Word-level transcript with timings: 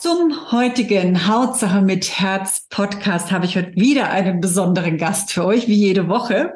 Zum 0.00 0.50
heutigen 0.50 1.28
Hautsache 1.28 1.82
mit 1.82 2.18
Herz 2.18 2.66
Podcast 2.70 3.30
habe 3.32 3.44
ich 3.44 3.58
heute 3.58 3.74
wieder 3.74 4.08
einen 4.08 4.40
besonderen 4.40 4.96
Gast 4.96 5.30
für 5.30 5.44
euch, 5.44 5.68
wie 5.68 5.74
jede 5.74 6.08
Woche. 6.08 6.54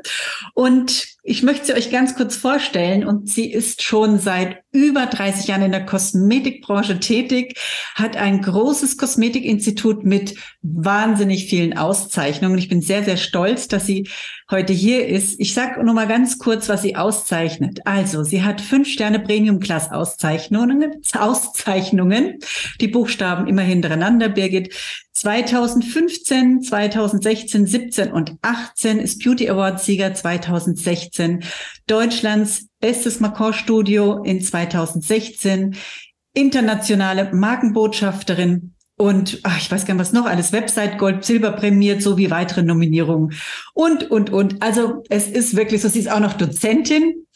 Und 0.54 1.08
ich 1.22 1.42
möchte 1.42 1.66
sie 1.66 1.74
euch 1.74 1.90
ganz 1.90 2.16
kurz 2.16 2.36
vorstellen. 2.36 3.06
Und 3.06 3.28
sie 3.28 3.52
ist 3.52 3.82
schon 3.82 4.18
seit 4.18 4.62
über 4.72 5.04
30 5.04 5.48
Jahren 5.48 5.60
in 5.60 5.72
der 5.72 5.84
Kosmetikbranche 5.84 7.00
tätig, 7.00 7.58
hat 7.94 8.16
ein 8.16 8.40
großes 8.40 8.96
Kosmetikinstitut 8.96 10.06
mit 10.06 10.36
wahnsinnig 10.62 11.44
vielen 11.44 11.76
Auszeichnungen. 11.76 12.56
Ich 12.56 12.70
bin 12.70 12.80
sehr, 12.80 13.04
sehr 13.04 13.18
stolz, 13.18 13.68
dass 13.68 13.84
sie 13.84 14.08
heute 14.54 14.72
hier 14.72 15.08
ist. 15.08 15.40
Ich 15.40 15.52
sage 15.52 15.82
nur 15.84 15.94
mal 15.94 16.06
ganz 16.06 16.38
kurz, 16.38 16.68
was 16.68 16.82
sie 16.82 16.94
auszeichnet. 16.94 17.80
Also, 17.86 18.22
sie 18.22 18.44
hat 18.44 18.60
fünf 18.60 18.88
Sterne 18.88 19.18
Premium 19.18 19.58
Class 19.58 19.90
Auszeichnungen, 19.90 21.02
Auszeichnungen. 21.12 22.38
Die 22.80 22.86
Buchstaben 22.86 23.48
immer 23.48 23.62
hintereinander, 23.62 24.28
Birgit. 24.28 24.72
2015, 25.12 26.62
2016, 26.62 27.66
17 27.66 28.12
und 28.12 28.36
18 28.42 29.00
ist 29.00 29.24
Beauty 29.24 29.50
Award 29.50 29.80
Sieger 29.80 30.14
2016. 30.14 31.42
Deutschlands 31.88 32.68
bestes 32.78 33.18
Macron-Studio 33.18 34.22
in 34.22 34.40
2016, 34.40 35.74
internationale 36.32 37.32
Markenbotschafterin 37.32 38.73
und 38.96 39.40
ach, 39.42 39.58
ich 39.58 39.70
weiß 39.70 39.86
gar 39.86 39.94
nicht, 39.94 40.00
was 40.00 40.12
noch 40.12 40.26
alles, 40.26 40.52
Website 40.52 40.98
Gold, 40.98 41.24
Silber 41.24 41.52
prämiert, 41.52 42.00
sowie 42.00 42.30
weitere 42.30 42.62
Nominierungen. 42.62 43.34
Und, 43.72 44.10
und, 44.10 44.30
und. 44.30 44.62
Also 44.62 45.02
es 45.08 45.26
ist 45.26 45.56
wirklich 45.56 45.82
so, 45.82 45.88
sie 45.88 45.98
ist 45.98 46.10
auch 46.10 46.20
noch 46.20 46.34
Dozentin, 46.34 47.26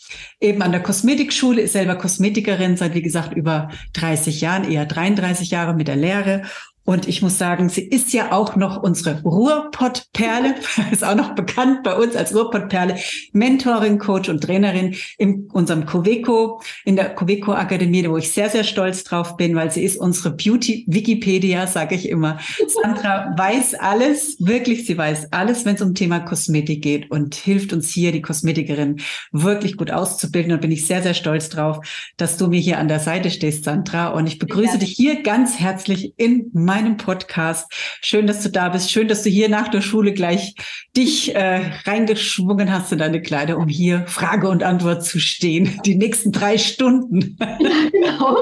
eben 0.40 0.62
an 0.62 0.70
der 0.70 0.82
Kosmetikschule, 0.82 1.62
ist 1.62 1.72
selber 1.72 1.96
Kosmetikerin 1.96 2.76
seit, 2.76 2.94
wie 2.94 3.02
gesagt, 3.02 3.34
über 3.34 3.70
30 3.94 4.40
Jahren, 4.40 4.70
eher 4.70 4.86
33 4.86 5.50
Jahre 5.50 5.74
mit 5.74 5.88
der 5.88 5.96
Lehre 5.96 6.42
und 6.88 7.06
ich 7.06 7.20
muss 7.20 7.36
sagen, 7.36 7.68
sie 7.68 7.82
ist 7.82 8.14
ja 8.14 8.32
auch 8.32 8.56
noch 8.56 8.82
unsere 8.82 9.20
Ruhrpott-Perle, 9.20 10.54
ist 10.90 11.04
auch 11.04 11.14
noch 11.14 11.34
bekannt 11.34 11.82
bei 11.82 11.94
uns 11.94 12.16
als 12.16 12.34
Ruhrpott-Perle, 12.34 12.96
Mentorin, 13.34 13.98
Coach 13.98 14.30
und 14.30 14.42
Trainerin 14.42 14.96
in 15.18 15.50
unserem 15.52 15.84
Coveco, 15.84 16.62
in 16.86 16.96
der 16.96 17.14
Coveco 17.14 17.52
Akademie, 17.52 18.08
wo 18.08 18.16
ich 18.16 18.32
sehr, 18.32 18.48
sehr 18.48 18.64
stolz 18.64 19.04
drauf 19.04 19.36
bin, 19.36 19.54
weil 19.54 19.70
sie 19.70 19.84
ist 19.84 19.98
unsere 19.98 20.34
Beauty-Wikipedia, 20.34 21.66
sage 21.66 21.94
ich 21.94 22.08
immer. 22.08 22.38
Sandra 22.68 23.34
weiß 23.36 23.74
alles, 23.74 24.38
wirklich, 24.40 24.86
sie 24.86 24.96
weiß 24.96 25.30
alles, 25.30 25.66
wenn 25.66 25.74
es 25.74 25.82
um 25.82 25.94
Thema 25.94 26.20
Kosmetik 26.20 26.82
geht 26.82 27.10
und 27.10 27.34
hilft 27.34 27.74
uns 27.74 27.90
hier, 27.90 28.12
die 28.12 28.22
Kosmetikerin, 28.22 29.02
wirklich 29.30 29.76
gut 29.76 29.90
auszubilden. 29.90 30.52
Und 30.52 30.62
bin 30.62 30.72
ich 30.72 30.86
sehr, 30.86 31.02
sehr 31.02 31.12
stolz 31.12 31.50
drauf, 31.50 31.80
dass 32.16 32.38
du 32.38 32.46
mir 32.46 32.60
hier 32.60 32.78
an 32.78 32.88
der 32.88 33.00
Seite 33.00 33.30
stehst, 33.30 33.64
Sandra. 33.64 34.08
Und 34.08 34.26
ich 34.26 34.38
begrüße 34.38 34.72
ja. 34.72 34.78
dich 34.78 34.92
hier 34.92 35.22
ganz 35.22 35.60
herzlich 35.60 36.14
in 36.16 36.50
meinem 36.54 36.77
meinem 36.78 36.96
Podcast. 36.96 37.72
Schön, 38.02 38.28
dass 38.28 38.42
du 38.44 38.50
da 38.50 38.68
bist. 38.68 38.90
Schön, 38.90 39.08
dass 39.08 39.24
du 39.24 39.30
hier 39.30 39.48
nach 39.48 39.66
der 39.66 39.80
Schule 39.80 40.12
gleich 40.12 40.54
dich 40.96 41.34
äh, 41.34 41.72
reingeschwungen 41.84 42.72
hast 42.72 42.92
in 42.92 43.00
deine 43.00 43.20
Kleider, 43.20 43.58
um 43.58 43.66
hier 43.66 44.06
Frage 44.06 44.48
und 44.48 44.62
Antwort 44.62 45.04
zu 45.04 45.18
stehen. 45.18 45.80
Die 45.84 45.96
nächsten 45.96 46.30
drei 46.30 46.56
Stunden. 46.56 47.36
Ja, 47.40 47.58
genau. 47.92 48.36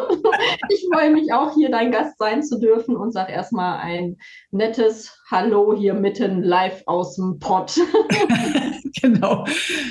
Ich 0.69 0.87
freue 0.93 1.13
mich 1.13 1.33
auch, 1.33 1.55
hier 1.55 1.71
dein 1.71 1.91
Gast 1.91 2.19
sein 2.19 2.43
zu 2.43 2.61
dürfen 2.61 2.95
und 2.95 3.13
sag 3.13 3.31
erstmal 3.31 3.79
ein 3.79 4.19
nettes 4.51 5.19
Hallo 5.31 5.75
hier 5.75 5.95
mitten 5.95 6.43
live 6.43 6.83
aus 6.85 7.17
dem 7.17 7.39
Pott. 7.39 7.81
genau. 9.01 9.47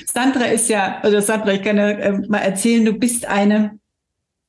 Sandra 0.05 0.45
ist 0.45 0.69
ja, 0.69 0.99
also 1.01 1.19
Sandra, 1.19 1.53
ich 1.53 1.63
kann 1.63 1.77
ja 1.77 1.89
äh, 1.89 2.11
mal 2.27 2.39
erzählen, 2.39 2.85
du 2.85 2.93
bist 2.93 3.25
eine 3.25 3.79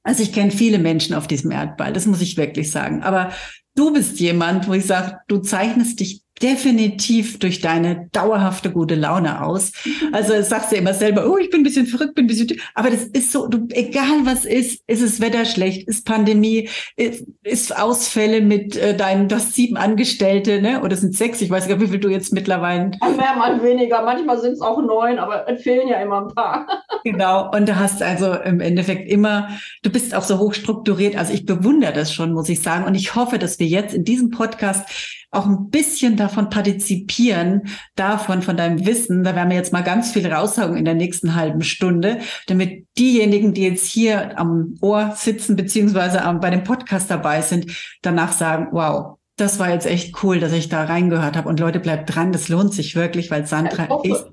also 0.07 0.23
ich 0.23 0.33
kenne 0.33 0.53
viele 0.53 0.79
Menschen 0.79 1.17
auf 1.17 1.27
diesem 1.27 1.51
Erdball, 1.51 1.93
das 1.93 2.07
muss 2.07 2.21
ich 2.21 2.37
wirklich 2.37 2.71
sagen. 2.71 3.03
Aber 3.03 3.33
du 3.75 3.93
bist 3.93 4.21
jemand, 4.21 4.69
wo 4.69 4.73
ich 4.73 4.87
sage, 4.87 5.19
du 5.27 5.39
zeichnest 5.39 5.99
dich 5.99 6.23
definitiv 6.43 7.39
durch 7.39 7.61
deine 7.61 8.09
dauerhafte 8.13 8.71
gute 8.71 8.95
Laune 8.95 9.43
aus. 9.43 9.73
Also 10.13 10.41
sagst 10.43 10.73
du 10.73 10.77
immer 10.77 10.93
selber, 10.93 11.31
oh, 11.31 11.39
ich 11.39 11.51
bin 11.51 11.61
ein 11.61 11.65
bisschen 11.65 11.87
verrückt, 11.87 12.15
bin 12.15 12.25
ein 12.25 12.29
bisschen, 12.29 12.61
aber 12.75 12.91
das 12.91 13.05
ist 13.05 13.33
so, 13.33 13.47
du, 13.47 13.67
egal 13.71 14.25
was 14.25 14.45
ist, 14.45 14.83
ist 14.87 15.03
es 15.03 15.21
Wetter 15.21 15.45
schlecht, 15.45 15.89
ist 15.89 16.07
Pandemie, 16.07 16.69
ist, 16.97 17.25
ist 17.43 17.77
Ausfälle 17.77 18.43
mit 18.43 18.77
äh, 18.77 18.97
deinen, 18.97 19.29
du 19.29 19.37
hast 19.37 19.55
sieben 19.55 19.77
Angestellte, 19.77 20.61
ne? 20.61 20.83
Oder 20.83 20.97
sind 20.97 21.15
sechs, 21.15 21.41
ich 21.41 21.51
weiß 21.51 21.69
gar 21.69 21.77
nicht, 21.77 21.87
wie 21.87 21.91
viel 21.93 22.01
du 22.01 22.09
jetzt 22.09 22.33
mittlerweile. 22.33 22.91
Mehr, 23.01 23.37
mal 23.37 23.63
weniger, 23.63 24.03
manchmal 24.03 24.39
sind 24.41 24.53
es 24.53 24.61
auch 24.61 24.81
neun, 24.83 25.19
aber 25.19 25.49
es 25.49 25.63
fehlen 25.63 25.89
ja 25.89 26.01
immer 26.01 26.23
ein 26.23 26.35
paar. 26.35 26.67
Genau, 27.05 27.53
und 27.53 27.69
du 27.69 27.77
hast 27.77 28.03
also 28.03 28.35
im 28.35 28.59
Endeffekt 28.59 29.09
immer, 29.09 29.49
du 29.85 29.91
bist 29.91 30.13
auch 30.13 30.25
so 30.25 30.41
hochstrukturiert, 30.41 31.15
also 31.15 31.33
ich 31.33 31.47
bewundere 31.47 31.93
das 31.93 32.13
schon, 32.13 32.33
muss 32.33 32.49
ich 32.49 32.61
sagen. 32.61 32.85
Und 32.85 32.97
ich 32.97 33.15
hoffe, 33.15 33.39
dass 33.39 33.61
wir 33.61 33.67
jetzt 33.69 33.95
in 33.95 34.03
diesem 34.03 34.31
Podcast 34.31 34.89
auch 35.37 35.47
ein 35.47 35.71
bisschen 35.71 36.17
davon 36.17 36.51
partizipieren, 36.51 37.63
davon, 37.95 38.43
von 38.43 38.57
deinem 38.57 38.87
Wissen. 38.87 39.23
Da 39.23 39.37
werden 39.37 39.51
wir 39.51 39.57
jetzt 39.57 39.73
mal 39.73 39.83
ganz 39.83 40.13
viel 40.13 40.27
raushauen 40.27 40.77
in 40.77 40.85
der 40.85 40.95
nächsten 40.95 41.35
halben 41.35 41.63
Stunde, 41.63 42.19
damit 42.47 42.87
diejenigen, 42.99 43.55
die 43.55 43.63
jetzt 43.63 43.87
hier 43.87 44.39
am 44.39 44.75
Ohr 44.81 45.13
sitzen, 45.17 45.57
beziehungsweise 45.57 46.23
bei 46.41 46.51
dem 46.51 46.65
Podcast 46.65 47.11
dabei 47.11 47.43
sind, 47.43 47.99
danach 48.03 48.33
sagen, 48.33 48.69
wow, 48.73 49.19
das 49.37 49.59
war 49.59 49.71
jetzt 49.71 49.87
echt 49.87 50.23
cool, 50.23 50.41
dass 50.41 50.53
ich 50.53 50.69
da 50.69 50.85
reingehört 50.85 51.37
habe. 51.37 51.49
Und 51.49 51.61
Leute, 51.61 51.79
bleibt 51.79 52.15
dran, 52.15 52.33
das 52.33 52.49
lohnt 52.49 52.73
sich 52.73 52.97
wirklich, 52.97 53.31
weil 53.31 53.47
Sandra 53.47 54.01
ist. 54.03 54.25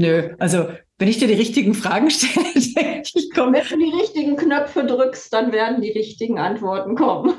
Nö, 0.00 0.30
also 0.38 0.68
wenn 0.96 1.08
ich 1.08 1.18
dir 1.18 1.28
die 1.28 1.34
richtigen 1.34 1.74
Fragen 1.74 2.10
stelle, 2.10 2.46
denke 2.54 3.10
ich, 3.14 3.28
komm. 3.34 3.52
Wenn 3.52 3.64
du 3.68 3.76
die 3.76 4.00
richtigen 4.00 4.34
Knöpfe 4.34 4.82
drückst, 4.86 5.30
dann 5.30 5.52
werden 5.52 5.82
die 5.82 5.90
richtigen 5.90 6.38
Antworten 6.38 6.94
kommen. 6.94 7.34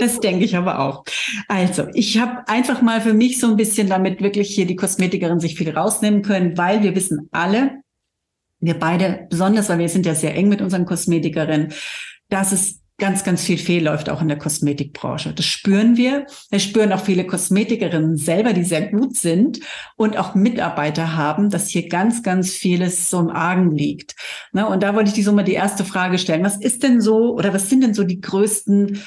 Das 0.00 0.18
denke 0.18 0.44
ich 0.44 0.56
aber 0.56 0.80
auch. 0.80 1.04
Also, 1.46 1.86
ich 1.94 2.18
habe 2.18 2.48
einfach 2.48 2.82
mal 2.82 3.00
für 3.00 3.14
mich 3.14 3.38
so 3.38 3.46
ein 3.46 3.56
bisschen, 3.56 3.88
damit 3.88 4.20
wirklich 4.20 4.52
hier 4.52 4.66
die 4.66 4.74
Kosmetikerin 4.74 5.38
sich 5.38 5.54
viel 5.56 5.70
rausnehmen 5.70 6.22
können, 6.22 6.58
weil 6.58 6.82
wir 6.82 6.96
wissen 6.96 7.28
alle, 7.30 7.82
wir 8.58 8.74
beide, 8.74 9.28
besonders, 9.30 9.68
weil 9.68 9.78
wir 9.78 9.88
sind 9.88 10.04
ja 10.04 10.16
sehr 10.16 10.34
eng 10.34 10.48
mit 10.48 10.62
unseren 10.62 10.86
Kosmetikerinnen, 10.86 11.72
dass 12.28 12.50
es 12.50 12.79
ganz, 13.00 13.24
ganz 13.24 13.42
viel 13.42 13.58
fehl 13.58 13.82
läuft 13.82 14.08
auch 14.08 14.22
in 14.22 14.28
der 14.28 14.38
Kosmetikbranche. 14.38 15.32
Das 15.32 15.44
spüren 15.44 15.96
wir. 15.96 16.26
Wir 16.50 16.60
spüren 16.60 16.92
auch 16.92 17.02
viele 17.02 17.26
Kosmetikerinnen 17.26 18.16
selber, 18.16 18.52
die 18.52 18.62
sehr 18.62 18.88
gut 18.92 19.16
sind 19.16 19.58
und 19.96 20.16
auch 20.16 20.36
Mitarbeiter 20.36 21.16
haben, 21.16 21.50
dass 21.50 21.68
hier 21.68 21.88
ganz, 21.88 22.22
ganz 22.22 22.50
vieles 22.50 23.10
so 23.10 23.18
im 23.18 23.30
Argen 23.30 23.72
liegt. 23.72 24.14
Ne, 24.52 24.68
und 24.68 24.82
da 24.84 24.94
wollte 24.94 25.08
ich 25.08 25.14
dir 25.14 25.24
so 25.24 25.32
mal 25.32 25.42
die 25.42 25.54
erste 25.54 25.84
Frage 25.84 26.18
stellen. 26.18 26.44
Was 26.44 26.60
ist 26.60 26.84
denn 26.84 27.00
so 27.00 27.34
oder 27.34 27.52
was 27.52 27.68
sind 27.68 27.82
denn 27.82 27.94
so 27.94 28.04
die 28.04 28.20
größten 28.20 29.00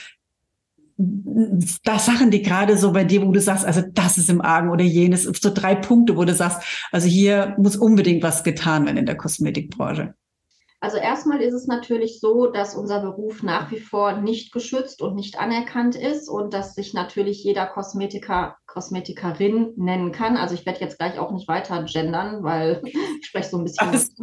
da 1.83 1.97
Sachen, 1.97 2.29
die 2.29 2.43
gerade 2.43 2.77
so 2.77 2.91
bei 2.91 3.03
dir, 3.03 3.25
wo 3.25 3.31
du 3.31 3.41
sagst, 3.41 3.65
also 3.65 3.81
das 3.93 4.17
ist 4.17 4.29
im 4.29 4.41
Argen 4.41 4.69
oder 4.69 4.83
jenes, 4.83 5.23
so 5.23 5.51
drei 5.51 5.73
Punkte, 5.73 6.17
wo 6.17 6.23
du 6.23 6.35
sagst, 6.35 6.61
also 6.91 7.07
hier 7.07 7.55
muss 7.57 7.75
unbedingt 7.75 8.21
was 8.21 8.43
getan 8.43 8.85
werden 8.85 8.97
in 8.97 9.05
der 9.05 9.17
Kosmetikbranche. 9.17 10.13
Also 10.83 10.97
erstmal 10.97 11.41
ist 11.41 11.53
es 11.53 11.65
natürlich 11.65 12.19
so, 12.19 12.47
dass 12.47 12.75
unser 12.75 12.99
Beruf 12.99 13.41
nach 13.41 13.71
wie 13.71 13.79
vor 13.79 14.19
nicht 14.19 14.51
geschützt 14.51 15.01
und 15.01 15.15
nicht 15.15 15.39
anerkannt 15.39 15.95
ist 15.95 16.27
und 16.27 16.53
dass 16.53 16.75
sich 16.75 16.93
natürlich 16.93 17.41
jeder 17.41 17.67
Kosmetiker, 17.67 18.57
Kosmetikerin 18.65 19.71
nennen 19.77 20.11
kann. 20.11 20.35
Also 20.35 20.55
ich 20.55 20.65
werde 20.65 20.81
jetzt 20.81 20.99
gleich 20.99 21.17
auch 21.19 21.31
nicht 21.31 21.47
weiter 21.47 21.83
gendern, 21.83 22.43
weil 22.43 22.81
ich 22.83 23.25
spreche 23.25 23.47
so 23.47 23.59
ein 23.59 23.63
bisschen 23.63 23.87
alles 23.87 24.13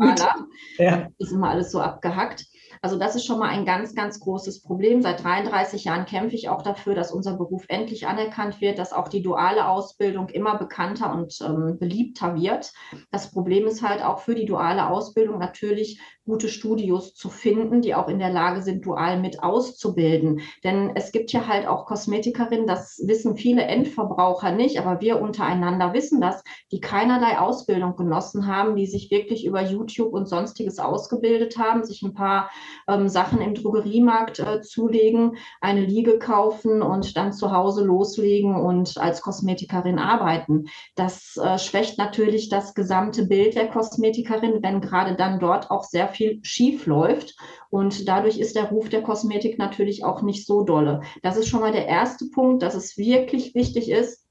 ja. 0.77 1.09
ist 1.17 1.33
immer 1.33 1.49
alles 1.49 1.73
so 1.73 1.81
abgehackt. 1.81 2.45
Also 2.83 2.99
das 2.99 3.15
ist 3.15 3.27
schon 3.27 3.39
mal 3.39 3.49
ein 3.49 3.67
ganz, 3.67 3.95
ganz 3.95 4.21
großes 4.21 4.63
Problem. 4.63 5.03
Seit 5.03 5.23
33 5.23 5.85
Jahren 5.85 6.07
kämpfe 6.07 6.35
ich 6.35 6.49
auch 6.49 6.63
dafür, 6.63 6.95
dass 6.95 7.13
unser 7.13 7.37
Beruf 7.37 7.65
endlich 7.69 8.07
anerkannt 8.07 8.61
wird, 8.61 8.79
dass 8.79 8.93
auch 8.93 9.09
die 9.09 9.23
duale 9.23 9.69
Ausbildung 9.69 10.29
immer 10.31 10.57
bekannter 10.57 11.13
und 11.13 11.39
ähm, 11.43 11.79
beliebter 11.79 12.37
wird. 12.37 12.73
Das 13.11 13.31
Problem 13.31 13.67
ist 13.67 13.83
halt 13.83 14.03
auch 14.03 14.21
für 14.21 14.35
die 14.35 14.47
duale 14.47 14.89
Ausbildung 14.89 15.39
natürlich 15.39 16.01
gute 16.31 16.49
Studios 16.49 17.13
zu 17.13 17.29
finden, 17.29 17.83
die 17.83 17.97
auch 17.97 18.07
in 18.07 18.21
der 18.21 18.31
Lage 18.31 18.63
sind, 18.63 18.87
dual 18.87 19.19
mit 19.19 19.43
auszubilden. 19.43 20.43
Denn 20.63 20.93
es 20.95 21.11
gibt 21.11 21.33
ja 21.33 21.49
halt 21.49 21.67
auch 21.67 21.87
Kosmetikerinnen, 21.87 22.69
das 22.69 23.03
wissen 23.05 23.37
viele 23.37 23.63
Endverbraucher 23.63 24.53
nicht, 24.53 24.79
aber 24.79 25.01
wir 25.01 25.21
untereinander 25.21 25.93
wissen 25.93 26.21
das, 26.21 26.45
die 26.71 26.81
keinerlei 26.81 27.37
Ausbildung 27.39 27.97
genossen 27.97 28.47
haben, 28.47 28.77
die 28.77 28.87
sich 28.87 29.11
wirklich 29.11 29.45
über 29.45 29.61
YouTube 29.61 30.13
und 30.13 30.29
sonstiges 30.29 30.79
ausgebildet 30.79 31.59
haben, 31.59 31.83
sich 31.83 32.01
ein 32.03 32.15
paar 32.15 32.49
ähm, 32.87 33.09
Sachen 33.09 33.41
im 33.41 33.55
Drogeriemarkt 33.55 34.39
äh, 34.39 34.61
zulegen, 34.61 35.37
eine 35.61 35.85
Liege 35.85 36.21
kaufen 36.21 36.81
und 36.81 37.17
dann 37.17 37.33
zu 37.33 37.51
Hause 37.51 37.85
loslegen 37.85 38.55
und 38.55 38.99
als 38.99 39.21
Kosmetikerin 39.21 39.99
arbeiten. 39.99 40.67
Das 40.95 41.37
äh, 41.43 41.59
schwächt 41.59 41.99
natürlich 41.99 42.51
das 42.51 42.75
gesamte 42.75 43.27
Bild 43.27 43.57
der 43.57 43.69
Kosmetikerin, 43.69 44.63
wenn 44.63 44.81
gerade 44.81 45.17
dann 45.17 45.41
dort 45.41 45.73
auch 45.73 45.83
sehr 45.83 46.07
viel 46.07 46.20
schief 46.43 46.87
läuft. 46.87 47.37
Und 47.71 48.09
dadurch 48.09 48.39
ist 48.39 48.57
der 48.57 48.71
Ruf 48.71 48.89
der 48.89 49.03
Kosmetik 49.03 49.59
natürlich 49.59 50.05
auch 50.05 50.23
nicht 50.23 50.47
so 50.47 50.63
dolle. 50.63 51.03
Das 51.23 51.37
ist 51.37 51.49
schon 51.49 51.61
mal 51.61 51.73
der 51.73 51.87
erste 51.87 52.27
Punkt, 52.27 52.63
dass 52.63 52.75
es 52.75 52.97
wirklich 52.97 53.55
wichtig 53.55 53.91
ist, 53.91 54.27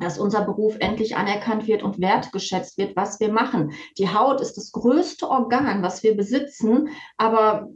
dass 0.00 0.18
unser 0.18 0.44
Beruf 0.44 0.76
endlich 0.80 1.16
anerkannt 1.16 1.66
wird 1.66 1.82
und 1.82 2.00
wertgeschätzt 2.00 2.78
wird, 2.78 2.96
was 2.96 3.20
wir 3.20 3.32
machen. 3.32 3.72
Die 3.96 4.08
Haut 4.08 4.40
ist 4.40 4.56
das 4.56 4.72
größte 4.72 5.28
Organ, 5.28 5.82
was 5.82 6.02
wir 6.02 6.16
besitzen, 6.16 6.88
aber 7.16 7.68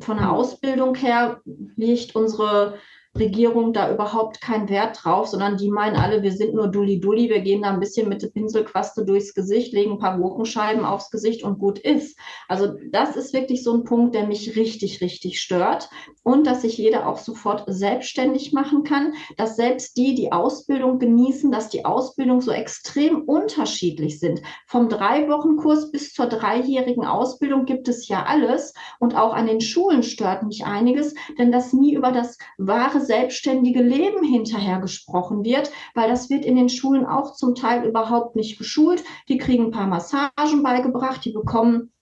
von 0.00 0.16
der 0.16 0.32
Ausbildung 0.32 0.94
her 0.94 1.40
liegt 1.44 2.14
unsere 2.14 2.78
Regierung 3.18 3.72
da 3.72 3.92
überhaupt 3.92 4.40
keinen 4.40 4.68
Wert 4.68 5.00
drauf, 5.02 5.26
sondern 5.26 5.56
die 5.56 5.68
meinen 5.68 5.96
alle, 5.96 6.22
wir 6.22 6.30
sind 6.30 6.54
nur 6.54 6.68
Dulli-Dulli, 6.68 7.28
wir 7.28 7.40
gehen 7.40 7.62
da 7.62 7.70
ein 7.70 7.80
bisschen 7.80 8.08
mit 8.08 8.22
der 8.22 8.28
Pinselquaste 8.28 9.04
durchs 9.04 9.34
Gesicht, 9.34 9.72
legen 9.72 9.92
ein 9.92 9.98
paar 9.98 10.16
Gurkenscheiben 10.16 10.84
aufs 10.84 11.10
Gesicht 11.10 11.42
und 11.42 11.58
gut 11.58 11.78
ist. 11.80 12.16
Also 12.46 12.74
das 12.90 13.16
ist 13.16 13.32
wirklich 13.32 13.64
so 13.64 13.74
ein 13.74 13.84
Punkt, 13.84 14.14
der 14.14 14.26
mich 14.26 14.56
richtig, 14.56 15.00
richtig 15.00 15.40
stört 15.40 15.90
und 16.22 16.46
dass 16.46 16.62
sich 16.62 16.78
jeder 16.78 17.08
auch 17.08 17.18
sofort 17.18 17.64
selbstständig 17.66 18.52
machen 18.52 18.84
kann, 18.84 19.14
dass 19.36 19.56
selbst 19.56 19.96
die, 19.96 20.14
die 20.14 20.30
Ausbildung 20.30 21.00
genießen, 21.00 21.50
dass 21.50 21.68
die 21.68 21.84
Ausbildung 21.84 22.40
so 22.40 22.52
extrem 22.52 23.22
unterschiedlich 23.22 24.20
sind. 24.20 24.40
Vom 24.66 24.88
Drei-Wochen-Kurs 24.88 25.90
bis 25.90 26.12
zur 26.12 26.26
dreijährigen 26.26 27.04
Ausbildung 27.04 27.64
gibt 27.64 27.88
es 27.88 28.06
ja 28.06 28.24
alles 28.24 28.72
und 29.00 29.16
auch 29.16 29.34
an 29.34 29.46
den 29.46 29.60
Schulen 29.60 30.04
stört 30.04 30.44
mich 30.44 30.64
einiges, 30.64 31.14
denn 31.38 31.50
das 31.50 31.72
nie 31.72 31.94
über 31.94 32.12
das 32.12 32.38
wahre 32.56 32.99
selbstständige 33.00 33.82
Leben 33.82 34.24
hinterher 34.24 34.80
gesprochen 34.80 35.44
wird, 35.44 35.70
weil 35.94 36.08
das 36.08 36.30
wird 36.30 36.44
in 36.44 36.56
den 36.56 36.68
Schulen 36.68 37.06
auch 37.06 37.34
zum 37.34 37.54
Teil 37.54 37.84
überhaupt 37.84 38.36
nicht 38.36 38.58
geschult. 38.58 39.02
Die 39.28 39.38
kriegen 39.38 39.66
ein 39.66 39.70
paar 39.70 39.86
Massagen 39.86 40.62
beigebracht, 40.62 41.24
die 41.24 41.32
bekommen 41.32 41.92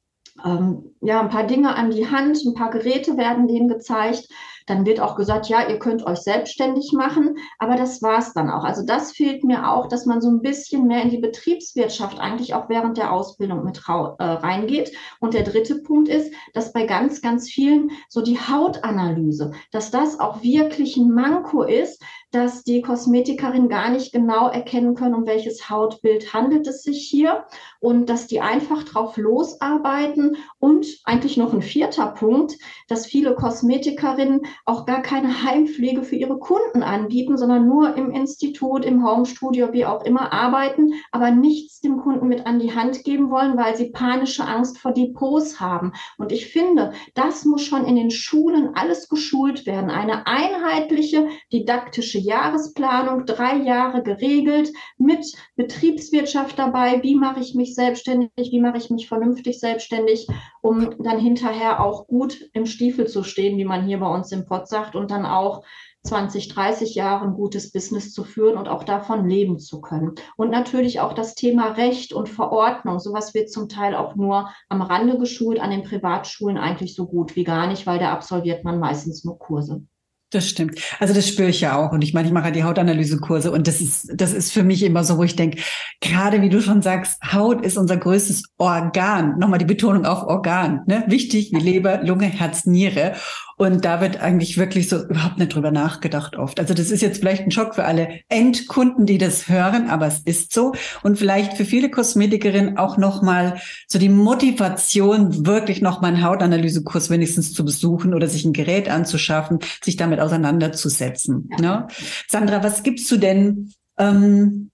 ähm, 0.44 0.94
ja 1.00 1.20
ein 1.20 1.30
paar 1.30 1.44
Dinge 1.44 1.74
an 1.74 1.90
die 1.90 2.10
Hand, 2.10 2.44
ein 2.44 2.54
paar 2.54 2.70
Geräte 2.70 3.16
werden 3.16 3.48
denen 3.48 3.68
gezeigt. 3.68 4.28
Dann 4.68 4.86
wird 4.86 5.00
auch 5.00 5.16
gesagt, 5.16 5.48
ja, 5.48 5.66
ihr 5.68 5.78
könnt 5.78 6.06
euch 6.06 6.18
selbstständig 6.18 6.92
machen, 6.92 7.38
aber 7.58 7.76
das 7.76 8.02
war 8.02 8.18
es 8.18 8.32
dann 8.34 8.50
auch. 8.50 8.64
Also 8.64 8.84
das 8.84 9.12
fehlt 9.12 9.42
mir 9.42 9.72
auch, 9.72 9.88
dass 9.88 10.06
man 10.06 10.20
so 10.20 10.28
ein 10.28 10.42
bisschen 10.42 10.86
mehr 10.86 11.02
in 11.02 11.10
die 11.10 11.18
Betriebswirtschaft 11.18 12.20
eigentlich 12.20 12.54
auch 12.54 12.68
während 12.68 12.98
der 12.98 13.12
Ausbildung 13.12 13.64
mit 13.64 13.82
äh, 13.88 13.92
reingeht. 13.92 14.92
Und 15.20 15.34
der 15.34 15.42
dritte 15.42 15.76
Punkt 15.76 16.08
ist, 16.08 16.32
dass 16.52 16.72
bei 16.72 16.84
ganz, 16.84 17.22
ganz 17.22 17.48
vielen 17.48 17.90
so 18.08 18.20
die 18.20 18.38
Hautanalyse, 18.38 19.52
dass 19.72 19.90
das 19.90 20.20
auch 20.20 20.42
wirklich 20.42 20.96
ein 20.96 21.10
Manko 21.10 21.62
ist, 21.62 22.02
dass 22.30 22.62
die 22.62 22.82
Kosmetikerin 22.82 23.68
gar 23.68 23.90
nicht 23.90 24.12
genau 24.12 24.48
erkennen 24.48 24.94
können, 24.94 25.14
um 25.14 25.26
welches 25.26 25.70
Hautbild 25.70 26.34
handelt 26.34 26.66
es 26.66 26.82
sich 26.82 27.08
hier 27.08 27.46
und 27.80 28.10
dass 28.10 28.26
die 28.26 28.40
einfach 28.40 28.82
drauf 28.82 29.16
losarbeiten. 29.16 30.36
Und 30.58 30.86
eigentlich 31.04 31.38
noch 31.38 31.54
ein 31.54 31.62
vierter 31.62 32.08
Punkt, 32.08 32.56
dass 32.86 33.06
viele 33.06 33.34
Kosmetikerinnen 33.34 34.42
auch 34.64 34.86
gar 34.86 35.02
keine 35.02 35.42
Heimpflege 35.42 36.02
für 36.02 36.16
ihre 36.16 36.38
Kunden 36.38 36.82
anbieten, 36.82 37.36
sondern 37.36 37.66
nur 37.66 37.96
im 37.96 38.10
Institut, 38.10 38.84
im 38.84 39.06
Homestudio, 39.06 39.72
wie 39.72 39.84
auch 39.84 40.04
immer 40.04 40.32
arbeiten, 40.32 40.92
aber 41.12 41.30
nichts 41.30 41.80
dem 41.80 41.98
Kunden 41.98 42.28
mit 42.28 42.46
an 42.46 42.58
die 42.58 42.74
Hand 42.74 43.04
geben 43.04 43.30
wollen, 43.30 43.56
weil 43.56 43.76
sie 43.76 43.90
panische 43.90 44.44
Angst 44.44 44.78
vor 44.78 44.92
Depots 44.92 45.60
haben. 45.60 45.92
Und 46.16 46.32
ich 46.32 46.46
finde, 46.46 46.92
das 47.14 47.44
muss 47.44 47.62
schon 47.62 47.84
in 47.84 47.96
den 47.96 48.10
Schulen 48.10 48.70
alles 48.74 49.08
geschult 49.08 49.66
werden. 49.66 49.90
Eine 49.90 50.26
einheitliche 50.26 51.28
didaktische 51.52 52.18
Jahresplanung, 52.18 53.26
drei 53.26 53.56
Jahre 53.56 54.02
geregelt, 54.02 54.72
mit 54.98 55.32
Betriebswirtschaft 55.56 56.58
dabei, 56.58 57.02
wie 57.02 57.14
mache 57.14 57.40
ich 57.40 57.54
mich 57.54 57.74
selbstständig, 57.74 58.30
wie 58.36 58.60
mache 58.60 58.78
ich 58.78 58.90
mich 58.90 59.08
vernünftig 59.08 59.60
selbstständig, 59.60 60.26
um 60.60 61.02
dann 61.02 61.18
hinterher 61.18 61.84
auch 61.84 62.06
gut 62.06 62.50
im 62.52 62.66
Stiefel 62.66 63.06
zu 63.06 63.22
stehen, 63.22 63.58
wie 63.58 63.64
man 63.64 63.86
hier 63.86 63.98
bei 63.98 64.08
uns 64.08 64.32
im 64.32 64.44
Pott 64.48 64.68
sagt, 64.68 64.96
und 64.96 65.10
dann 65.10 65.26
auch 65.26 65.64
20, 66.04 66.48
30 66.48 66.94
Jahre 66.94 67.26
ein 67.26 67.34
gutes 67.34 67.70
Business 67.72 68.12
zu 68.12 68.24
führen 68.24 68.56
und 68.56 68.68
auch 68.68 68.84
davon 68.84 69.28
leben 69.28 69.58
zu 69.58 69.80
können. 69.80 70.12
Und 70.36 70.50
natürlich 70.50 71.00
auch 71.00 71.12
das 71.12 71.34
Thema 71.34 71.72
Recht 71.72 72.12
und 72.12 72.28
Verordnung. 72.28 72.98
Sowas 72.98 73.34
wird 73.34 73.50
zum 73.50 73.68
Teil 73.68 73.94
auch 73.94 74.14
nur 74.16 74.48
am 74.68 74.82
Rande 74.82 75.18
geschult, 75.18 75.60
an 75.60 75.70
den 75.70 75.82
Privatschulen 75.82 76.56
eigentlich 76.56 76.94
so 76.94 77.06
gut 77.06 77.36
wie 77.36 77.44
gar 77.44 77.66
nicht, 77.66 77.86
weil 77.86 77.98
da 77.98 78.12
absolviert 78.12 78.64
man 78.64 78.78
meistens 78.78 79.24
nur 79.24 79.38
Kurse. 79.38 79.82
Das 80.30 80.46
stimmt. 80.46 80.78
Also 81.00 81.14
das 81.14 81.26
spüre 81.26 81.48
ich 81.48 81.62
ja 81.62 81.76
auch. 81.76 81.92
Und 81.92 82.02
ich 82.02 82.12
meine, 82.12 82.28
ich 82.28 82.34
mache 82.34 82.52
die 82.52 82.62
Hautanalysekurse 82.62 83.50
und 83.50 83.66
das 83.66 83.80
ist, 83.80 84.10
das 84.14 84.34
ist 84.34 84.52
für 84.52 84.62
mich 84.62 84.82
immer 84.82 85.02
so, 85.02 85.16
wo 85.16 85.22
ich 85.22 85.36
denke, 85.36 85.62
gerade 86.02 86.42
wie 86.42 86.50
du 86.50 86.60
schon 86.60 86.82
sagst, 86.82 87.18
Haut 87.32 87.64
ist 87.64 87.78
unser 87.78 87.96
größtes 87.96 88.42
Organ. 88.58 89.38
Nochmal 89.38 89.58
die 89.58 89.64
Betonung 89.64 90.04
auf 90.04 90.24
Organ. 90.24 90.82
Ne? 90.86 91.04
Wichtig 91.06 91.50
wie 91.52 91.60
Leber, 91.60 92.02
Lunge, 92.02 92.26
Herz, 92.26 92.66
Niere. 92.66 93.14
Und 93.58 93.84
da 93.84 94.00
wird 94.00 94.20
eigentlich 94.20 94.56
wirklich 94.56 94.88
so 94.88 95.04
überhaupt 95.04 95.38
nicht 95.38 95.54
drüber 95.54 95.72
nachgedacht 95.72 96.36
oft. 96.36 96.60
Also 96.60 96.74
das 96.74 96.90
ist 96.90 97.02
jetzt 97.02 97.18
vielleicht 97.18 97.42
ein 97.42 97.50
Schock 97.50 97.74
für 97.74 97.84
alle 97.84 98.20
Endkunden, 98.28 99.04
die 99.04 99.18
das 99.18 99.48
hören, 99.48 99.90
aber 99.90 100.06
es 100.06 100.20
ist 100.20 100.52
so. 100.52 100.72
Und 101.02 101.18
vielleicht 101.18 101.54
für 101.54 101.64
viele 101.64 101.90
Kosmetikerinnen 101.90 102.78
auch 102.78 102.96
nochmal 102.98 103.60
so 103.88 103.98
die 103.98 104.08
Motivation, 104.08 105.44
wirklich 105.44 105.82
nochmal 105.82 106.14
einen 106.14 106.24
Hautanalysekurs 106.24 107.10
wenigstens 107.10 107.52
zu 107.52 107.64
besuchen 107.64 108.14
oder 108.14 108.28
sich 108.28 108.44
ein 108.44 108.52
Gerät 108.52 108.88
anzuschaffen, 108.88 109.58
sich 109.82 109.96
damit 109.96 110.20
auseinanderzusetzen. 110.20 111.50
Ja. 111.58 111.60
Ne? 111.60 111.86
Sandra, 112.28 112.62
was 112.62 112.84
gibst 112.84 113.10
du 113.10 113.16
denn 113.16 113.72
ähm, 113.98 114.70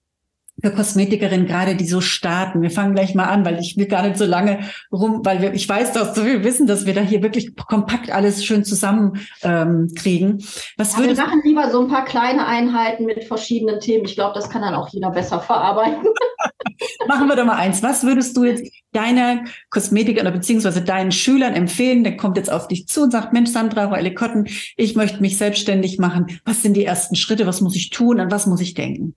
für 0.65 0.71
Kosmetikerinnen 0.71 1.47
gerade, 1.47 1.75
die 1.77 1.87
so 1.87 2.01
starten. 2.01 2.63
Wir 2.63 2.71
fangen 2.71 2.95
gleich 2.95 3.15
mal 3.15 3.27
an, 3.27 3.45
weil 3.45 3.59
ich 3.59 3.77
will 3.77 3.85
gar 3.85 4.03
nicht 4.03 4.17
so 4.17 4.25
lange 4.25 4.61
rum, 4.91 5.21
weil 5.23 5.43
wir, 5.43 5.53
ich 5.53 5.69
weiß, 5.69 5.93
dass 5.93 6.15
so 6.15 6.23
viel 6.23 6.43
wissen, 6.43 6.67
dass 6.67 6.87
wir 6.87 6.95
da 6.95 7.03
hier 7.03 7.23
wirklich 7.23 7.55
kompakt 7.55 8.11
alles 8.11 8.43
schön 8.43 8.65
zusammen 8.65 9.21
ähm, 9.43 9.93
kriegen. 9.95 10.43
Was 10.79 10.97
ja, 10.97 11.05
wir 11.05 11.15
machen 11.15 11.43
lieber 11.45 11.71
so 11.71 11.83
ein 11.83 11.89
paar 11.89 12.07
kleine 12.07 12.47
Einheiten 12.47 13.05
mit 13.05 13.25
verschiedenen 13.25 13.79
Themen. 13.81 14.07
Ich 14.07 14.15
glaube, 14.15 14.33
das 14.35 14.49
kann 14.49 14.63
dann 14.63 14.75
auch 14.75 14.89
jeder 14.89 15.11
besser 15.11 15.39
verarbeiten. 15.39 16.03
machen 17.09 17.29
wir 17.29 17.37
doch 17.37 17.45
mal 17.45 17.57
eins. 17.57 17.83
Was 17.83 18.03
würdest 18.03 18.35
du 18.35 18.45
jetzt 18.45 18.67
deiner 18.93 19.45
Kosmetiker 19.69 20.23
oder 20.23 20.31
beziehungsweise 20.31 20.81
deinen 20.81 21.13
Schülern 21.13 21.53
empfehlen? 21.53 22.05
Der 22.05 22.17
kommt 22.17 22.39
jetzt 22.39 22.51
auf 22.51 22.69
dich 22.69 22.87
zu 22.87 23.03
und 23.03 23.11
sagt, 23.11 23.35
Mensch, 23.35 23.51
Sandra, 23.51 23.85
Roelle 23.85 24.15
Kotten, 24.15 24.47
ich 24.79 24.97
möchte 24.97 25.21
mich 25.21 25.37
selbstständig 25.37 25.99
machen. 25.99 26.41
Was 26.47 26.63
sind 26.63 26.75
die 26.75 26.87
ersten 26.87 27.17
Schritte? 27.17 27.47
Was 27.47 27.61
muss 27.61 27.77
ich 27.77 27.91
tun? 27.91 28.19
An 28.19 28.31
was 28.31 28.47
muss 28.47 28.63
ich 28.63 28.73
denken? 28.73 29.15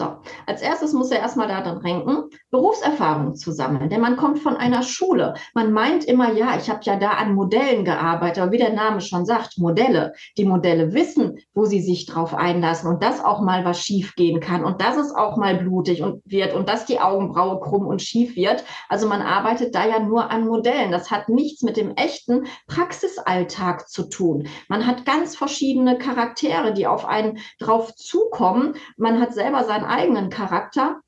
So, 0.00 0.16
als 0.46 0.62
erstes 0.62 0.94
muss 0.94 1.10
er 1.10 1.18
erstmal 1.18 1.48
daran 1.48 1.82
denken, 1.82 2.30
Berufserfahrung 2.50 3.34
zu 3.34 3.52
sammeln. 3.52 3.90
Denn 3.90 4.00
man 4.00 4.16
kommt 4.16 4.38
von 4.38 4.56
einer 4.56 4.82
Schule. 4.82 5.34
Man 5.52 5.72
meint 5.72 6.06
immer, 6.06 6.32
ja, 6.32 6.56
ich 6.56 6.70
habe 6.70 6.80
ja 6.84 6.96
da 6.96 7.10
an 7.10 7.34
Modellen 7.34 7.84
gearbeitet, 7.84 8.42
aber 8.42 8.52
wie 8.52 8.56
der 8.56 8.72
Name 8.72 9.02
schon 9.02 9.26
sagt, 9.26 9.58
Modelle. 9.58 10.14
Die 10.38 10.46
Modelle 10.46 10.94
wissen, 10.94 11.40
wo 11.52 11.66
sie 11.66 11.82
sich 11.82 12.06
drauf 12.06 12.32
einlassen 12.32 12.88
und 12.88 13.02
dass 13.02 13.22
auch 13.22 13.42
mal 13.42 13.66
was 13.66 13.82
schief 13.82 14.14
gehen 14.14 14.40
kann 14.40 14.64
und 14.64 14.80
dass 14.80 14.96
es 14.96 15.14
auch 15.14 15.36
mal 15.36 15.56
blutig 15.56 16.02
und 16.02 16.22
wird 16.24 16.54
und 16.54 16.70
dass 16.70 16.86
die 16.86 16.98
Augenbraue 16.98 17.60
krumm 17.60 17.86
und 17.86 18.00
schief 18.00 18.36
wird. 18.36 18.64
Also 18.88 19.06
man 19.06 19.20
arbeitet 19.20 19.74
da 19.74 19.86
ja 19.86 19.98
nur 19.98 20.30
an 20.30 20.46
Modellen. 20.46 20.92
Das 20.92 21.10
hat 21.10 21.28
nichts 21.28 21.60
mit 21.60 21.76
dem 21.76 21.94
echten 21.96 22.46
Praxisalltag 22.68 23.90
zu 23.90 24.04
tun. 24.04 24.48
Man 24.68 24.86
hat 24.86 25.04
ganz 25.04 25.36
verschiedene 25.36 25.98
Charaktere, 25.98 26.72
die 26.72 26.86
auf 26.86 27.04
einen 27.04 27.40
drauf 27.58 27.94
zukommen. 27.96 28.76
Man 28.96 29.20
hat 29.20 29.34
selber 29.34 29.64
sein 29.64 29.89
eigenen 29.90 30.30
Charakter 30.30 31.00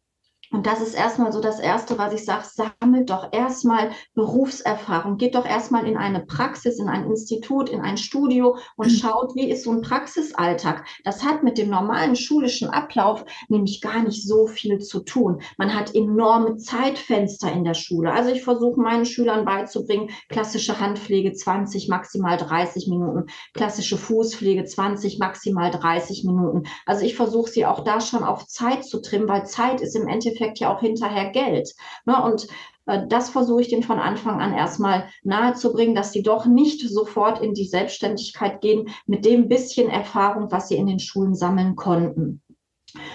und 0.53 0.67
das 0.67 0.83
ist 0.83 0.95
erstmal 0.95 1.33
so 1.33 1.41
das 1.41 1.59
Erste, 1.59 1.97
was 1.97 2.13
ich 2.13 2.25
sage, 2.27 2.45
sammelt 2.45 3.09
doch 3.09 3.33
erstmal 3.33 3.91
Berufserfahrung, 4.15 5.17
geht 5.17 5.35
doch 5.35 5.47
erstmal 5.47 5.87
in 5.87 5.97
eine 5.97 6.21
Praxis, 6.21 6.79
in 6.79 6.91
ein 6.91 7.07
Institut, 7.07 7.71
in 7.71 7.81
ein 7.81 7.97
Studio 7.97 8.59
und 8.77 8.89
mhm. 8.89 8.97
schaut, 8.97 9.35
wie 9.35 9.51
ist 9.51 9.65
so 9.65 9.73
ein 9.73 9.81
Praxisalltag. 9.81 10.87
Das 11.05 11.25
hat 11.25 11.43
mit 11.43 11.57
dem 11.57 11.71
normalen 11.71 12.17
schulischen 12.17 12.69
Ablauf 12.69 13.25
nämlich 13.49 13.81
gar 13.81 14.03
nicht 14.03 14.27
so 14.29 14.47
viel 14.47 14.79
zu 14.79 15.01
tun. 15.01 15.41
Man 15.57 15.75
hat 15.75 15.95
enorme 15.95 16.59
Zeitfenster 16.59 17.51
in 17.51 17.65
der 17.65 17.75
Schule. 17.75 18.13
Also 18.13 18.31
ich 18.31 18.45
versuche 18.45 18.79
meinen 18.79 19.07
Schülern 19.07 19.47
beizubringen, 19.47 20.11
klassische 20.29 20.79
Handpflege 20.79 21.33
20, 21.33 21.89
maximal 21.89 22.37
30 22.37 22.89
Minuten, 22.89 23.27
klassische 23.55 23.97
Fußpflege 23.97 24.65
20, 24.65 25.19
maximal 25.19 25.71
30 25.71 26.25
Minuten. 26.25 26.65
Also 26.85 27.07
ich 27.07 27.17
versuche 27.17 27.51
sie 27.51 27.65
auch 27.65 27.85
da 27.85 28.03
schon 28.03 28.23
auf 28.23 28.47
Zeit 28.47 28.85
zu 28.85 29.01
trimmen, 29.01 29.29
weil 29.29 29.47
Zeit 29.47 29.81
ist 29.81 29.97
im 29.97 30.09
Endeffekt 30.09 30.42
Endeffekt 30.43 30.59
ja 30.59 30.75
auch 30.75 30.81
hinterher 30.81 31.31
Geld. 31.31 31.73
Ne? 32.07 32.23
Und 32.23 32.47
Äh, 32.87 33.07
das 33.09 33.31
versuche 33.31 33.63
ich 33.63 33.69
denen 33.69 33.83
von 33.83 33.99
Anfang 33.99 34.41
an 34.41 34.55
erstmal 34.55 35.09
nahezubringen, 35.23 35.95
dass 35.95 36.13
sie 36.13 36.23
doch 36.23 36.47
nicht 36.47 36.81
sofort 36.81 37.41
in 37.41 37.55
die 37.55 37.67
Selbstständigkeit 37.67 38.61
gehen 38.61 38.89
mit 39.07 39.25
dem 39.25 39.49
bisschen 39.49 39.89
Erfahrung, 39.89 40.51
was 40.51 40.69
sie 40.69 40.77
in 40.77 40.87
den 40.87 40.99
Schulen 40.99 41.35
sammeln 41.35 41.77
konnten. 41.77 42.43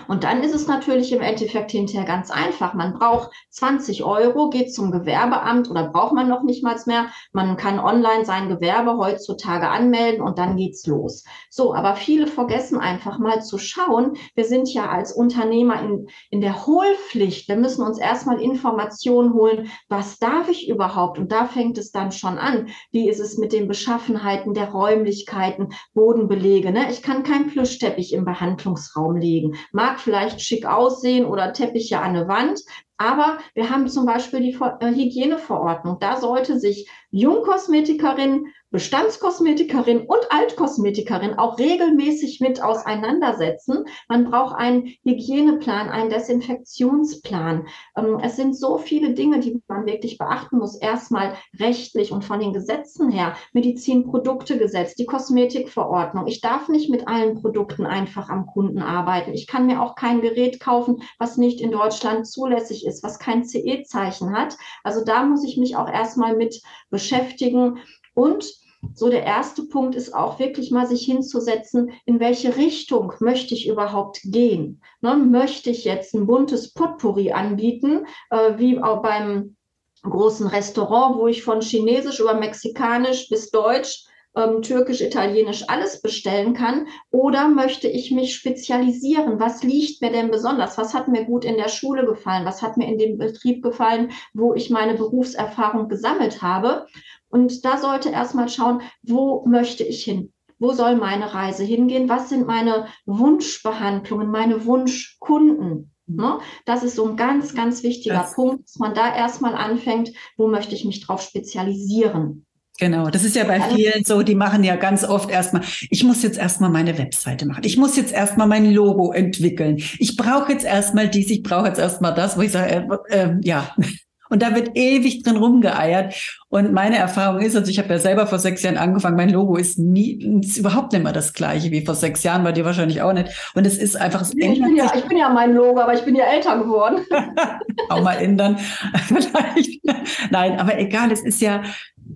Und 0.07 0.23
dann 0.23 0.41
ist 0.41 0.55
es 0.55 0.67
natürlich 0.67 1.11
im 1.11 1.21
Endeffekt 1.21 1.71
hinterher 1.71 2.05
ganz 2.05 2.31
einfach. 2.31 2.73
Man 2.73 2.93
braucht 2.93 3.31
20 3.51 4.03
Euro, 4.03 4.49
geht 4.49 4.73
zum 4.73 4.91
Gewerbeamt 4.91 5.69
oder 5.69 5.89
braucht 5.89 6.13
man 6.13 6.29
noch 6.29 6.43
nicht 6.43 6.63
mal 6.63 6.77
mehr. 6.85 7.07
Man 7.31 7.57
kann 7.57 7.79
online 7.79 8.25
sein 8.25 8.49
Gewerbe 8.49 8.97
heutzutage 8.97 9.67
anmelden 9.67 10.21
und 10.21 10.37
dann 10.37 10.57
geht's 10.57 10.85
los. 10.85 11.23
So, 11.49 11.73
aber 11.73 11.95
viele 11.95 12.27
vergessen 12.27 12.79
einfach 12.79 13.17
mal 13.17 13.41
zu 13.41 13.57
schauen. 13.57 14.17
Wir 14.35 14.45
sind 14.45 14.71
ja 14.71 14.89
als 14.89 15.11
Unternehmer 15.11 15.81
in, 15.81 16.07
in 16.29 16.41
der 16.41 16.67
Hohlpflicht. 16.67 17.47
Wir 17.47 17.55
müssen 17.55 17.83
uns 17.83 17.97
erstmal 17.97 18.39
Informationen 18.39 19.33
holen. 19.33 19.71
Was 19.89 20.19
darf 20.19 20.49
ich 20.49 20.69
überhaupt? 20.69 21.17
Und 21.17 21.31
da 21.31 21.45
fängt 21.45 21.77
es 21.77 21.91
dann 21.91 22.11
schon 22.11 22.37
an. 22.37 22.67
Wie 22.91 23.09
ist 23.09 23.19
es 23.19 23.37
mit 23.37 23.53
den 23.53 23.67
Beschaffenheiten 23.67 24.53
der 24.53 24.69
Räumlichkeiten, 24.69 25.69
Bodenbelege? 25.93 26.71
Ne? 26.71 26.91
Ich 26.91 27.01
kann 27.01 27.23
keinen 27.23 27.47
Plüschteppich 27.47 28.13
im 28.13 28.25
Behandlungsraum 28.25 29.15
legen 29.17 29.55
mag 29.71 29.99
vielleicht 29.99 30.41
schick 30.41 30.65
aussehen 30.65 31.25
oder 31.25 31.53
Teppiche 31.53 31.99
an 31.99 32.13
der 32.13 32.27
Wand, 32.27 32.61
aber 32.97 33.39
wir 33.53 33.69
haben 33.69 33.87
zum 33.87 34.05
Beispiel 34.05 34.39
die 34.39 34.57
äh, 34.79 34.89
Hygieneverordnung. 34.89 35.99
Da 35.99 36.17
sollte 36.17 36.59
sich 36.59 36.89
Jungkosmetikerin 37.11 38.47
Bestandskosmetikerin 38.69 40.01
und 40.01 40.29
Altkosmetikerin 40.29 41.35
auch 41.35 41.57
regelmäßig 41.57 42.41
mit 42.41 42.61
auseinandersetzen. 42.61 43.85
Man 44.09 44.29
braucht 44.29 44.55
einen 44.57 44.93
Hygieneplan, 45.03 45.89
einen 45.89 46.09
Desinfektionsplan. 46.09 47.67
Ähm, 47.95 48.19
es 48.21 48.35
sind 48.35 48.57
so 48.57 48.77
viele 48.77 49.13
Dinge, 49.13 49.39
die 49.39 49.61
man 49.69 49.85
wirklich 49.85 50.17
beachten 50.17 50.57
muss. 50.57 50.75
Erstmal 50.75 51.35
rechtlich 51.57 52.11
und 52.11 52.25
von 52.25 52.41
den 52.41 52.51
Gesetzen 52.51 53.09
her. 53.09 53.37
Medizinproduktegesetz, 53.53 54.95
die 54.95 55.05
Kosmetikverordnung. 55.05 56.27
Ich 56.27 56.41
darf 56.41 56.67
nicht 56.67 56.89
mit 56.89 57.07
allen 57.07 57.41
Produkten 57.41 57.85
einfach 57.85 58.27
am 58.27 58.47
Kunden 58.47 58.81
arbeiten. 58.81 59.33
Ich 59.33 59.47
kann 59.47 59.65
mir 59.65 59.81
auch 59.81 59.95
kein 59.95 60.19
Gerät 60.19 60.59
kaufen, 60.59 61.01
was 61.19 61.37
nicht 61.37 61.61
in 61.61 61.71
Deutschland 61.71 62.27
zulässig 62.27 62.85
ist, 62.87 63.03
was 63.03 63.19
kein 63.19 63.45
CE-Zeichen 63.45 64.35
hat. 64.35 64.57
Also 64.83 65.03
da 65.03 65.23
muss 65.23 65.43
ich 65.43 65.57
mich 65.57 65.75
auch 65.75 65.89
erstmal 65.89 66.35
mit 66.35 66.61
beschäftigen 66.89 67.79
und 68.13 68.45
so 68.93 69.09
der 69.09 69.23
erste 69.23 69.63
Punkt 69.63 69.95
ist 69.95 70.13
auch 70.13 70.39
wirklich 70.39 70.71
mal 70.71 70.87
sich 70.87 71.05
hinzusetzen, 71.05 71.91
in 72.05 72.19
welche 72.19 72.57
Richtung 72.57 73.13
möchte 73.19 73.53
ich 73.53 73.67
überhaupt 73.67 74.19
gehen? 74.23 74.81
Ne, 75.01 75.15
möchte 75.17 75.69
ich 75.69 75.83
jetzt 75.83 76.13
ein 76.13 76.27
buntes 76.27 76.73
Potpourri 76.73 77.31
anbieten, 77.31 78.05
äh, 78.29 78.57
wie 78.57 78.79
auch 78.79 79.01
beim 79.01 79.55
großen 80.03 80.47
Restaurant, 80.47 81.17
wo 81.17 81.27
ich 81.27 81.43
von 81.43 81.61
Chinesisch 81.61 82.19
über 82.19 82.35
Mexikanisch 82.35 83.29
bis 83.29 83.49
Deutsch 83.49 84.05
ähm, 84.37 84.61
Türkisch, 84.61 85.01
Italienisch 85.01 85.67
alles 85.67 86.01
bestellen 86.01 86.53
kann? 86.53 86.87
Oder 87.09 87.47
möchte 87.47 87.87
ich 87.87 88.11
mich 88.11 88.35
spezialisieren? 88.35 89.39
Was 89.39 89.63
liegt 89.63 90.01
mir 90.01 90.11
denn 90.11 90.29
besonders? 90.29 90.77
Was 90.77 90.93
hat 90.93 91.07
mir 91.07 91.25
gut 91.25 91.43
in 91.43 91.57
der 91.57 91.69
Schule 91.69 92.05
gefallen? 92.05 92.45
Was 92.45 92.61
hat 92.61 92.77
mir 92.77 92.87
in 92.87 92.97
dem 92.97 93.17
Betrieb 93.17 93.63
gefallen, 93.63 94.11
wo 94.33 94.53
ich 94.53 94.69
meine 94.69 94.93
Berufserfahrung 94.93 95.89
gesammelt 95.89 96.41
habe? 96.41 96.85
Und 97.29 97.65
da 97.65 97.77
sollte 97.77 98.09
erstmal 98.09 98.47
schauen, 98.47 98.81
wo 99.01 99.43
möchte 99.45 99.83
ich 99.83 100.03
hin? 100.03 100.31
Wo 100.59 100.71
soll 100.71 100.95
meine 100.95 101.33
Reise 101.33 101.63
hingehen? 101.63 102.09
Was 102.09 102.29
sind 102.29 102.47
meine 102.47 102.87
Wunschbehandlungen, 103.05 104.29
meine 104.29 104.65
Wunschkunden? 104.65 105.91
Ne? 106.07 106.39
Das 106.65 106.83
ist 106.83 106.95
so 106.95 107.05
ein 107.05 107.17
ganz, 107.17 107.53
ganz 107.53 107.83
wichtiger 107.83 108.15
das 108.15 108.33
Punkt, 108.33 108.63
dass 108.63 108.77
man 108.77 108.93
da 108.93 109.13
erstmal 109.13 109.55
anfängt, 109.55 110.13
wo 110.37 110.47
möchte 110.47 110.73
ich 110.73 110.85
mich 110.85 111.05
drauf 111.05 111.21
spezialisieren. 111.21 112.46
Genau, 112.79 113.09
das 113.09 113.23
ist 113.23 113.35
ja 113.35 113.43
bei 113.43 113.59
vielen 113.59 114.03
so, 114.03 114.21
die 114.21 114.35
machen 114.35 114.63
ja 114.63 114.75
ganz 114.75 115.03
oft 115.03 115.31
erstmal, 115.31 115.63
ich 115.89 116.03
muss 116.03 116.21
jetzt 116.21 116.37
erstmal 116.37 116.69
meine 116.69 116.97
Webseite 116.97 117.47
machen, 117.47 117.63
ich 117.63 117.75
muss 117.75 117.97
jetzt 117.97 118.13
erstmal 118.13 118.47
mein 118.47 118.71
Logo 118.71 119.11
entwickeln, 119.11 119.77
ich 119.97 120.15
brauche 120.15 120.51
jetzt 120.51 120.65
erstmal 120.65 121.07
dies, 121.07 121.31
ich 121.31 121.41
brauche 121.41 121.67
jetzt 121.67 121.79
erstmal 121.79 122.13
das, 122.13 122.37
wo 122.37 122.41
ich 122.41 122.51
sage, 122.51 122.87
äh, 123.09 123.17
äh, 123.17 123.35
ja. 123.41 123.75
Und 124.29 124.41
da 124.41 124.53
wird 124.53 124.71
ewig 124.75 125.23
drin 125.23 125.37
rumgeeiert. 125.37 126.13
Und 126.49 126.73
meine 126.73 126.97
Erfahrung 126.97 127.41
ist, 127.41 127.55
also 127.55 127.71
ich 127.71 127.79
habe 127.79 127.89
ja 127.89 127.99
selber 127.99 128.27
vor 128.27 128.39
sechs 128.39 128.61
Jahren 128.61 128.75
angefangen, 128.75 129.15
mein 129.15 129.29
Logo 129.29 129.55
ist 129.55 129.79
nie, 129.79 130.41
ist 130.41 130.57
überhaupt 130.57 130.91
nicht 130.91 131.03
mehr 131.03 131.13
das 131.13 131.33
gleiche 131.33 131.71
wie 131.71 131.85
vor 131.85 131.95
sechs 131.95 132.23
Jahren, 132.23 132.43
bei 132.43 132.51
dir 132.51 132.65
wahrscheinlich 132.65 133.01
auch 133.01 133.13
nicht. 133.13 133.29
Und 133.55 133.65
es 133.65 133.77
ist 133.77 133.95
einfach, 133.95 134.21
es 134.21 134.33
ich, 134.35 134.61
bin 134.61 134.75
ja, 134.75 134.91
ich 134.95 135.05
bin 135.05 135.17
ja 135.17 135.29
mein 135.29 135.53
Logo, 135.53 135.79
aber 135.79 135.93
ich 135.93 136.03
bin 136.03 136.15
ja 136.15 136.25
älter 136.25 136.57
geworden. 136.57 137.05
auch 137.89 138.01
mal 138.01 138.15
ändern. 138.15 138.57
Vielleicht. 139.07 139.81
Nein, 140.29 140.59
aber 140.59 140.77
egal, 140.77 141.11
es 141.11 141.21
ist 141.21 141.41
ja, 141.41 141.63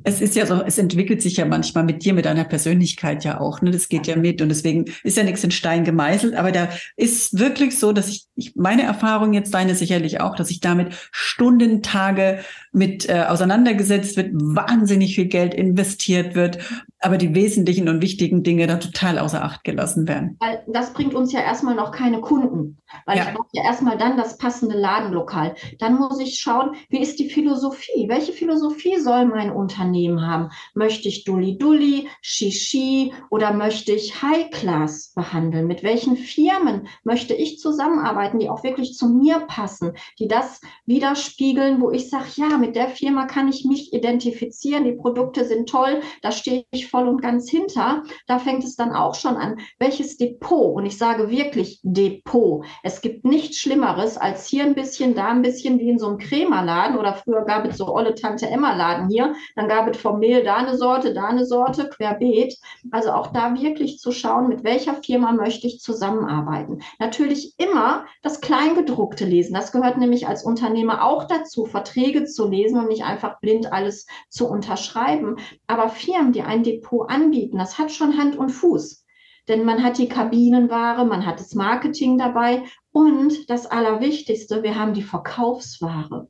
es 0.03 0.22
ist 0.22 0.36
ja 0.36 0.46
so, 0.46 0.62
es 0.63 0.77
entwickelt 0.77 1.22
sich 1.22 1.38
ja 1.38 1.46
manchmal 1.46 1.84
mit 1.84 2.03
dir, 2.03 2.13
mit 2.13 2.25
deiner 2.25 2.43
Persönlichkeit 2.43 3.24
ja 3.24 3.39
auch. 3.39 3.62
Ne? 3.62 3.72
Das 3.72 3.89
geht 3.89 4.08
ja 4.08 4.15
mit 4.15 4.41
und 4.41 4.50
deswegen 4.50 4.86
ist 5.03 5.17
ja 5.17 5.24
nichts 5.24 5.43
in 5.43 5.51
Stein 5.51 5.84
gemeißelt. 5.84 6.36
Aber 6.36 6.51
da 6.51 6.70
ist 6.96 7.38
wirklich 7.38 7.77
so, 7.77 7.91
dass 7.91 8.10
ich, 8.10 8.25
ich 8.36 8.55
meine 8.55 8.84
Erfahrung 8.84 9.34
jetzt 9.34 9.53
deine 9.53 9.75
sicherlich 9.75 10.22
auch, 10.22 10.36
dass 10.36 10.50
ich 10.50 10.60
damit 10.60 10.93
Stunden, 11.12 11.81
Tage 11.81 12.39
mit 12.72 13.10
äh, 13.10 13.25
auseinandergesetzt 13.27 14.17
wird, 14.17 14.31
wahnsinnig 14.34 15.15
viel 15.15 15.27
Geld 15.27 15.53
investiert 15.53 16.36
wird, 16.36 16.60
aber 17.01 17.17
die 17.17 17.34
wesentlichen 17.34 17.89
und 17.89 18.01
wichtigen 18.01 18.43
Dinge 18.43 18.67
da 18.67 18.77
total 18.77 19.17
außer 19.17 19.43
Acht 19.43 19.63
gelassen 19.63 20.08
werden. 20.08 20.38
Weil 20.39 20.63
das 20.67 20.93
bringt 20.93 21.15
uns 21.15 21.34
ja 21.34 21.41
erstmal 21.41 21.74
noch 21.74 21.91
keine 21.91 22.22
Kunden, 22.22 22.77
weil 23.08 23.17
ja. 23.17 23.24
ich 23.24 23.34
brauche 23.34 23.48
ja 23.53 23.63
erstmal 23.63 23.98
dann 23.98 24.17
das 24.17 24.38
passende 24.38 24.77
Ladenlokal. 24.77 25.55
Dann 25.79 25.98
muss 25.98 26.20
ich 26.20 26.39
schauen, 26.39 26.75
wie 26.89 27.01
ist 27.01 27.17
die 27.17 27.29
Philosophie? 27.29 28.08
Welche 28.08 28.34
Philosophie 28.34 29.00
soll 29.00 29.25
mein 29.25 29.51
Unternehmen 29.51 30.22
haben? 30.22 30.50
Möchte 30.75 31.08
ich 31.08 31.24
Dulli 31.24 31.58
Dulli, 31.58 32.08
Shishi 32.22 33.13
oder 33.31 33.51
möchte 33.51 33.93
ich 33.93 34.22
High 34.22 34.51
Class 34.51 35.12
behandeln? 35.15 35.65
Mit 35.65 35.81
welchen 35.81 36.15
Firmen 36.17 36.88
möchte 37.03 37.34
ich 37.34 37.58
zusammenarbeiten, 37.58 38.38
die 38.38 38.50
auch 38.50 38.63
wirklich 38.63 38.93
zu 38.93 39.10
mir 39.10 39.39
passen, 39.48 39.93
die 40.20 40.27
das 40.27 40.62
widerspiegeln, 40.86 41.81
wo 41.81 41.89
ich 41.89 42.10
sage, 42.10 42.25
ja, 42.36 42.60
mit 42.60 42.75
der 42.75 42.89
Firma 42.89 43.25
kann 43.25 43.48
ich 43.48 43.65
mich 43.65 43.91
identifizieren, 43.91 44.84
die 44.84 44.91
Produkte 44.91 45.46
sind 45.46 45.67
toll, 45.67 46.01
da 46.22 46.31
stehe 46.31 46.65
ich 46.70 46.90
voll 46.91 47.07
und 47.07 47.21
ganz 47.21 47.50
hinter. 47.50 48.03
Da 48.27 48.38
fängt 48.38 48.63
es 48.63 48.75
dann 48.75 48.93
auch 48.93 49.15
schon 49.15 49.38
an, 49.38 49.60
welches 49.79 50.17
Depot, 50.17 50.75
und 50.75 50.86
ich 50.86 50.98
sage 50.98 51.29
wirklich 51.29 51.79
Depot. 51.83 52.65
Es 52.83 53.01
gibt 53.01 53.25
nichts 53.25 53.57
Schlimmeres 53.57 54.17
als 54.17 54.45
hier 54.45 54.63
ein 54.63 54.75
bisschen, 54.75 55.15
da 55.15 55.29
ein 55.29 55.41
bisschen 55.41 55.79
wie 55.79 55.89
in 55.89 56.00
so 56.00 56.07
einem 56.07 56.17
Krämerladen 56.17 56.98
oder 56.98 57.13
früher 57.13 57.45
gab 57.45 57.65
es 57.65 57.77
so 57.77 57.93
olle 57.93 58.13
Tante 58.13 58.48
Emma 58.48 58.75
Laden 58.75 59.10
hier, 59.10 59.33
dann 59.55 59.67
gab 59.67 59.88
es 59.89 59.98
vom 59.98 60.19
Mehl 60.19 60.43
da 60.43 60.57
eine 60.57 60.77
Sorte, 60.77 61.13
da 61.13 61.25
eine 61.25 61.45
Sorte, 61.45 61.89
querbeet. 61.89 62.57
Also 62.91 63.12
auch 63.12 63.27
da 63.27 63.53
wirklich 63.60 64.00
zu 64.00 64.12
schauen, 64.12 64.50
mit 64.50 64.63
welcher 64.63 64.95
Firma 64.95 65.31
möchte 65.31 65.67
ich 65.67 65.79
zusammenarbeiten. 65.79 66.81
Natürlich 67.00 67.53
immer 67.57 68.05
das 68.21 68.41
Kleingedruckte 68.41 69.25
lesen. 69.25 69.53
Das 69.53 69.71
gehört 69.71 69.98
nämlich 69.98 70.27
als 70.27 70.43
Unternehmer 70.43 71.03
auch 71.03 71.24
dazu, 71.24 71.65
Verträge 71.65 72.25
zu 72.25 72.48
lesen 72.50 72.79
und 72.79 72.89
nicht 72.89 73.03
einfach 73.03 73.39
blind 73.39 73.71
alles 73.71 74.05
zu 74.29 74.48
unterschreiben. 74.48 75.38
Aber 75.67 75.89
Firmen, 75.89 76.33
die 76.33 76.41
ein 76.41 76.63
Depot 76.63 76.80
anbieten, 77.07 77.57
das 77.57 77.77
hat 77.77 77.91
schon 77.91 78.17
Hand 78.17 78.38
und 78.38 78.50
Fuß. 78.50 79.05
Denn 79.47 79.65
man 79.65 79.83
hat 79.83 79.97
die 79.97 80.07
Kabinenware, 80.07 81.05
man 81.05 81.25
hat 81.25 81.39
das 81.39 81.55
Marketing 81.55 82.17
dabei 82.17 82.63
und 82.91 83.50
das 83.50 83.65
Allerwichtigste, 83.65 84.63
wir 84.63 84.77
haben 84.77 84.93
die 84.93 85.01
Verkaufsware. 85.01 86.27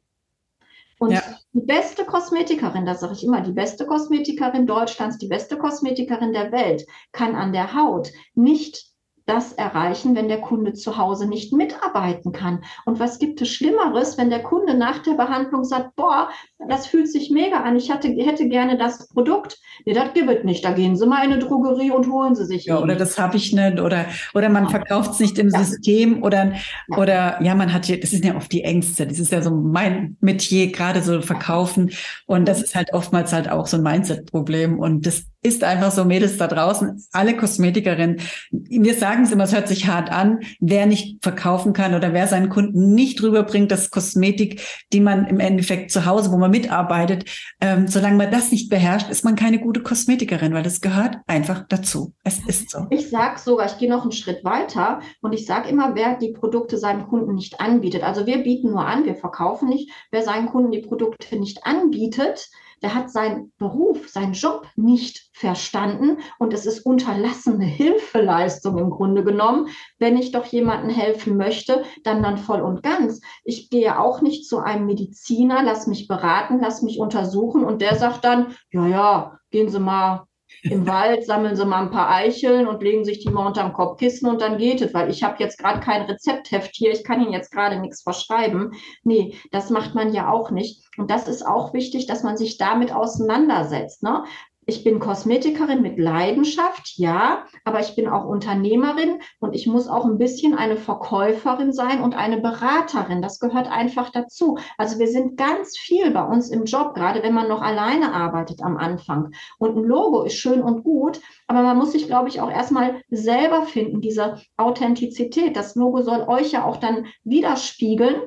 Und 1.00 1.12
ja. 1.12 1.24
die 1.54 1.62
beste 1.62 2.06
Kosmetikerin, 2.06 2.86
das 2.86 3.00
sage 3.00 3.14
ich 3.14 3.24
immer, 3.24 3.42
die 3.42 3.52
beste 3.52 3.88
Kosmetikerin 3.88 4.68
Deutschlands, 4.68 5.18
die 5.18 5.28
beste 5.28 5.58
Kosmetikerin 5.58 6.32
der 6.32 6.52
Welt 6.52 6.86
kann 7.12 7.36
an 7.36 7.54
der 7.54 7.74
Haut 7.74 8.12
nicht 8.36 8.91
das 9.32 9.54
erreichen, 9.54 10.16
wenn 10.16 10.28
der 10.28 10.42
Kunde 10.42 10.74
zu 10.74 10.98
Hause 10.98 11.26
nicht 11.26 11.54
mitarbeiten 11.54 12.34
kann. 12.34 12.64
Und 12.86 13.00
was 13.00 13.18
gibt 13.18 13.42
es 13.42 13.50
Schlimmeres, 13.50 14.18
wenn 14.18 14.30
der 14.30 14.44
Kunde 14.44 14.74
nach 14.74 15.00
der 15.00 15.14
Behandlung 15.14 15.64
sagt, 15.64 15.96
boah, 15.96 16.30
das 16.68 16.88
fühlt 16.88 17.10
sich 17.10 17.32
mega 17.32 17.62
an, 17.62 17.78
ich 17.78 17.90
hatte, 17.90 18.10
hätte 18.10 18.50
gerne 18.50 18.78
das 18.78 19.08
Produkt. 19.08 19.58
Nee, 19.86 19.94
das 19.94 20.14
gibt 20.14 20.30
es 20.30 20.44
nicht. 20.44 20.66
Da 20.66 20.74
gehen 20.74 20.96
Sie 20.96 21.08
mal 21.08 21.26
in 21.26 21.32
eine 21.32 21.40
Drogerie 21.40 21.92
und 21.92 22.12
holen 22.12 22.36
Sie 22.36 22.46
sich. 22.46 22.66
Ja, 22.66 22.80
oder 22.80 22.96
das 22.96 23.18
habe 23.18 23.38
ich 23.38 23.54
nicht. 23.54 23.80
Oder, 23.80 24.06
oder 24.34 24.50
man 24.50 24.70
verkauft 24.70 25.12
es 25.12 25.20
nicht 25.20 25.40
im 25.40 25.50
ja. 25.50 25.64
System. 25.64 26.24
Oder, 26.24 26.54
ja. 26.90 26.98
oder 26.98 27.42
ja, 27.42 27.56
man 27.56 27.72
hat 27.74 27.86
hier, 27.86 28.00
das 28.00 28.12
sind 28.12 28.26
ja 28.26 28.36
oft 28.36 28.52
die 28.52 28.64
Ängste. 28.64 29.08
Das 29.08 29.18
ist 29.18 29.32
ja 29.32 29.42
so 29.42 29.52
mein 29.52 30.18
Metier, 30.20 30.72
gerade 30.72 31.02
so 31.02 31.22
verkaufen. 31.22 31.92
Und 32.28 32.48
das 32.48 32.62
ist 32.62 32.76
halt 32.76 32.94
oftmals 32.94 33.32
halt 33.32 33.50
auch 33.50 33.66
so 33.66 33.78
ein 33.78 33.84
Mindset-Problem. 33.84 34.78
Und 34.78 35.06
das 35.06 35.31
ist 35.44 35.64
einfach 35.64 35.92
so, 35.92 36.06
Mädels 36.06 36.38
da 36.38 36.48
draußen, 36.48 37.04
alle 37.12 37.36
Kosmetikerinnen. 37.36 38.22
Wir 38.52 38.94
sagen 38.94 39.24
es 39.24 39.32
immer, 39.32 39.46
es 39.46 39.54
hört 39.54 39.68
sich 39.68 39.88
hart 39.88 40.12
an, 40.12 40.40
wer 40.60 40.86
nicht 40.86 41.24
verkaufen 41.24 41.74
kann 41.74 41.96
oder 41.96 42.14
wer 42.14 42.28
seinen 42.28 42.50
Kunden 42.50 42.94
nicht 42.94 43.22
rüberbringt, 43.24 43.72
dass 43.72 43.90
Kosmetik, 43.90 44.62
die 44.94 45.00
man 45.00 45.26
im 45.26 45.40
Endeffekt 45.40 45.92
zu 45.92 46.06
Hause, 46.06 46.32
wo 46.32 46.38
man 46.38 46.52
mitarbeitet, 46.52 47.26
ähm, 47.60 47.88
solange 47.88 48.18
man 48.18 48.32
das 48.32 48.52
nicht 48.52 48.70
beherrscht, 48.70 49.10
ist 49.10 49.26
man 49.26 49.36
keine 49.36 49.60
gute 49.60 49.82
Kosmetikerin, 49.82 50.54
weil 50.54 50.64
das 50.64 50.80
gehört 50.80 51.18
einfach 51.26 51.66
dazu. 51.68 52.14
Es 52.24 52.40
ist 52.46 52.70
so. 52.70 52.86
Ich 52.92 53.10
sage 53.10 53.40
sogar, 53.40 53.66
ich 53.66 53.78
gehe 53.80 53.90
noch 53.90 54.04
einen 54.04 54.12
Schritt 54.12 54.44
weiter 54.44 55.02
und 55.22 55.34
ich 55.34 55.48
sage 55.48 55.70
immer, 55.70 55.96
wer 55.96 56.18
die 56.18 56.34
Produkte 56.34 56.78
seinem 56.78 57.08
Kunden 57.08 57.34
nicht 57.34 57.60
anbietet. 57.60 58.04
Also 58.04 58.28
wir 58.28 58.44
bieten 58.44 58.72
nur 58.72 58.86
an, 58.86 59.06
wir 59.06 59.16
verkaufen 59.16 59.70
nicht. 59.70 59.90
Wer 60.12 60.22
seinen 60.22 60.48
Kunden 60.48 60.72
die 60.72 60.82
Produkte 60.82 61.40
nicht 61.40 61.66
anbietet, 61.66 62.50
der 62.82 62.96
hat 62.96 63.12
seinen 63.12 63.52
Beruf, 63.58 64.10
seinen 64.10 64.34
Job 64.34 64.68
nicht 64.76 65.30
verstanden 65.34 66.18
und 66.40 66.54
es 66.54 66.66
ist 66.66 66.86
unterlassene 66.86 67.66
Hilfeleistung 67.66 68.78
im 68.78 68.90
Grunde 68.90 69.24
genommen. 69.24 69.70
Wenn 70.00 70.18
ich 70.18 70.32
doch 70.32 70.46
jemandem 70.46 70.90
helfen 70.90 71.38
möchte, 71.38 71.84
dann 72.04 72.24
dann 72.24 72.38
voll 72.38 72.62
und 72.62 72.84
ganz. 72.84 73.22
Ich 73.44 73.70
gehe 73.70 74.00
auch 74.00 74.22
nicht 74.22 74.48
zu 74.48 74.60
einem 74.60 74.86
Mediziner, 74.86 75.64
lass 75.64 75.88
mich 75.88 76.08
beraten, 76.08 76.60
lass 76.62 76.82
mich 76.82 77.00
untersuchen 77.00 77.64
und 77.64 77.82
der 77.82 77.96
sagt 77.96 78.24
dann, 78.26 78.56
ja, 78.72 78.88
ja, 78.88 79.40
gehen 79.52 79.70
Sie 79.70 79.80
mal 79.80 80.28
im 80.64 80.88
Wald, 80.88 81.26
sammeln 81.26 81.56
sie 81.56 81.66
mal 81.66 81.84
ein 81.84 81.92
paar 81.92 82.10
Eicheln 82.10 82.68
und 82.68 82.84
legen 82.84 83.04
sich 83.04 83.20
die 83.20 83.30
mal 83.30 83.48
unterm 83.48 83.74
Kopfkissen 83.74 84.30
und 84.30 84.42
dann 84.42 84.58
geht 84.58 84.82
es, 84.82 84.94
weil 84.94 85.10
ich 85.10 85.24
habe 85.24 85.38
jetzt 85.40 85.58
gerade 85.58 85.80
kein 85.80 86.04
Rezeptheft 86.04 86.76
hier, 86.76 86.92
ich 86.92 87.04
kann 87.04 87.22
Ihnen 87.22 87.34
jetzt 87.34 87.52
gerade 87.52 87.80
nichts 87.80 88.04
verschreiben. 88.04 88.74
Nee, 89.04 89.36
das 89.52 89.70
macht 89.70 89.96
man 89.96 90.14
ja 90.14 90.30
auch 90.30 90.52
nicht. 90.52 90.84
Und 90.98 91.10
das 91.10 91.28
ist 91.28 91.46
auch 91.46 91.74
wichtig, 91.74 92.06
dass 92.06 92.24
man 92.24 92.38
sich 92.38 92.58
damit 92.58 92.94
auseinandersetzt. 92.94 94.04
Ne? 94.04 94.24
Ich 94.68 94.84
bin 94.84 95.00
Kosmetikerin 95.00 95.82
mit 95.82 95.98
Leidenschaft, 95.98 96.94
ja, 96.98 97.46
aber 97.66 97.80
ich 97.80 97.96
bin 97.96 98.08
auch 98.08 98.26
Unternehmerin 98.26 99.20
und 99.40 99.56
ich 99.56 99.66
muss 99.66 99.88
auch 99.88 100.06
ein 100.06 100.20
bisschen 100.20 100.54
eine 100.54 100.78
Verkäuferin 100.78 101.74
sein 101.74 102.02
und 102.02 102.16
eine 102.16 102.40
Beraterin. 102.40 103.24
Das 103.24 103.40
gehört 103.40 103.68
einfach 103.72 104.12
dazu. 104.12 104.60
Also 104.78 105.00
wir 105.00 105.08
sind 105.08 105.36
ganz 105.36 105.78
viel 105.78 106.12
bei 106.12 106.24
uns 106.24 106.52
im 106.52 106.66
Job, 106.66 106.94
gerade 106.94 107.24
wenn 107.24 107.34
man 107.34 107.48
noch 107.48 107.62
alleine 107.62 108.14
arbeitet 108.14 108.62
am 108.62 108.78
Anfang. 108.78 109.34
Und 109.58 109.78
ein 109.78 109.84
Logo 109.84 110.24
ist 110.24 110.36
schön 110.36 110.62
und 110.62 110.84
gut, 110.84 111.20
aber 111.48 111.64
man 111.64 111.78
muss 111.78 111.94
sich, 111.94 112.06
glaube 112.06 112.30
ich, 112.30 112.40
auch 112.40 112.52
erstmal 112.52 113.02
selber 113.10 113.64
finden, 113.64 114.00
diese 114.00 114.42
Authentizität. 114.58 115.56
Das 115.56 115.76
Logo 115.76 116.04
soll 116.04 116.22
euch 116.28 116.52
ja 116.52 116.66
auch 116.66 116.78
dann 116.78 117.08
widerspiegeln, 117.24 118.22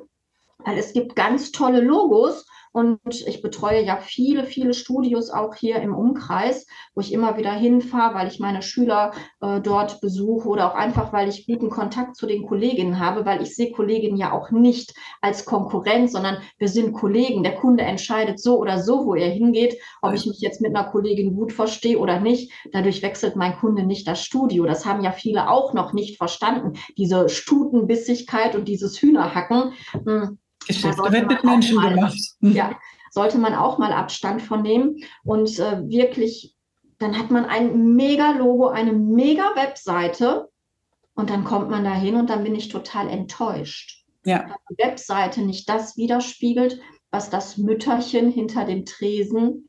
weil 0.58 0.78
es 0.78 0.92
gibt 0.92 1.14
ganz 1.14 1.52
tolle 1.52 1.80
Logos 1.80 2.44
und 2.74 2.98
ich 3.28 3.40
betreue 3.40 3.84
ja 3.84 3.98
viele, 3.98 4.42
viele 4.42 4.74
Studios 4.74 5.30
auch 5.30 5.54
hier 5.54 5.76
im 5.76 5.94
Umkreis, 5.94 6.66
wo 6.96 7.00
ich 7.00 7.12
immer 7.12 7.36
wieder 7.36 7.52
hinfahre, 7.52 8.16
weil 8.16 8.26
ich 8.26 8.40
meine 8.40 8.62
Schüler 8.62 9.12
äh, 9.40 9.60
dort 9.60 10.00
besuche 10.00 10.48
oder 10.48 10.72
auch 10.72 10.74
einfach, 10.74 11.12
weil 11.12 11.28
ich 11.28 11.46
guten 11.46 11.70
Kontakt 11.70 12.16
zu 12.16 12.26
den 12.26 12.44
Kolleginnen 12.44 12.98
habe, 12.98 13.24
weil 13.24 13.42
ich 13.42 13.54
sehe 13.54 13.70
Kolleginnen 13.70 14.16
ja 14.16 14.32
auch 14.32 14.50
nicht 14.50 14.92
als 15.20 15.44
Konkurrent, 15.44 16.10
sondern 16.10 16.38
wir 16.58 16.66
sind 16.66 16.94
Kollegen. 16.94 17.44
Der 17.44 17.54
Kunde 17.54 17.84
entscheidet 17.84 18.40
so 18.40 18.58
oder 18.58 18.82
so, 18.82 19.06
wo 19.06 19.14
er 19.14 19.30
hingeht, 19.30 19.78
ob 20.02 20.12
ich 20.12 20.26
mich 20.26 20.40
jetzt 20.40 20.60
mit 20.60 20.74
einer 20.74 20.90
Kollegin 20.90 21.36
gut 21.36 21.52
verstehe 21.52 22.00
oder 22.00 22.18
nicht. 22.18 22.50
Dadurch 22.72 23.02
wechselt 23.02 23.36
mein 23.36 23.56
Kunde 23.56 23.84
nicht 23.84 24.08
das 24.08 24.20
Studio. 24.20 24.64
Das 24.64 24.84
haben 24.84 25.04
ja 25.04 25.12
viele 25.12 25.48
auch 25.48 25.74
noch 25.74 25.92
nicht 25.92 26.16
verstanden. 26.16 26.72
Diese 26.98 27.28
Stutenbissigkeit 27.28 28.56
und 28.56 28.66
dieses 28.66 29.00
Hühnerhacken. 29.00 29.74
Mh, 30.04 30.22
hm, 30.26 30.38
Geschäfte 30.66 31.12
wird 31.12 31.28
mit 31.28 31.44
Menschen 31.44 31.76
mal, 31.76 31.94
gemacht. 31.94 32.18
Ja, 32.40 32.78
sollte 33.10 33.38
man 33.38 33.54
auch 33.54 33.78
mal 33.78 33.92
Abstand 33.92 34.42
von 34.42 34.62
nehmen 34.62 34.96
und 35.24 35.58
äh, 35.58 35.88
wirklich, 35.88 36.56
dann 36.98 37.18
hat 37.18 37.30
man 37.30 37.44
ein 37.44 37.94
mega 37.94 38.32
Logo, 38.32 38.68
eine 38.68 38.92
mega 38.92 39.54
Webseite 39.54 40.48
und 41.14 41.30
dann 41.30 41.44
kommt 41.44 41.70
man 41.70 41.84
da 41.84 41.94
hin 41.94 42.16
und 42.16 42.30
dann 42.30 42.44
bin 42.44 42.54
ich 42.54 42.68
total 42.68 43.08
enttäuscht. 43.08 44.04
Ja. 44.24 44.56
Die 44.70 44.82
Webseite 44.82 45.42
nicht 45.42 45.68
das 45.68 45.96
widerspiegelt, 45.96 46.80
was 47.10 47.30
das 47.30 47.56
Mütterchen 47.56 48.30
hinter 48.30 48.64
dem 48.64 48.84
Tresen 48.84 49.68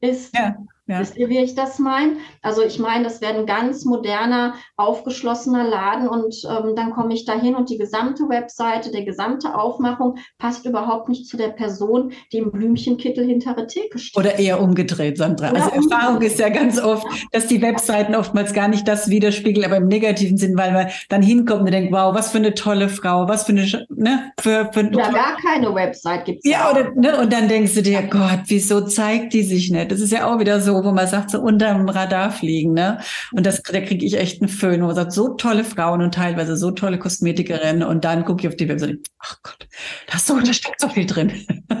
ist. 0.00 0.34
Ja. 0.34 0.56
Ja. 0.86 1.00
Wisst 1.00 1.16
ihr, 1.16 1.28
wie 1.28 1.38
ich 1.38 1.54
das 1.54 1.78
meine? 1.78 2.16
Also 2.42 2.62
ich 2.62 2.78
meine, 2.78 3.04
das 3.04 3.20
wäre 3.20 3.38
ein 3.38 3.46
ganz 3.46 3.84
moderner, 3.84 4.54
aufgeschlossener 4.76 5.64
Laden 5.64 6.08
und 6.08 6.34
ähm, 6.44 6.76
dann 6.76 6.90
komme 6.90 7.14
ich 7.14 7.24
da 7.24 7.40
hin 7.40 7.54
und 7.54 7.70
die 7.70 7.78
gesamte 7.78 8.28
Webseite, 8.28 8.90
der 8.90 9.04
gesamte 9.04 9.54
Aufmachung 9.54 10.16
passt 10.38 10.66
überhaupt 10.66 11.08
nicht 11.08 11.26
zu 11.26 11.36
der 11.36 11.48
Person, 11.48 12.12
die 12.32 12.38
im 12.38 12.52
Blümchenkittel 12.52 13.24
hinter 13.24 13.54
der 13.54 13.66
Theke 13.66 13.98
steht. 13.98 14.16
Oder 14.16 14.38
eher 14.38 14.60
umgedreht, 14.60 15.16
Sandra. 15.16 15.50
Oder 15.50 15.62
also 15.62 15.70
umgedreht. 15.70 15.92
Erfahrung 15.92 16.22
ist 16.22 16.38
ja 16.38 16.48
ganz 16.50 16.78
oft, 16.78 17.06
dass 17.32 17.46
die 17.46 17.62
Webseiten 17.62 18.14
oftmals 18.14 18.52
gar 18.52 18.68
nicht 18.68 18.86
das 18.86 19.08
widerspiegeln, 19.08 19.64
aber 19.64 19.78
im 19.78 19.88
negativen 19.88 20.36
Sinn, 20.36 20.56
weil 20.56 20.72
man 20.72 20.88
dann 21.08 21.22
hinkommt 21.22 21.62
und 21.62 21.70
denkt, 21.70 21.92
wow, 21.92 22.14
was 22.14 22.30
für 22.30 22.38
eine 22.38 22.54
tolle 22.54 22.88
Frau, 22.90 23.26
was 23.26 23.44
für 23.44 23.52
eine, 23.52 23.86
ne, 23.88 24.32
für, 24.38 24.70
für 24.72 24.80
Oder 24.80 25.12
gar 25.12 25.36
keine 25.42 25.74
Website 25.74 26.26
gibt 26.26 26.44
es 26.44 26.50
ja. 26.50 26.54
Ja, 26.54 26.70
oder, 26.70 26.92
ne, 26.94 27.20
und 27.20 27.32
dann 27.32 27.48
denkst 27.48 27.74
du 27.74 27.82
dir, 27.82 28.02
Gott, 28.02 28.42
wieso 28.46 28.82
zeigt 28.82 29.32
die 29.32 29.42
sich 29.42 29.70
nicht? 29.70 29.90
Das 29.90 30.00
ist 30.00 30.12
ja 30.12 30.26
auch 30.26 30.38
wieder 30.38 30.60
so, 30.60 30.73
wo 30.82 30.92
man 30.92 31.06
sagt, 31.06 31.30
so 31.30 31.40
unterm 31.40 31.88
Radar 31.88 32.32
fliegen, 32.32 32.72
ne? 32.72 33.00
Und 33.32 33.44
das, 33.44 33.62
da 33.62 33.80
kriege 33.80 34.04
ich 34.04 34.18
echt 34.18 34.40
einen 34.40 34.48
Föhn, 34.48 34.80
wo 34.80 34.86
man 34.86 34.94
sagt, 34.96 35.12
so 35.12 35.34
tolle 35.34 35.62
Frauen 35.62 36.00
und 36.00 36.14
teilweise 36.14 36.56
so 36.56 36.70
tolle 36.70 36.98
Kosmetikerinnen 36.98 37.86
und 37.86 38.04
dann 38.04 38.24
gucke 38.24 38.42
ich 38.42 38.48
auf 38.48 38.56
die 38.56 38.68
Webseite, 38.68 38.98
ach 39.18 39.40
Gott, 39.42 39.68
da, 40.10 40.18
so, 40.18 40.40
da 40.40 40.52
steckt 40.52 40.80
so 40.80 40.88
viel 40.88 41.06
drin. 41.06 41.32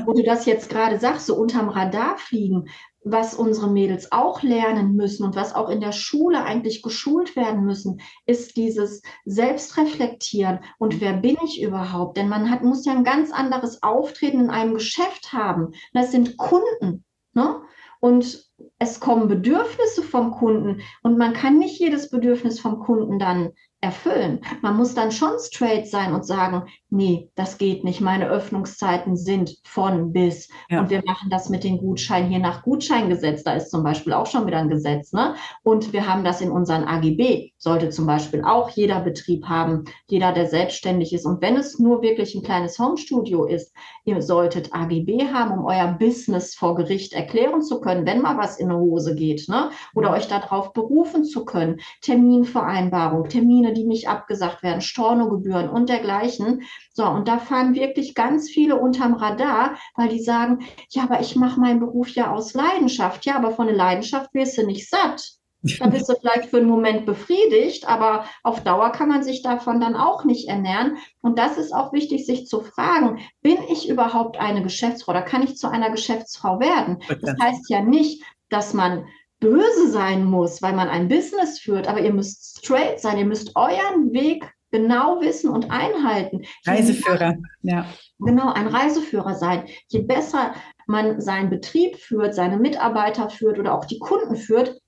Wo 0.04 0.12
du 0.12 0.22
das 0.22 0.46
jetzt 0.46 0.68
gerade 0.68 0.98
sagst, 0.98 1.26
so 1.26 1.34
unterm 1.34 1.70
Radar 1.70 2.18
fliegen, 2.18 2.66
was 3.04 3.34
unsere 3.34 3.70
Mädels 3.70 4.10
auch 4.12 4.42
lernen 4.42 4.96
müssen 4.96 5.24
und 5.24 5.36
was 5.36 5.54
auch 5.54 5.68
in 5.68 5.80
der 5.80 5.92
Schule 5.92 6.42
eigentlich 6.42 6.82
geschult 6.82 7.36
werden 7.36 7.64
müssen, 7.64 8.00
ist 8.26 8.56
dieses 8.56 9.02
Selbstreflektieren 9.26 10.60
und 10.78 11.00
wer 11.00 11.12
bin 11.12 11.36
ich 11.44 11.62
überhaupt? 11.62 12.16
Denn 12.16 12.28
man 12.28 12.50
hat, 12.50 12.62
muss 12.62 12.86
ja 12.86 12.92
ein 12.92 13.04
ganz 13.04 13.30
anderes 13.30 13.82
Auftreten 13.82 14.40
in 14.40 14.50
einem 14.50 14.74
Geschäft 14.74 15.32
haben. 15.32 15.72
Das 15.92 16.10
sind 16.10 16.38
Kunden. 16.38 17.04
Ne? 17.34 17.60
Und 18.00 18.44
es 18.84 19.00
kommen 19.00 19.28
Bedürfnisse 19.28 20.02
vom 20.02 20.30
Kunden 20.30 20.82
und 21.02 21.18
man 21.18 21.32
kann 21.32 21.58
nicht 21.58 21.80
jedes 21.80 22.10
Bedürfnis 22.10 22.60
vom 22.60 22.78
Kunden 22.78 23.18
dann 23.18 23.52
erfüllen. 23.84 24.40
Man 24.62 24.76
muss 24.76 24.94
dann 24.94 25.12
schon 25.12 25.38
straight 25.38 25.86
sein 25.86 26.14
und 26.14 26.24
sagen, 26.24 26.64
nee, 26.88 27.30
das 27.34 27.58
geht 27.58 27.84
nicht. 27.84 28.00
Meine 28.00 28.28
Öffnungszeiten 28.28 29.16
sind 29.16 29.58
von 29.64 30.12
bis. 30.12 30.48
Ja. 30.70 30.80
Und 30.80 30.90
wir 30.90 31.02
machen 31.04 31.28
das 31.28 31.50
mit 31.50 31.64
den 31.64 31.76
Gutscheinen 31.76 32.30
hier 32.30 32.38
nach 32.38 32.62
Gutscheingesetz. 32.62 33.44
Da 33.44 33.52
ist 33.54 33.70
zum 33.70 33.84
Beispiel 33.84 34.14
auch 34.14 34.26
schon 34.26 34.46
wieder 34.46 34.58
ein 34.58 34.70
Gesetz. 34.70 35.12
Ne? 35.12 35.34
Und 35.62 35.92
wir 35.92 36.08
haben 36.08 36.24
das 36.24 36.40
in 36.40 36.50
unseren 36.50 36.84
AGB. 36.84 37.50
Sollte 37.58 37.90
zum 37.90 38.06
Beispiel 38.06 38.42
auch 38.42 38.70
jeder 38.70 39.00
Betrieb 39.00 39.44
haben, 39.44 39.84
jeder, 40.08 40.32
der 40.32 40.46
selbstständig 40.46 41.12
ist. 41.12 41.26
Und 41.26 41.42
wenn 41.42 41.56
es 41.56 41.78
nur 41.78 42.00
wirklich 42.00 42.34
ein 42.34 42.42
kleines 42.42 42.78
Homestudio 42.78 43.44
ist, 43.44 43.74
ihr 44.04 44.22
solltet 44.22 44.72
AGB 44.72 45.28
haben, 45.32 45.58
um 45.58 45.66
euer 45.66 45.88
Business 45.98 46.54
vor 46.54 46.74
Gericht 46.74 47.12
erklären 47.12 47.60
zu 47.60 47.80
können, 47.80 48.06
wenn 48.06 48.22
mal 48.22 48.38
was 48.38 48.58
in 48.58 48.70
eine 48.70 48.78
Hose 48.78 49.14
geht. 49.14 49.46
Ne? 49.48 49.70
Oder 49.94 50.12
euch 50.12 50.28
darauf 50.28 50.72
berufen 50.72 51.24
zu 51.24 51.44
können. 51.44 51.80
Terminvereinbarung, 52.00 53.28
Termine, 53.28 53.73
die 53.74 53.84
nicht 53.84 54.08
abgesagt 54.08 54.62
werden, 54.62 54.80
Stornogebühren 54.80 55.68
und 55.68 55.88
dergleichen. 55.88 56.62
So, 56.92 57.04
und 57.04 57.28
da 57.28 57.38
fahren 57.38 57.74
wirklich 57.74 58.14
ganz 58.14 58.50
viele 58.50 58.76
unterm 58.76 59.14
Radar, 59.14 59.76
weil 59.96 60.08
die 60.08 60.22
sagen, 60.22 60.64
ja, 60.90 61.02
aber 61.04 61.20
ich 61.20 61.36
mache 61.36 61.60
meinen 61.60 61.80
Beruf 61.80 62.10
ja 62.10 62.30
aus 62.30 62.54
Leidenschaft. 62.54 63.24
Ja, 63.24 63.36
aber 63.36 63.50
von 63.50 63.66
der 63.66 63.76
Leidenschaft 63.76 64.32
wirst 64.34 64.58
du 64.58 64.66
nicht 64.66 64.88
satt. 64.88 65.38
Dann 65.78 65.90
bist 65.90 66.08
du 66.10 66.14
vielleicht 66.14 66.50
für 66.50 66.58
einen 66.58 66.68
Moment 66.68 67.06
befriedigt, 67.06 67.88
aber 67.88 68.26
auf 68.42 68.62
Dauer 68.62 68.90
kann 68.90 69.08
man 69.08 69.22
sich 69.22 69.40
davon 69.40 69.80
dann 69.80 69.96
auch 69.96 70.24
nicht 70.24 70.48
ernähren. 70.48 70.98
Und 71.22 71.38
das 71.38 71.56
ist 71.56 71.72
auch 71.72 71.92
wichtig, 71.94 72.26
sich 72.26 72.46
zu 72.46 72.60
fragen, 72.60 73.20
bin 73.40 73.56
ich 73.70 73.88
überhaupt 73.88 74.38
eine 74.38 74.62
Geschäftsfrau 74.62 75.12
oder 75.12 75.22
kann 75.22 75.42
ich 75.42 75.56
zu 75.56 75.68
einer 75.70 75.90
Geschäftsfrau 75.90 76.60
werden? 76.60 77.02
Das 77.22 77.34
heißt 77.40 77.70
ja 77.70 77.80
nicht, 77.80 78.22
dass 78.50 78.74
man 78.74 79.06
böse 79.44 79.90
sein 79.90 80.24
muss, 80.24 80.62
weil 80.62 80.74
man 80.74 80.88
ein 80.88 81.08
Business 81.08 81.60
führt, 81.60 81.88
aber 81.88 82.00
ihr 82.00 82.12
müsst 82.12 82.58
straight 82.58 83.00
sein, 83.00 83.18
ihr 83.18 83.24
müsst 83.24 83.54
euren 83.54 84.12
Weg 84.12 84.50
genau 84.70 85.20
wissen 85.20 85.50
und 85.50 85.70
einhalten. 85.70 86.42
Reiseführer, 86.66 87.36
ja. 87.62 87.86
Genau, 88.18 88.52
ein 88.52 88.66
Reiseführer 88.66 89.34
sein. 89.34 89.66
Je 89.88 90.00
besser 90.00 90.54
man 90.86 91.20
seinen 91.20 91.48
Betrieb 91.48 91.96
führt, 91.96 92.34
seine 92.34 92.56
Mitarbeiter 92.56 93.30
führt 93.30 93.58
oder 93.58 93.74
auch 93.74 93.84
die 93.84 94.00
Kunden 94.00 94.36
führt, 94.36 94.80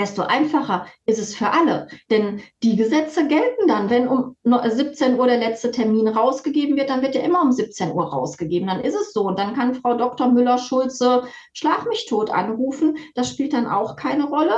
desto 0.00 0.22
einfacher 0.22 0.86
ist 1.06 1.18
es 1.18 1.36
für 1.36 1.50
alle. 1.50 1.88
Denn 2.10 2.40
die 2.62 2.76
Gesetze 2.76 3.28
gelten 3.28 3.68
dann. 3.68 3.90
Wenn 3.90 4.08
um 4.08 4.36
17 4.44 5.18
Uhr 5.18 5.26
der 5.26 5.38
letzte 5.38 5.70
Termin 5.70 6.08
rausgegeben 6.08 6.76
wird, 6.76 6.90
dann 6.90 7.02
wird 7.02 7.14
er 7.14 7.24
immer 7.24 7.42
um 7.42 7.52
17 7.52 7.92
Uhr 7.92 8.04
rausgegeben. 8.04 8.68
Dann 8.68 8.80
ist 8.80 8.94
es 8.94 9.12
so. 9.12 9.22
Und 9.22 9.38
dann 9.38 9.54
kann 9.54 9.74
Frau 9.74 9.94
Dr. 9.94 10.28
Müller-Schulze 10.28 11.24
Schlag 11.52 11.86
mich 11.88 12.06
tot 12.06 12.30
anrufen. 12.30 12.96
Das 13.14 13.30
spielt 13.30 13.52
dann 13.52 13.66
auch 13.66 13.96
keine 13.96 14.24
Rolle. 14.24 14.54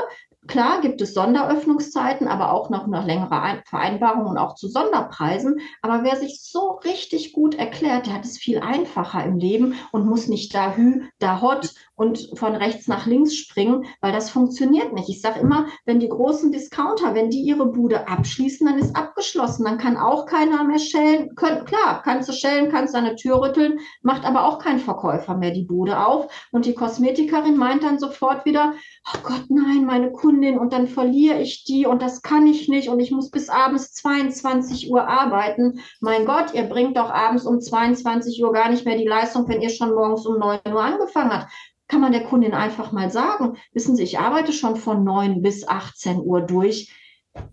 Klar 0.49 0.81
gibt 0.81 1.01
es 1.01 1.15
Sonderöffnungszeiten, 1.15 2.27
aber 2.27 2.53
auch 2.53 2.69
noch 2.69 2.89
nach 2.89 3.07
längerer 3.07 3.63
Vereinbarung 3.65 4.27
und 4.27 4.39
auch 4.39 4.57
zu 4.57 4.67
Sonderpreisen. 4.67 5.61
Aber 5.83 6.03
wer 6.03 6.17
sich 6.17 6.43
so 6.43 6.81
richtig 6.85 7.33
gut 7.33 7.55
erklärt, 7.55 8.07
der 8.07 8.15
hat 8.15 8.25
es 8.25 8.39
viel 8.39 8.59
einfacher 8.59 9.25
im 9.25 9.39
Leben 9.39 9.77
und 9.93 10.07
muss 10.07 10.27
nicht 10.27 10.53
da 10.53 10.75
hü, 10.75 11.05
da 11.21 11.41
hot 11.41 11.75
und 12.03 12.31
von 12.35 12.57
rechts 12.57 12.89
nach 12.89 13.07
links 13.07 13.37
springen, 13.37 13.85
weil 14.01 14.13
das 14.13 14.29
funktioniert 14.29 14.93
nicht. 14.93 15.09
Ich 15.09 15.21
sage 15.21 15.39
immer, 15.39 15.67
wenn 15.85 16.01
die 16.01 16.09
großen 16.09 16.51
Discounter, 16.51 17.15
wenn 17.15 17.31
die 17.31 17.43
ihre 17.43 17.67
Bude 17.67 18.09
abschließen, 18.09 18.67
dann 18.67 18.79
ist 18.79 18.97
abgeschlossen. 18.97 19.65
Dann 19.65 19.79
kann 19.79 19.97
auch 19.97 20.27
keiner 20.27 20.65
mehr 20.65 20.81
schellen. 20.81 21.35
Kön 21.37 21.65
klar, 21.65 22.03
kannst 22.03 22.29
du 22.29 22.33
schellen, 22.33 22.73
kannst 22.73 22.95
deine 22.95 23.15
Tür 23.15 23.41
rütteln, 23.41 23.79
macht 24.03 24.25
aber 24.25 24.49
auch 24.49 24.59
kein 24.59 24.81
Verkäufer 24.81 25.37
mehr 25.37 25.53
die 25.53 25.63
Bude 25.63 26.05
auf. 26.05 26.27
Und 26.51 26.67
die 26.67 26.75
Kosmetikerin 26.75 27.57
meint 27.57 27.85
dann 27.85 28.01
sofort 28.01 28.45
wieder, 28.45 28.75
oh 29.15 29.19
Gott, 29.23 29.45
nein, 29.49 29.85
meine 29.87 30.11
Kundin, 30.11 30.59
und 30.59 30.73
dann 30.73 30.89
verliere 30.89 31.41
ich 31.41 31.65
die 31.65 31.87
und 31.87 32.03
das 32.03 32.23
kann 32.23 32.49
ich 32.49 32.69
nicht 32.69 32.89
und 32.89 32.99
ich 32.99 33.13
muss 33.13 33.31
bis 33.31 33.49
abends 33.49 33.95
22 33.95 34.91
Uhr 34.91 35.07
arbeiten. 35.07 35.81
Mein 36.01 36.27
Gott, 36.27 36.53
ihr 36.53 36.65
bringt 36.65 36.97
doch 36.97 37.11
abends 37.11 37.47
um 37.47 37.61
22 37.61 38.43
Uhr 38.43 38.53
gar 38.53 38.71
nicht 38.71 38.85
mehr 38.85 38.99
die 38.99 39.07
Leistung, 39.07 39.49
wenn 39.49 39.63
ihr 39.63 39.71
schon 39.71 39.95
morgens 39.95 40.27
um 40.27 40.39
9 40.39 40.61
Uhr 40.67 40.83
angefangen 40.83 41.33
habt. 41.33 41.53
Kann 41.93 42.01
man 42.01 42.13
der 42.13 42.25
Kundin 42.25 42.55
einfach 42.55 42.91
mal 42.91 43.11
sagen, 43.11 43.59
wissen 43.75 43.97
Sie, 43.97 44.03
ich 44.03 44.19
arbeite 44.19 44.55
schon 44.55 44.77
von 44.77 45.05
9 45.05 45.43
bis 45.43 45.69
18 45.69 46.21
Uhr 46.21 46.41
durch 46.41 46.91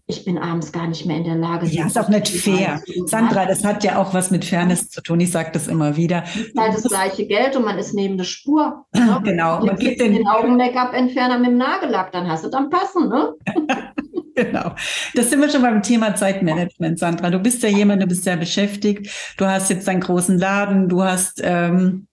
ich 0.07 0.25
bin 0.25 0.37
abends 0.37 0.71
gar 0.71 0.87
nicht 0.87 1.05
mehr 1.05 1.17
in 1.17 1.23
der 1.23 1.35
Lage. 1.35 1.65
Ja, 1.67 1.87
ist 1.87 1.97
auch 1.97 2.09
nicht 2.09 2.27
fair. 2.27 2.81
Sandra, 3.05 3.45
das 3.45 3.63
hat 3.63 3.83
ja 3.83 3.97
auch 3.97 4.13
was 4.13 4.31
mit 4.31 4.43
Fairness 4.43 4.89
zu 4.89 5.01
tun. 5.01 5.19
Ich 5.19 5.31
sage 5.31 5.51
das 5.53 5.67
immer 5.67 5.95
wieder. 5.95 6.23
Halt 6.57 6.73
das 6.73 6.83
gleiche 6.83 7.27
Geld 7.27 7.55
und 7.55 7.63
man 7.63 7.77
ist 7.77 7.93
neben 7.93 8.17
der 8.17 8.25
Spur. 8.25 8.85
Ne? 8.95 9.21
genau. 9.23 9.63
Man 9.63 9.77
gibt 9.77 10.01
den, 10.01 10.13
den 10.13 10.27
Augen-Make-up-Entferner 10.27 11.37
mit 11.37 11.47
dem 11.47 11.57
Nagellack, 11.57 12.11
dann 12.11 12.27
hast 12.27 12.43
du 12.43 12.49
dann 12.49 12.69
passen, 12.69 13.07
ne? 13.07 13.33
genau. 14.35 14.75
Das 15.15 15.29
sind 15.29 15.41
wir 15.41 15.49
schon 15.49 15.61
beim 15.61 15.81
Thema 15.81 16.15
Zeitmanagement, 16.15 16.99
Sandra. 16.99 17.29
Du 17.29 17.39
bist 17.39 17.63
ja 17.63 17.69
jemand, 17.69 18.01
du 18.01 18.07
bist 18.07 18.23
sehr 18.23 18.37
beschäftigt. 18.37 19.09
Du 19.37 19.45
hast 19.45 19.69
jetzt 19.69 19.87
einen 19.87 20.01
großen 20.01 20.37
Laden, 20.37 20.89
du 20.89 21.03
hast 21.03 21.39
ähm, 21.43 22.07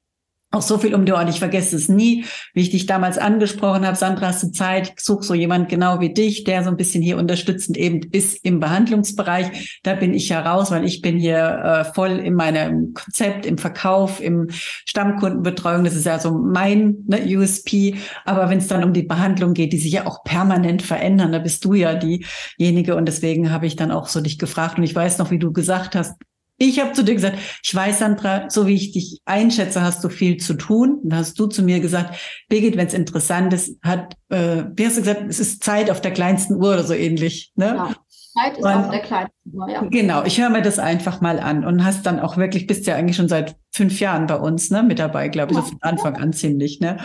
auch 0.57 0.62
so 0.62 0.79
viel 0.79 0.95
um 0.95 1.05
die 1.05 1.12
Ohren. 1.12 1.29
Ich 1.29 1.38
vergesse 1.38 1.77
es 1.77 1.88
nie, 1.88 2.25
wie 2.55 2.62
ich 2.62 2.71
dich 2.71 2.87
damals 2.87 3.19
angesprochen 3.19 3.87
habe. 3.87 3.97
Sandra, 3.97 4.29
hast 4.29 4.42
du 4.42 4.51
Zeit? 4.51 4.95
Ich 4.97 5.05
suche 5.05 5.25
so 5.25 5.35
jemand 5.35 5.69
genau 5.69 6.01
wie 6.01 6.12
dich, 6.12 6.45
der 6.45 6.64
so 6.64 6.71
ein 6.71 6.77
bisschen 6.77 7.03
hier 7.03 7.19
unterstützend 7.19 7.77
eben 7.77 8.01
ist 8.12 8.45
im 8.45 8.61
Behandlungsbereich. 8.61 9.81
Da 9.83 9.95
bin 9.95 10.14
ich 10.14 10.29
ja 10.29 10.40
raus, 10.40 10.71
weil 10.71 10.85
ich 10.85 11.03
bin 11.03 11.19
hier 11.19 11.37
äh, 11.37 11.85
voll 11.92 12.12
in 12.12 12.35
meinem 12.35 12.95
Konzept, 12.95 13.47
im 13.47 13.59
Verkauf, 13.59 14.21
im 14.21 14.49
Stammkundenbetreuung. 14.51 15.85
Das 15.85 15.95
ist 15.95 16.07
ja 16.07 16.19
so 16.19 16.33
mein 16.33 16.97
ne, 17.07 17.23
USP. 17.37 17.97
Aber 18.25 18.49
wenn 18.49 18.59
es 18.59 18.69
dann 18.69 18.83
um 18.83 18.92
die 18.92 19.03
Behandlung 19.03 19.55
geht, 19.55 19.73
die 19.73 19.79
sich 19.79 19.92
ja 19.92 20.07
auch 20.07 20.25
permanent 20.25 20.83
verändern, 20.83 21.33
da 21.33 21.38
bist 21.38 21.64
du 21.64 21.75
ja 21.75 21.95
diejenige. 21.95 22.97
Und 22.97 23.07
deswegen 23.07 23.53
habe 23.53 23.66
ich 23.66 23.77
dann 23.77 23.90
auch 23.90 24.09
so 24.09 24.21
dich 24.21 24.38
gefragt. 24.38 24.79
Und 24.79 24.85
ich 24.85 24.95
weiß 24.95 25.19
noch, 25.19 25.31
wie 25.31 25.38
du 25.38 25.53
gesagt 25.53 25.95
hast, 25.95 26.14
ich 26.59 26.81
habe 26.81 26.92
zu 26.92 27.05
dir 27.05 27.14
gesagt, 27.14 27.38
ich 27.62 27.75
weiß, 27.75 27.99
Sandra, 27.99 28.49
so 28.49 28.66
wie 28.66 28.75
ich 28.75 28.92
dich 28.92 29.21
einschätze, 29.25 29.83
hast 29.83 30.03
du 30.03 30.09
viel 30.09 30.38
zu 30.38 30.55
tun. 30.55 31.01
Und 31.03 31.14
hast 31.14 31.38
du 31.38 31.47
zu 31.47 31.62
mir 31.62 31.81
gesagt, 31.81 32.19
Birgit, 32.49 32.77
wenn 32.77 32.87
es 32.87 32.95
interessant 32.95 33.53
ist, 33.53 33.79
hat, 33.83 34.14
äh, 34.31 34.64
wie 34.75 34.87
hast 34.87 34.97
du 34.97 35.03
gesagt, 35.03 35.25
es 35.29 35.38
ist 35.38 35.62
Zeit 35.62 35.90
auf 35.90 36.01
der 36.01 36.12
kleinsten 36.12 36.55
Uhr 36.55 36.73
oder 36.73 36.85
so 36.85 36.95
ähnlich. 36.95 37.53
Ne? 37.57 37.66
Ja. 37.77 37.95
Zeit 38.37 38.59
ist 38.59 38.64
und, 38.64 38.73
auf 38.73 38.90
der 38.90 39.01
kleinsten 39.01 39.51
Uhr, 39.53 39.71
ja. 39.71 39.83
Genau, 39.83 40.25
ich 40.25 40.40
höre 40.40 40.51
mir 40.51 40.62
das 40.62 40.79
einfach 40.79 41.21
mal 41.21 41.40
an 41.40 41.64
und 41.64 41.85
hast 41.85 42.05
dann 42.07 42.21
auch 42.21 42.37
wirklich, 42.37 42.66
bist 42.66 42.87
ja 42.87 42.97
eigentlich 42.97 43.16
schon 43.16 43.29
seit 43.29 43.57
fünf 43.73 44.01
Jahren 44.01 44.27
bei 44.27 44.37
uns 44.37 44.71
ne, 44.71 44.83
mit 44.83 44.99
dabei, 44.99 45.29
glaube 45.29 45.53
ich, 45.53 45.59
ja. 45.59 45.64
von 45.64 45.79
Anfang 45.81 46.16
an 46.16 46.33
ziemlich. 46.33 46.81
Ne? 46.81 46.99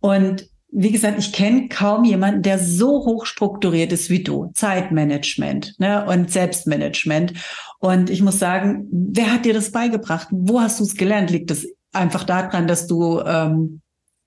Und 0.00 0.48
wie 0.70 0.92
gesagt, 0.92 1.18
ich 1.18 1.32
kenne 1.32 1.68
kaum 1.68 2.04
jemanden, 2.04 2.42
der 2.42 2.58
so 2.58 3.04
hoch 3.04 3.26
strukturiert 3.26 3.92
ist 3.92 4.10
wie 4.10 4.22
du. 4.22 4.50
Zeitmanagement 4.54 5.74
ne, 5.78 6.04
und 6.06 6.30
Selbstmanagement. 6.30 7.32
Und 7.78 8.10
ich 8.10 8.22
muss 8.22 8.38
sagen, 8.38 8.86
wer 8.90 9.32
hat 9.32 9.44
dir 9.44 9.54
das 9.54 9.72
beigebracht? 9.72 10.28
Wo 10.30 10.60
hast 10.60 10.78
du 10.80 10.84
es 10.84 10.96
gelernt? 10.96 11.30
Liegt 11.30 11.50
es 11.50 11.66
einfach 11.92 12.24
daran, 12.24 12.66
dass 12.66 12.86
du 12.86 13.20
ähm, 13.20 13.80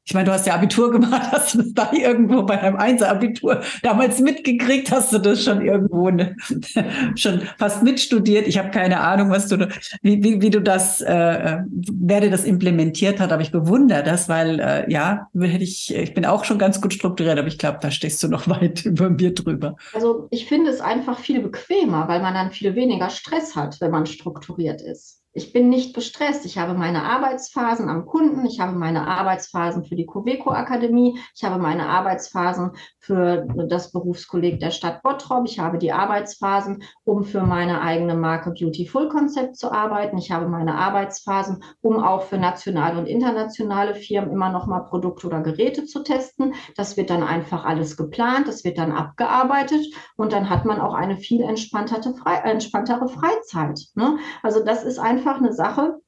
ich 0.03 0.13
meine, 0.15 0.25
du 0.25 0.31
hast 0.31 0.47
ja 0.47 0.55
Abitur 0.55 0.91
gemacht, 0.91 1.27
hast 1.31 1.53
du 1.53 1.59
das 1.59 1.73
da 1.73 1.91
irgendwo 1.93 2.43
bei 2.43 2.57
deinem 2.57 2.77
Einser-Abitur 2.77 3.61
damals 3.83 4.19
mitgekriegt? 4.19 4.91
Hast 4.91 5.13
du 5.13 5.19
das 5.19 5.43
schon 5.43 5.61
irgendwo 5.61 6.09
ne, 6.09 6.35
schon 7.15 7.41
fast 7.57 7.83
mitstudiert? 7.83 8.47
Ich 8.47 8.57
habe 8.57 8.71
keine 8.71 8.99
Ahnung, 9.01 9.29
was 9.29 9.47
du, 9.47 9.69
wie, 10.01 10.23
wie, 10.23 10.41
wie 10.41 10.49
du 10.49 10.61
das, 10.61 11.01
äh, 11.01 11.59
wer 11.69 12.21
dir 12.21 12.31
das 12.31 12.45
implementiert 12.45 13.19
hat, 13.19 13.31
aber 13.31 13.41
ich 13.41 13.51
bewundere 13.51 14.03
das, 14.03 14.27
weil 14.27 14.59
äh, 14.59 14.91
ja, 14.91 15.27
hätte 15.39 15.63
ich, 15.63 15.93
ich 15.93 16.13
bin 16.13 16.25
auch 16.25 16.45
schon 16.45 16.57
ganz 16.57 16.81
gut 16.81 16.93
strukturiert, 16.93 17.37
aber 17.37 17.47
ich 17.47 17.59
glaube, 17.59 17.77
da 17.81 17.91
stehst 17.91 18.21
du 18.23 18.27
noch 18.27 18.47
weit 18.49 18.85
über 18.85 19.09
mir 19.09 19.33
drüber. 19.33 19.75
Also 19.93 20.27
ich 20.31 20.47
finde 20.47 20.71
es 20.71 20.81
einfach 20.81 21.19
viel 21.19 21.41
bequemer, 21.41 22.07
weil 22.07 22.21
man 22.21 22.33
dann 22.33 22.51
viel 22.51 22.75
weniger 22.75 23.09
Stress 23.09 23.55
hat, 23.55 23.79
wenn 23.81 23.91
man 23.91 24.07
strukturiert 24.07 24.81
ist. 24.81 25.20
Ich 25.33 25.53
bin 25.53 25.69
nicht 25.69 25.95
gestresst. 25.95 26.45
Ich 26.45 26.57
habe 26.57 26.73
meine 26.73 27.03
Arbeitsphasen 27.03 27.87
am 27.87 28.05
Kunden, 28.05 28.45
ich 28.45 28.59
habe 28.59 28.73
meine 28.73 29.07
Arbeitsphasen 29.07 29.85
für 29.85 29.95
die 29.95 30.05
Coveco 30.05 30.49
Akademie, 30.49 31.17
ich 31.33 31.45
habe 31.45 31.61
meine 31.61 31.87
Arbeitsphasen 31.87 32.71
für 32.97 33.47
das 33.69 33.93
Berufskolleg 33.93 34.59
der 34.59 34.71
Stadt 34.71 35.01
Bottrop, 35.03 35.45
ich 35.45 35.57
habe 35.57 35.77
die 35.77 35.93
Arbeitsphasen, 35.93 36.83
um 37.05 37.23
für 37.23 37.43
meine 37.43 37.81
eigene 37.81 38.15
Marke 38.15 38.51
Beautiful 38.51 39.07
Konzept 39.07 39.55
zu 39.55 39.71
arbeiten, 39.71 40.17
ich 40.17 40.31
habe 40.31 40.49
meine 40.49 40.75
Arbeitsphasen, 40.75 41.63
um 41.79 42.03
auch 42.03 42.23
für 42.23 42.37
nationale 42.37 42.99
und 42.99 43.05
internationale 43.05 43.95
Firmen 43.95 44.31
immer 44.31 44.49
noch 44.49 44.67
mal 44.67 44.81
Produkte 44.81 45.27
oder 45.27 45.39
Geräte 45.39 45.85
zu 45.85 46.03
testen. 46.03 46.55
Das 46.75 46.97
wird 46.97 47.09
dann 47.09 47.23
einfach 47.23 47.63
alles 47.63 47.95
geplant, 47.95 48.49
das 48.49 48.65
wird 48.65 48.77
dann 48.77 48.91
abgearbeitet 48.91 49.85
und 50.17 50.33
dann 50.33 50.49
hat 50.49 50.65
man 50.65 50.81
auch 50.81 50.93
eine 50.93 51.15
viel 51.15 51.41
entspanntere, 51.41 52.11
Freizeit. 53.07 53.79
Ne? 53.95 54.17
Also 54.43 54.63
das 54.63 54.83
ist 54.83 54.99
einfach 54.99 55.20
einfach 55.21 55.37
eine 55.37 55.53
Sache, 55.53 56.01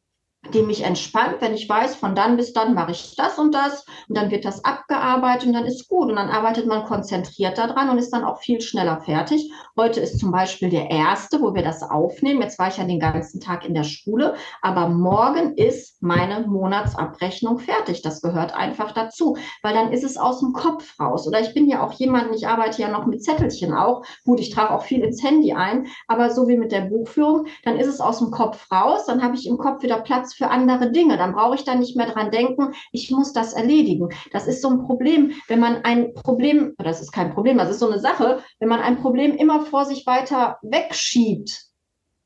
die 0.52 0.62
mich 0.62 0.84
entspannt, 0.84 1.38
wenn 1.40 1.54
ich 1.54 1.70
weiß, 1.70 1.96
von 1.96 2.16
dann 2.16 2.36
bis 2.36 2.54
dann 2.54 2.74
mache 2.74 2.92
ich 2.92 3.16
das 3.16 3.40
und 3.40 3.56
das 3.56 3.86
und 4.10 4.18
dann 4.18 4.30
wird 4.30 4.46
das 4.46 4.66
abgearbeitet 4.66 5.48
und 5.48 5.54
dann 5.54 5.66
ist 5.66 5.88
gut 5.88 6.10
und 6.10 6.18
dann 6.18 6.30
arbeitet 6.30 6.68
man 6.68 6.84
konzentriert 6.84 7.58
daran 7.58 7.90
und 7.90 7.98
ist 7.98 8.12
dann 8.12 8.26
auch 8.26 8.40
viel 8.40 8.60
schneller 8.60 9.00
fertig. 9.00 9.52
Heute 9.78 10.02
ist 10.02 10.20
zum 10.20 10.32
Beispiel 10.32 10.70
der 10.70 10.92
erste, 10.92 11.42
wo 11.42 11.56
wir 11.56 11.64
das 11.64 11.82
aufnehmen. 11.82 12.42
Jetzt 12.42 12.60
war 12.60 12.68
ich 12.68 12.78
ja 12.78 12.84
den 12.84 13.00
ganzen 13.00 13.40
Tag 13.40 13.66
in 13.66 13.74
der 13.74 13.84
Schule, 13.84 14.36
aber 14.62 14.90
morgen 14.90 15.56
ist 15.56 16.04
meine 16.04 16.46
Monatsabrechnung 16.46 17.60
fertig. 17.60 18.02
Das 18.02 18.22
gehört 18.22 18.54
einfach 18.54 18.92
dazu, 18.92 19.38
weil 19.62 19.74
dann 19.74 19.94
ist 19.94 20.04
es 20.04 20.18
aus 20.18 20.42
dem 20.42 20.52
Kopf 20.52 21.00
raus. 21.00 21.26
Oder 21.28 21.40
ich 21.40 21.54
bin 21.54 21.70
ja 21.70 21.84
auch 21.84 21.94
jemand, 21.94 22.36
ich 22.36 22.48
arbeite 22.48 22.82
ja 22.82 22.90
noch 22.90 23.06
mit 23.06 23.24
Zettelchen 23.24 23.74
auch. 23.74 24.04
Gut, 24.26 24.40
ich 24.40 24.50
trage 24.50 24.72
auch 24.72 24.84
viel 24.84 25.02
ins 25.02 25.24
Handy 25.24 25.54
ein, 25.54 25.88
aber 26.08 26.30
so 26.30 26.48
wie 26.48 26.58
mit 26.58 26.72
der 26.72 26.82
Buchführung, 26.82 27.48
dann 27.64 27.78
ist 27.78 27.88
es 27.88 28.02
aus 28.02 28.20
dem 28.20 28.32
Kopf 28.32 28.70
raus, 28.72 29.06
dann 29.06 29.24
habe 29.24 29.36
ich 29.36 29.48
im 29.48 29.58
Kopf 29.58 29.84
wieder 29.84 30.02
Platz 30.02 30.33
für 30.34 30.50
andere 30.50 30.92
Dinge. 30.92 31.18
Dann 31.18 31.34
brauche 31.34 31.56
ich 31.56 31.64
da 31.64 31.76
nicht 31.76 31.96
mehr 31.96 32.08
dran 32.08 32.32
denken, 32.32 32.74
ich 32.92 33.12
muss 33.12 33.34
das 33.34 33.54
erledigen. 33.54 34.10
Das 34.32 34.48
ist 34.48 34.62
so 34.62 34.70
ein 34.70 34.86
Problem, 34.86 35.32
wenn 35.48 35.60
man 35.60 35.84
ein 35.84 36.14
Problem, 36.14 36.74
das 36.78 37.02
ist 37.02 37.12
kein 37.12 37.34
Problem, 37.34 37.58
das 37.58 37.70
ist 37.70 37.80
so 37.80 37.90
eine 37.90 38.00
Sache, 38.00 38.44
wenn 38.60 38.70
man 38.70 38.82
ein 38.82 38.98
Problem 38.98 39.36
immer 39.36 39.66
vor 39.66 39.86
sich 39.86 40.06
weiter 40.06 40.58
wegschiebt, 40.62 41.66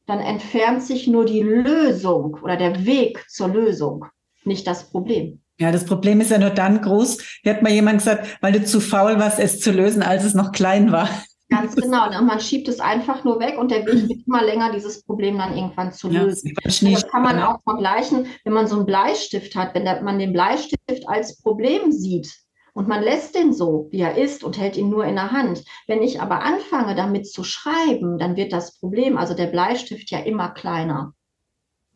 dann 0.05 0.19
entfernt 0.19 0.83
sich 0.83 1.07
nur 1.07 1.25
die 1.25 1.41
Lösung 1.41 2.37
oder 2.41 2.55
der 2.55 2.85
Weg 2.85 3.25
zur 3.29 3.49
Lösung, 3.49 4.05
nicht 4.45 4.65
das 4.65 4.89
Problem. 4.89 5.41
Ja, 5.59 5.71
das 5.71 5.85
Problem 5.85 6.21
ist 6.21 6.29
ja 6.31 6.37
nur 6.37 6.51
dann 6.51 6.81
groß. 6.81 7.17
Hier 7.41 7.55
hat 7.55 7.63
mal 7.63 7.71
jemand 7.71 7.99
gesagt, 7.99 8.37
weil 8.41 8.53
du 8.53 8.63
zu 8.63 8.79
faul 8.79 9.19
warst, 9.19 9.39
es 9.39 9.59
zu 9.59 9.71
lösen, 9.71 10.03
als 10.03 10.23
es 10.23 10.35
noch 10.35 10.51
klein 10.51 10.91
war. 10.91 11.09
Ganz 11.49 11.75
genau. 11.75 12.07
Und 12.07 12.25
man 12.25 12.39
schiebt 12.39 12.67
es 12.67 12.79
einfach 12.79 13.23
nur 13.23 13.39
weg 13.39 13.57
und 13.57 13.71
der 13.71 13.85
Weg 13.85 14.09
wird 14.09 14.27
immer 14.27 14.43
länger, 14.43 14.71
dieses 14.73 15.03
Problem 15.03 15.37
dann 15.37 15.55
irgendwann 15.55 15.93
zu 15.93 16.09
lösen. 16.09 16.53
Ja, 16.65 16.91
das 16.91 17.07
kann 17.07 17.23
man 17.23 17.41
auch 17.41 17.61
vergleichen, 17.63 18.27
wenn 18.43 18.53
man 18.53 18.67
so 18.67 18.75
einen 18.75 18.85
Bleistift 18.85 19.55
hat, 19.55 19.73
wenn 19.73 19.85
der, 19.85 20.01
man 20.01 20.19
den 20.19 20.33
Bleistift 20.33 21.07
als 21.07 21.41
Problem 21.41 21.91
sieht 21.91 22.29
und 22.77 22.87
man 22.87 23.01
lässt 23.01 23.33
den 23.33 23.53
so, 23.53 23.87
wie 23.89 24.01
er 24.01 24.19
ist 24.19 24.43
und 24.43 24.59
hält 24.59 24.77
ihn 24.77 24.91
nur 24.91 25.03
in 25.03 25.15
der 25.15 25.31
Hand. 25.31 25.63
Wenn 25.87 26.03
ich 26.03 26.21
aber 26.21 26.43
anfange, 26.43 26.93
damit 26.93 27.27
zu 27.27 27.43
schreiben, 27.43 28.19
dann 28.19 28.35
wird 28.35 28.53
das 28.53 28.77
Problem, 28.77 29.17
also 29.17 29.33
der 29.33 29.47
Bleistift 29.47 30.11
ja 30.11 30.19
immer 30.19 30.49
kleiner. 30.49 31.13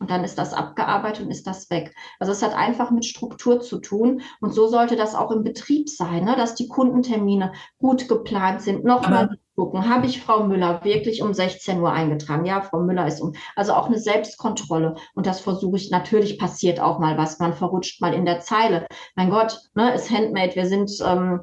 Und 0.00 0.10
dann 0.10 0.24
ist 0.24 0.38
das 0.38 0.52
abgearbeitet 0.52 1.26
und 1.26 1.30
ist 1.30 1.46
das 1.46 1.70
weg. 1.70 1.94
Also 2.18 2.32
es 2.32 2.42
hat 2.42 2.56
einfach 2.56 2.90
mit 2.90 3.04
Struktur 3.04 3.60
zu 3.60 3.78
tun. 3.78 4.22
Und 4.40 4.52
so 4.52 4.66
sollte 4.66 4.96
das 4.96 5.14
auch 5.14 5.30
im 5.30 5.44
Betrieb 5.44 5.88
sein, 5.88 6.24
ne? 6.24 6.34
dass 6.34 6.56
die 6.56 6.66
Kundentermine 6.66 7.52
gut 7.78 8.08
geplant 8.08 8.62
sind. 8.62 8.82
Nochmal 8.82 9.38
gucken, 9.54 9.88
habe 9.88 10.06
ich 10.06 10.22
Frau 10.22 10.44
Müller 10.44 10.84
wirklich 10.84 11.22
um 11.22 11.34
16 11.34 11.80
Uhr 11.80 11.92
eingetragen? 11.92 12.44
Ja, 12.44 12.62
Frau 12.62 12.80
Müller 12.80 13.06
ist 13.06 13.20
um. 13.20 13.34
Also 13.56 13.74
auch 13.74 13.86
eine 13.86 13.98
Selbstkontrolle. 13.98 14.96
Und 15.14 15.26
das 15.26 15.40
versuche 15.40 15.76
ich. 15.76 15.90
Natürlich 15.90 16.38
passiert 16.38 16.80
auch 16.80 16.98
mal 16.98 17.18
was. 17.18 17.38
Man 17.38 17.54
verrutscht 17.54 18.00
mal 18.00 18.14
in 18.14 18.24
der 18.24 18.40
Zeile. 18.40 18.86
Mein 19.14 19.30
Gott, 19.30 19.60
ne, 19.74 19.94
ist 19.94 20.10
Handmade. 20.10 20.54
Wir 20.54 20.66
sind 20.66 20.90
ähm, 21.04 21.42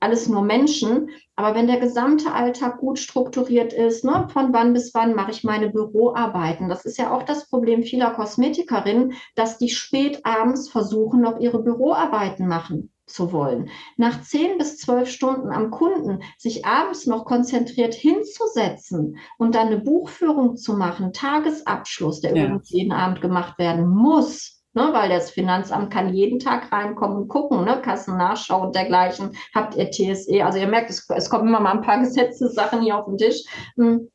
alles 0.00 0.28
nur 0.28 0.42
Menschen. 0.42 1.10
Aber 1.36 1.54
wenn 1.54 1.66
der 1.66 1.78
gesamte 1.78 2.32
Alltag 2.32 2.78
gut 2.78 2.98
strukturiert 2.98 3.72
ist, 3.72 4.04
ne, 4.04 4.28
von 4.32 4.52
wann 4.52 4.72
bis 4.72 4.92
wann 4.94 5.14
mache 5.14 5.30
ich 5.30 5.44
meine 5.44 5.70
Büroarbeiten? 5.70 6.68
Das 6.68 6.84
ist 6.84 6.98
ja 6.98 7.14
auch 7.14 7.22
das 7.22 7.48
Problem 7.48 7.82
vieler 7.82 8.10
Kosmetikerinnen, 8.10 9.14
dass 9.34 9.58
die 9.58 9.68
spät 9.68 10.24
abends 10.24 10.68
versuchen, 10.68 11.20
noch 11.20 11.38
ihre 11.38 11.62
Büroarbeiten 11.62 12.48
machen 12.48 12.90
zu 13.06 13.32
wollen. 13.32 13.70
Nach 13.96 14.22
zehn 14.22 14.58
bis 14.58 14.78
zwölf 14.78 15.08
Stunden 15.08 15.50
am 15.50 15.70
Kunden 15.70 16.22
sich 16.38 16.66
abends 16.66 17.06
noch 17.06 17.24
konzentriert 17.24 17.94
hinzusetzen 17.94 19.18
und 19.38 19.54
dann 19.54 19.68
eine 19.68 19.78
Buchführung 19.78 20.56
zu 20.56 20.74
machen, 20.74 21.12
Tagesabschluss, 21.12 22.20
der 22.20 22.36
ja. 22.36 22.44
übrigens 22.44 22.70
jeden 22.70 22.92
Abend 22.92 23.20
gemacht 23.20 23.58
werden 23.58 23.88
muss, 23.88 24.62
ne? 24.74 24.88
weil 24.92 25.08
das 25.08 25.30
Finanzamt 25.30 25.92
kann 25.92 26.14
jeden 26.14 26.38
Tag 26.38 26.72
reinkommen 26.72 27.16
und 27.16 27.28
gucken, 27.28 27.64
ne? 27.64 27.80
Kassennachschau 27.80 28.66
und 28.66 28.74
dergleichen. 28.74 29.36
Habt 29.54 29.76
ihr 29.76 29.90
TSE? 29.90 30.44
Also 30.44 30.58
ihr 30.58 30.68
merkt, 30.68 30.90
es, 30.90 31.08
es 31.08 31.30
kommen 31.30 31.48
immer 31.48 31.60
mal 31.60 31.72
ein 31.72 31.82
paar 31.82 32.00
Gesetzessachen 32.02 32.82
hier 32.82 32.98
auf 32.98 33.06
den 33.06 33.18
Tisch. 33.18 33.42
Hm, 33.76 34.10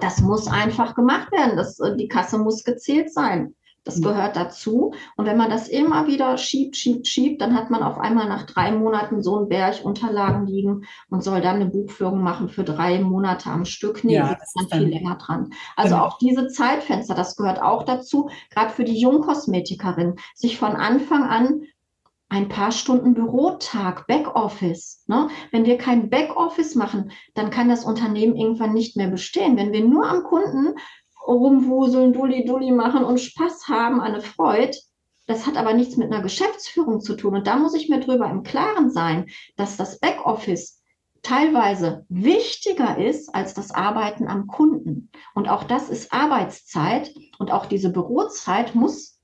das 0.00 0.20
muss 0.20 0.48
einfach 0.48 0.94
gemacht 0.94 1.30
werden. 1.32 1.56
Das, 1.56 1.78
die 1.98 2.08
Kasse 2.08 2.38
muss 2.38 2.64
gezählt 2.64 3.12
sein. 3.12 3.54
Das 3.86 4.02
gehört 4.02 4.34
dazu. 4.34 4.94
Und 5.16 5.26
wenn 5.26 5.36
man 5.36 5.48
das 5.48 5.68
immer 5.68 6.08
wieder 6.08 6.36
schiebt, 6.38 6.76
schiebt, 6.76 7.06
schiebt, 7.06 7.40
dann 7.40 7.54
hat 7.54 7.70
man 7.70 7.84
auf 7.84 7.98
einmal 7.98 8.28
nach 8.28 8.42
drei 8.42 8.72
Monaten 8.72 9.22
so 9.22 9.36
einen 9.36 9.48
Berg 9.48 9.84
Unterlagen 9.84 10.44
liegen 10.44 10.84
und 11.08 11.22
soll 11.22 11.40
dann 11.40 11.56
eine 11.56 11.66
Buchführung 11.66 12.20
machen 12.20 12.48
für 12.48 12.64
drei 12.64 12.98
Monate 12.98 13.48
am 13.48 13.64
Stück. 13.64 14.02
Nee, 14.02 14.14
ja, 14.14 14.34
das 14.34 14.42
ist 14.42 14.56
dann 14.58 14.80
viel 14.80 14.88
länger 14.88 15.14
dran. 15.14 15.50
Also 15.76 15.94
genau. 15.94 16.06
auch 16.06 16.18
diese 16.18 16.48
Zeitfenster, 16.48 17.14
das 17.14 17.36
gehört 17.36 17.62
auch 17.62 17.84
dazu, 17.84 18.28
gerade 18.50 18.70
für 18.70 18.82
die 18.82 18.98
Jungkosmetikerin, 18.98 20.16
sich 20.34 20.58
von 20.58 20.74
Anfang 20.74 21.22
an 21.22 21.62
ein 22.28 22.48
paar 22.48 22.72
Stunden 22.72 23.14
Bürotag, 23.14 24.08
Backoffice. 24.08 25.04
Ne? 25.06 25.28
Wenn 25.52 25.64
wir 25.64 25.78
kein 25.78 26.10
Backoffice 26.10 26.74
machen, 26.74 27.12
dann 27.34 27.50
kann 27.50 27.68
das 27.68 27.84
Unternehmen 27.84 28.34
irgendwann 28.34 28.74
nicht 28.74 28.96
mehr 28.96 29.08
bestehen. 29.08 29.56
Wenn 29.56 29.72
wir 29.72 29.84
nur 29.84 30.08
am 30.08 30.24
Kunden 30.24 30.74
rumwuseln, 31.26 32.12
Dulli 32.12 32.44
Dulli 32.44 32.70
machen 32.70 33.04
und 33.04 33.20
Spaß 33.20 33.68
haben, 33.68 34.00
eine 34.00 34.20
Freude. 34.20 34.76
Das 35.26 35.46
hat 35.46 35.56
aber 35.56 35.74
nichts 35.74 35.96
mit 35.96 36.12
einer 36.12 36.22
Geschäftsführung 36.22 37.00
zu 37.00 37.16
tun. 37.16 37.34
Und 37.34 37.46
da 37.46 37.56
muss 37.56 37.74
ich 37.74 37.88
mir 37.88 38.00
drüber 38.00 38.30
im 38.30 38.44
Klaren 38.44 38.90
sein, 38.90 39.26
dass 39.56 39.76
das 39.76 39.98
Backoffice 39.98 40.82
teilweise 41.22 42.06
wichtiger 42.08 42.98
ist 42.98 43.34
als 43.34 43.52
das 43.52 43.72
Arbeiten 43.72 44.28
am 44.28 44.46
Kunden. 44.46 45.10
Und 45.34 45.48
auch 45.48 45.64
das 45.64 45.90
ist 45.90 46.12
Arbeitszeit 46.12 47.12
und 47.38 47.50
auch 47.50 47.66
diese 47.66 47.90
Bürozeit 47.90 48.76
muss 48.76 49.16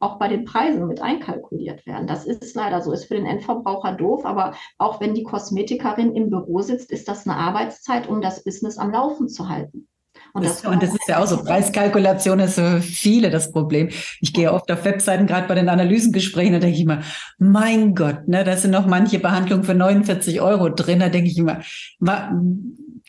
auch 0.00 0.18
bei 0.18 0.28
den 0.28 0.44
Preisen 0.44 0.86
mit 0.86 1.02
einkalkuliert 1.02 1.86
werden. 1.86 2.06
Das 2.06 2.26
ist 2.26 2.54
leider 2.54 2.80
so, 2.80 2.92
ist 2.92 3.06
für 3.06 3.14
den 3.14 3.26
Endverbraucher 3.26 3.92
doof, 3.92 4.24
aber 4.24 4.54
auch 4.78 5.00
wenn 5.00 5.14
die 5.14 5.22
Kosmetikerin 5.22 6.14
im 6.14 6.30
Büro 6.30 6.60
sitzt, 6.60 6.90
ist 6.90 7.08
das 7.08 7.26
eine 7.26 7.36
Arbeitszeit, 7.36 8.08
um 8.08 8.20
das 8.20 8.44
Business 8.44 8.78
am 8.78 8.92
Laufen 8.92 9.28
zu 9.28 9.48
halten. 9.48 9.88
Und 10.34 10.44
das, 10.44 10.64
und 10.64 10.82
das 10.82 10.90
ist 10.90 11.08
ja 11.08 11.22
auch 11.22 11.28
so, 11.28 11.36
Preiskalkulation 11.36 12.40
ist 12.40 12.56
für 12.56 12.82
viele 12.82 13.30
das 13.30 13.52
Problem. 13.52 13.90
Ich 14.20 14.32
gehe 14.32 14.52
oft 14.52 14.70
auf 14.72 14.84
Webseiten, 14.84 15.28
gerade 15.28 15.46
bei 15.46 15.54
den 15.54 15.68
Analysengesprächen, 15.68 16.54
da 16.54 16.58
denke 16.58 16.74
ich 16.74 16.82
immer, 16.82 17.02
mein 17.38 17.94
Gott, 17.94 18.26
ne, 18.26 18.42
da 18.42 18.56
sind 18.56 18.72
noch 18.72 18.86
manche 18.86 19.20
Behandlungen 19.20 19.62
für 19.62 19.74
49 19.74 20.40
Euro 20.40 20.70
drin, 20.70 20.98
da 20.98 21.08
denke 21.08 21.30
ich 21.30 21.38
immer, 21.38 21.60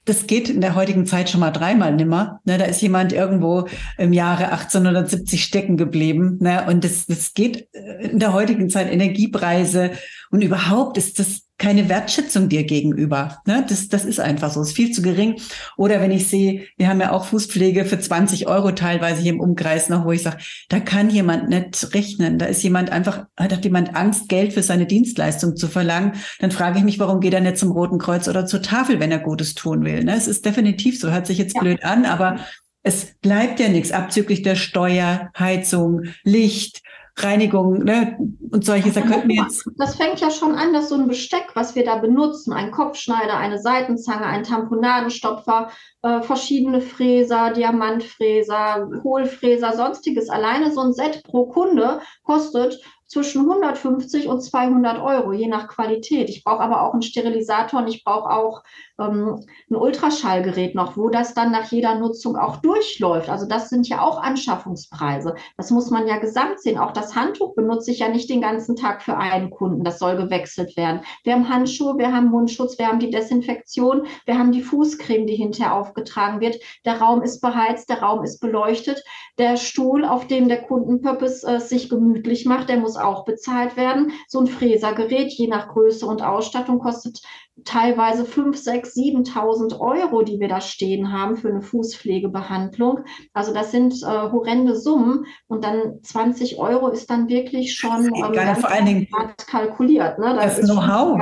das 0.05 0.27
geht 0.27 0.49
in 0.49 0.61
der 0.61 0.75
heutigen 0.75 1.07
Zeit 1.07 1.31
schon 1.31 1.39
mal 1.39 1.49
dreimal 1.49 1.95
nimmer. 1.95 2.41
Ne, 2.45 2.59
da 2.59 2.65
ist 2.65 2.81
jemand 2.81 3.11
irgendwo 3.11 3.67
im 3.97 4.13
Jahre 4.13 4.51
1870 4.51 5.43
stecken 5.43 5.77
geblieben. 5.77 6.37
Ne, 6.41 6.63
und 6.67 6.83
das, 6.83 7.07
das 7.07 7.33
geht 7.33 7.67
in 7.73 8.19
der 8.19 8.33
heutigen 8.33 8.69
Zeit 8.69 8.91
Energiepreise 8.91 9.91
und 10.29 10.43
überhaupt 10.43 10.97
ist 10.97 11.17
das 11.17 11.44
keine 11.57 11.87
Wertschätzung 11.87 12.49
dir 12.49 12.65
gegenüber. 12.65 13.37
Ne? 13.47 13.65
Das, 13.67 13.87
das 13.87 14.03
ist 14.03 14.19
einfach 14.19 14.51
so, 14.51 14.61
ist 14.61 14.75
viel 14.75 14.91
zu 14.91 15.01
gering. 15.01 15.39
Oder 15.77 16.01
wenn 16.01 16.11
ich 16.11 16.27
sehe, 16.27 16.67
wir 16.77 16.89
haben 16.89 16.99
ja 16.99 17.11
auch 17.11 17.25
Fußpflege 17.25 17.85
für 17.85 17.99
20 17.99 18.47
Euro 18.47 18.71
teilweise 18.71 19.21
hier 19.21 19.33
im 19.33 19.39
Umkreis 19.39 19.87
noch, 19.87 20.05
wo 20.05 20.11
ich 20.11 20.23
sage, 20.23 20.37
da 20.67 20.79
kann 20.79 21.09
jemand 21.09 21.49
nicht 21.49 21.93
rechnen. 21.93 22.39
Da 22.39 22.47
ist 22.47 22.61
jemand 22.63 22.89
einfach, 22.89 23.25
hat 23.37 23.63
jemand 23.63 23.95
Angst, 23.95 24.27
Geld 24.27 24.53
für 24.53 24.63
seine 24.63 24.85
Dienstleistung 24.85 25.55
zu 25.55 25.67
verlangen. 25.67 26.13
Dann 26.39 26.51
frage 26.51 26.79
ich 26.79 26.83
mich, 26.83 26.99
warum 26.99 27.21
geht 27.21 27.33
er 27.33 27.41
nicht 27.41 27.57
zum 27.57 27.71
Roten 27.71 27.99
Kreuz 27.99 28.27
oder 28.27 28.45
zur 28.45 28.61
Tafel, 28.61 28.99
wenn 28.99 29.11
er 29.11 29.19
Gutes 29.19 29.55
tun 29.55 29.85
will. 29.85 30.03
Ne? 30.03 30.15
Es 30.15 30.27
ist 30.27 30.45
definitiv 30.45 30.99
so, 30.99 31.09
hört 31.11 31.27
sich 31.27 31.37
jetzt 31.37 31.55
ja. 31.55 31.61
blöd 31.61 31.83
an, 31.85 32.05
aber 32.05 32.39
es 32.85 33.15
bleibt 33.19 33.59
ja 33.59 33.67
nichts 33.67 33.91
abzüglich 33.91 34.43
der 34.43 34.55
Steuer, 34.55 35.31
Heizung, 35.39 36.03
Licht, 36.23 36.83
Reinigung 37.17 37.83
ne? 37.83 38.17
und 38.51 38.65
solche 38.65 38.91
Sachen. 38.91 39.09
Könnten 39.09 39.29
wir 39.29 39.43
jetzt 39.43 39.69
das 39.77 39.95
fängt 39.95 40.19
ja 40.19 40.29
schon 40.29 40.55
an, 40.55 40.73
dass 40.73 40.89
so 40.89 40.95
ein 40.95 41.07
Besteck, 41.07 41.51
was 41.53 41.75
wir 41.75 41.85
da 41.85 41.95
benutzen, 41.95 42.51
ein 42.53 42.71
Kopfschneider, 42.71 43.37
eine 43.37 43.59
Seitenzange, 43.59 44.25
ein 44.25 44.43
Tamponadenstopfer, 44.43 45.69
äh, 46.01 46.21
verschiedene 46.21 46.81
Fräser, 46.81 47.51
Diamantfräser, 47.51 48.89
Hohlfräser, 49.03 49.73
sonstiges. 49.73 50.29
Alleine 50.29 50.71
so 50.71 50.81
ein 50.81 50.93
Set 50.93 51.23
pro 51.23 51.45
Kunde 51.45 52.01
kostet 52.23 52.81
zwischen 53.07 53.41
150 53.41 54.27
und 54.27 54.41
200 54.41 54.99
Euro, 54.99 55.31
je 55.31 55.47
nach 55.47 55.67
Qualität. 55.67 56.29
Ich 56.29 56.43
brauche 56.43 56.61
aber 56.61 56.81
auch 56.81 56.93
einen 56.93 57.03
Sterilisator 57.03 57.81
und 57.81 57.87
ich 57.87 58.03
brauche 58.03 58.29
auch 58.29 58.63
ähm, 58.99 59.43
ein 59.69 59.75
Ultraschallgerät 59.75 60.75
noch, 60.75 60.97
wo 60.97 61.09
das 61.09 61.33
dann 61.33 61.51
nach 61.51 61.71
jeder 61.71 61.95
Nutzung 61.95 62.35
auch 62.35 62.57
durchläuft. 62.57 63.29
Also 63.29 63.45
das 63.45 63.69
sind 63.69 63.87
ja 63.87 64.01
auch 64.01 64.21
Anschaffungspreise. 64.21 65.35
Das 65.57 65.71
muss 65.71 65.89
man 65.89 66.07
ja 66.07 66.17
gesamt 66.17 66.59
sehen. 66.59 66.77
Auch 66.77 66.91
das 66.91 67.15
Handtuch 67.15 67.55
benutze 67.55 67.91
ich 67.91 67.99
ja 67.99 68.09
nicht 68.09 68.29
den 68.29 68.41
ganzen 68.41 68.75
Tag 68.75 69.01
für 69.01 69.17
einen 69.17 69.49
Kunden. 69.49 69.83
Das 69.83 69.99
soll 69.99 70.15
gewechselt 70.15 70.77
werden. 70.77 71.01
Wir 71.23 71.33
haben 71.33 71.49
Handschuhe, 71.49 71.97
wir 71.97 72.13
haben 72.13 72.27
Mundschutz, 72.27 72.77
wir 72.79 72.87
haben 72.87 72.99
die 72.99 73.11
Desinfektion, 73.11 74.07
wir 74.25 74.37
haben 74.37 74.51
die 74.51 74.63
Fußcreme, 74.63 75.27
die 75.27 75.35
hinterher 75.35 75.75
aufgetragen 75.75 76.39
wird. 76.39 76.59
Der 76.85 76.99
Raum 77.01 77.21
ist 77.21 77.41
beheizt, 77.41 77.89
der 77.89 78.01
Raum 78.01 78.23
ist 78.23 78.39
beleuchtet. 78.39 79.03
Der 79.37 79.57
Stuhl, 79.57 80.05
auf 80.05 80.27
dem 80.27 80.47
der 80.47 80.63
Kundenpurpose 80.63 81.47
äh, 81.47 81.59
sich 81.59 81.89
gemütlich 81.89 82.45
macht, 82.45 82.69
der 82.69 82.77
muss 82.77 82.95
auch 82.95 83.25
bezahlt 83.25 83.75
werden. 83.75 84.13
So 84.27 84.39
ein 84.39 84.47
Fräsergerät, 84.47 85.33
je 85.33 85.47
nach 85.47 85.67
Größe 85.67 86.05
und 86.05 86.21
Ausstattung, 86.21 86.79
kostet 86.79 87.21
teilweise 87.63 88.25
5, 88.25 88.57
6, 88.57 88.95
7.000 88.95 89.79
Euro, 89.79 90.23
die 90.23 90.39
wir 90.39 90.47
da 90.47 90.59
stehen 90.59 91.13
haben 91.13 91.37
für 91.37 91.49
eine 91.49 91.61
Fußpflegebehandlung. 91.61 93.05
Also 93.33 93.53
das 93.53 93.71
sind 93.71 93.93
äh, 94.03 94.05
horrende 94.05 94.75
Summen 94.75 95.25
und 95.47 95.63
dann 95.63 96.03
20 96.03 96.59
Euro 96.59 96.89
ist 96.89 97.09
dann 97.09 97.29
wirklich 97.29 97.75
schon 97.75 98.13
ähm, 98.13 98.55
vor 98.55 98.71
allen 98.71 98.85
Dingen 98.85 99.07
kalkuliert. 99.47 100.19
Ne? 100.19 100.35
Das, 100.35 100.59
das 100.59 100.69
Know-how, 100.69 101.17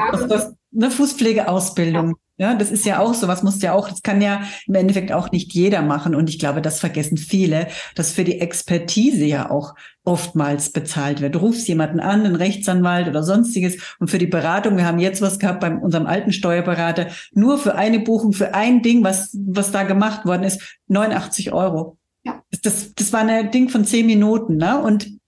eine 0.75 0.91
Fußpflegeausbildung. 0.91 2.15
Ja, 2.37 2.55
das 2.55 2.71
ist 2.71 2.85
ja 2.85 2.97
auch 2.97 3.13
so, 3.13 3.27
was 3.27 3.43
muss 3.43 3.61
ja 3.61 3.73
auch, 3.73 3.87
das 3.87 4.01
kann 4.01 4.19
ja 4.19 4.41
im 4.65 4.73
Endeffekt 4.73 5.11
auch 5.11 5.31
nicht 5.31 5.53
jeder 5.53 5.83
machen. 5.83 6.15
Und 6.15 6.29
ich 6.31 6.39
glaube, 6.39 6.63
das 6.63 6.79
vergessen 6.79 7.15
viele, 7.15 7.67
dass 7.93 8.11
für 8.11 8.23
die 8.23 8.41
Expertise 8.41 9.23
ja 9.23 9.51
auch 9.51 9.75
oftmals 10.03 10.71
bezahlt 10.71 11.21
wird. 11.21 11.35
Du 11.35 11.39
rufst 11.39 11.67
jemanden 11.67 11.99
an, 11.99 12.25
einen 12.25 12.35
Rechtsanwalt 12.35 13.07
oder 13.07 13.21
sonstiges. 13.21 13.77
Und 13.99 14.09
für 14.09 14.17
die 14.17 14.25
Beratung, 14.25 14.77
wir 14.77 14.85
haben 14.85 14.97
jetzt 14.97 15.21
was 15.21 15.37
gehabt 15.37 15.59
bei 15.59 15.71
unserem 15.75 16.07
alten 16.07 16.33
Steuerberater, 16.33 17.07
nur 17.33 17.59
für 17.59 17.75
eine 17.75 17.99
Buchung, 17.99 18.33
für 18.33 18.55
ein 18.55 18.81
Ding, 18.81 19.03
was, 19.03 19.37
was 19.45 19.71
da 19.71 19.83
gemacht 19.83 20.25
worden 20.25 20.43
ist, 20.43 20.79
89 20.87 21.53
Euro. 21.53 21.97
Ja. 22.23 22.41
Das, 22.63 22.95
das 22.95 23.13
war 23.13 23.21
ein 23.21 23.51
Ding 23.51 23.69
von 23.69 23.85
zehn 23.85 24.07
Minuten, 24.07 24.57
ne? 24.57 24.81
Und, 24.81 25.19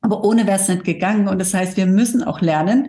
aber 0.00 0.24
ohne 0.24 0.46
wäre 0.46 0.58
es 0.58 0.68
nicht 0.68 0.84
gegangen. 0.84 1.28
Und 1.28 1.38
das 1.40 1.52
heißt, 1.52 1.76
wir 1.76 1.86
müssen 1.86 2.24
auch 2.24 2.40
lernen, 2.40 2.88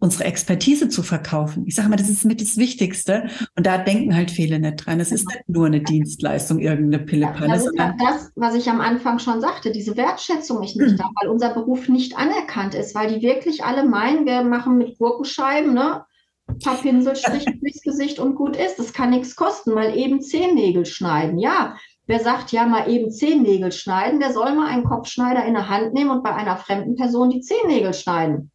unsere 0.00 0.24
Expertise 0.24 0.88
zu 0.88 1.02
verkaufen. 1.02 1.64
Ich 1.66 1.74
sage 1.74 1.88
mal, 1.88 1.96
das 1.96 2.08
ist 2.08 2.24
mit 2.24 2.40
das 2.40 2.56
Wichtigste. 2.56 3.28
Und 3.54 3.66
da 3.66 3.78
denken 3.78 4.16
halt 4.16 4.30
viele 4.30 4.58
nicht 4.58 4.84
dran. 4.84 4.98
Es 4.98 5.12
ist 5.12 5.28
nicht 5.28 5.46
nur 5.46 5.66
eine 5.66 5.80
Dienstleistung, 5.80 6.58
irgendeine 6.58 7.04
Pillepalle. 7.04 7.48
Ja, 7.48 7.54
das 7.54 7.66
ist 7.66 7.78
ja 7.78 7.94
das, 7.98 8.32
was 8.34 8.54
ich 8.54 8.68
am 8.70 8.80
Anfang 8.80 9.18
schon 9.18 9.40
sagte, 9.42 9.70
diese 9.70 9.96
Wertschätzung 9.96 10.60
nicht, 10.60 10.76
nicht 10.76 10.92
mhm. 10.92 10.96
da, 10.96 11.10
weil 11.20 11.30
unser 11.30 11.52
Beruf 11.52 11.88
nicht 11.88 12.16
anerkannt 12.16 12.74
ist, 12.74 12.94
weil 12.94 13.12
die 13.12 13.22
wirklich 13.22 13.62
alle 13.62 13.84
meinen, 13.84 14.24
wir 14.24 14.42
machen 14.42 14.78
mit 14.78 14.98
Gurkenscheiben, 14.98 15.74
ne? 15.74 16.04
Ein 16.46 16.58
paar 16.58 16.78
Pinselstriche 16.78 17.52
durchs 17.60 17.82
Gesicht 17.82 18.18
und 18.18 18.34
gut 18.34 18.56
ist. 18.56 18.78
Das 18.78 18.92
kann 18.92 19.10
nichts 19.10 19.36
kosten, 19.36 19.72
mal 19.72 19.96
eben 19.96 20.20
Zehennägel 20.20 20.84
schneiden. 20.84 21.38
Ja, 21.38 21.76
wer 22.06 22.18
sagt, 22.18 22.50
ja, 22.50 22.66
mal 22.66 22.90
eben 22.90 23.10
Zehennägel 23.10 23.70
schneiden, 23.70 24.18
der 24.18 24.32
soll 24.32 24.52
mal 24.54 24.66
einen 24.66 24.84
Kopfschneider 24.84 25.44
in 25.44 25.54
der 25.54 25.68
Hand 25.68 25.92
nehmen 25.92 26.10
und 26.10 26.24
bei 26.24 26.34
einer 26.34 26.56
fremden 26.56 26.96
Person 26.96 27.30
die 27.30 27.40
Zehennägel 27.40 27.94
schneiden. 27.94 28.50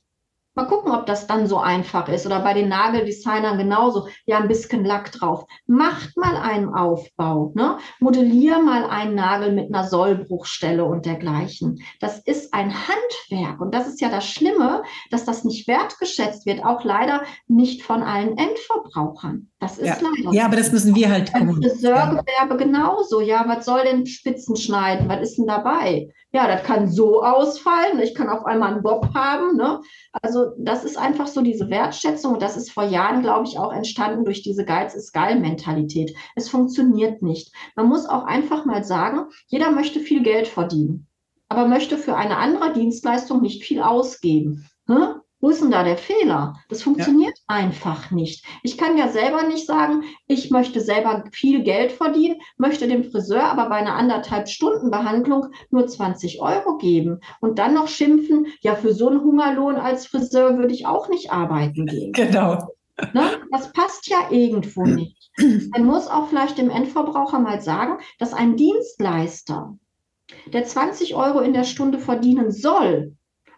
Mal 0.55 0.67
gucken, 0.67 0.93
ob 0.93 1.05
das 1.05 1.27
dann 1.27 1.47
so 1.47 1.57
einfach 1.57 2.07
ist. 2.07 2.25
Oder 2.25 2.39
bei 2.39 2.53
den 2.53 2.69
Nageldesignern 2.69 3.57
genauso. 3.57 4.07
Ja, 4.25 4.37
ein 4.37 4.47
bisschen 4.47 4.85
Lack 4.85 5.11
drauf. 5.11 5.45
Macht 5.67 6.15
mal 6.15 6.37
einen 6.37 6.73
Aufbau. 6.73 7.51
Ne? 7.55 7.77
Modellier 7.99 8.59
mal 8.59 8.85
einen 8.85 9.15
Nagel 9.15 9.51
mit 9.51 9.73
einer 9.73 9.85
Sollbruchstelle 9.85 10.85
und 10.85 11.05
dergleichen. 11.05 11.83
Das 11.99 12.19
ist 12.19 12.53
ein 12.53 12.73
Handwerk. 12.73 13.59
Und 13.59 13.75
das 13.75 13.87
ist 13.87 13.99
ja 13.99 14.09
das 14.09 14.25
Schlimme, 14.25 14.83
dass 15.11 15.25
das 15.25 15.43
nicht 15.43 15.67
wertgeschätzt 15.67 16.45
wird. 16.45 16.63
Auch 16.63 16.85
leider 16.85 17.23
nicht 17.47 17.83
von 17.83 18.01
allen 18.01 18.37
Endverbrauchern. 18.37 19.49
Das 19.59 19.77
ist 19.77 19.87
ja. 19.87 19.97
leider. 19.99 20.33
Ja, 20.33 20.45
aber 20.45 20.55
das 20.55 20.71
müssen 20.71 20.95
wir 20.95 21.09
halt 21.09 21.33
kommen. 21.33 21.61
Friseurgewerbe 21.61 22.55
genauso. 22.57 23.19
Ja, 23.19 23.43
was 23.47 23.65
soll 23.65 23.83
denn 23.83 24.05
Spitzen 24.05 24.55
schneiden? 24.55 25.09
Was 25.09 25.21
ist 25.21 25.37
denn 25.37 25.47
dabei? 25.47 26.07
Ja, 26.35 26.49
das 26.49 26.63
kann 26.63 26.89
so 26.89 27.23
ausfallen. 27.23 27.97
Ich 28.01 28.13
kann 28.13 28.27
auf 28.27 28.45
einmal 28.45 28.73
einen 28.73 28.83
Bob 28.83 29.13
haben. 29.15 29.55
Ne? 29.55 29.79
Also 30.21 30.51
das 30.57 30.83
ist 30.83 30.97
einfach 30.97 31.27
so 31.27 31.41
diese 31.41 31.69
Wertschätzung. 31.69 32.33
Und 32.33 32.41
das 32.41 32.57
ist 32.57 32.73
vor 32.73 32.83
Jahren, 32.83 33.21
glaube 33.21 33.47
ich, 33.47 33.57
auch 33.57 33.71
entstanden 33.71 34.25
durch 34.25 34.43
diese 34.43 34.65
Geiz 34.65 34.95
ist 34.95 35.13
geil 35.13 35.39
Mentalität. 35.39 36.13
Es 36.35 36.49
funktioniert 36.49 37.21
nicht. 37.21 37.55
Man 37.77 37.87
muss 37.87 38.05
auch 38.05 38.25
einfach 38.25 38.65
mal 38.65 38.83
sagen, 38.83 39.27
jeder 39.47 39.71
möchte 39.71 40.01
viel 40.01 40.23
Geld 40.23 40.49
verdienen, 40.49 41.07
aber 41.47 41.69
möchte 41.69 41.97
für 41.97 42.17
eine 42.17 42.35
andere 42.35 42.73
Dienstleistung 42.73 43.41
nicht 43.41 43.63
viel 43.63 43.81
ausgeben. 43.81 44.67
Hm? 44.87 45.21
Wo 45.45 45.51
ist 45.51 45.61
denn 45.61 45.69
da 45.69 45.83
der 45.83 45.99
Fehler? 45.99 46.55
Das 46.69 46.81
funktioniert 46.81 47.37
ja. 47.37 47.43
einfach 47.55 48.09
nicht. 48.09 48.43
Ich 48.63 48.79
kann 48.79 48.97
ja 48.97 49.09
selber 49.09 49.43
nicht 49.43 49.67
sagen, 49.67 50.03
ich 50.25 50.49
möchte 50.49 50.81
selber 50.81 51.23
viel 51.31 51.61
Geld 51.61 51.91
verdienen, 51.91 52.41
möchte 52.57 52.87
dem 52.87 53.03
Friseur 53.03 53.43
aber 53.43 53.69
bei 53.69 53.75
einer 53.75 53.93
anderthalb 53.93 54.49
Stunden 54.49 54.89
Behandlung 54.89 55.49
nur 55.69 55.85
20 55.85 56.41
Euro 56.41 56.79
geben 56.79 57.19
und 57.41 57.59
dann 57.59 57.75
noch 57.75 57.89
schimpfen, 57.89 58.47
ja, 58.61 58.73
für 58.73 58.91
so 58.91 59.07
einen 59.07 59.21
Hungerlohn 59.21 59.75
als 59.75 60.07
Friseur 60.07 60.57
würde 60.57 60.73
ich 60.73 60.87
auch 60.87 61.09
nicht 61.09 61.31
arbeiten 61.31 61.85
gehen. 61.85 62.11
Genau. 62.13 62.67
Ne? 63.13 63.29
Das 63.51 63.71
passt 63.71 64.07
ja 64.07 64.31
irgendwo 64.31 64.83
nicht. 64.83 65.29
Man 65.37 65.85
muss 65.85 66.07
auch 66.07 66.27
vielleicht 66.27 66.57
dem 66.57 66.71
Endverbraucher 66.71 67.37
mal 67.37 67.61
sagen, 67.61 67.99
dass 68.17 68.33
ein 68.33 68.57
Dienstleister, 68.57 69.77
der 70.47 70.65
20 70.65 71.13
Euro 71.13 71.41
in 71.41 71.53
der 71.53 71.65
Stunde 71.65 71.99
verdienen 71.99 72.51
soll, 72.51 73.15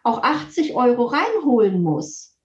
auch 0.08 0.24
80 0.24 0.74
Euro 0.76 1.06
reinholen 1.06 1.84
muss. 1.84 2.36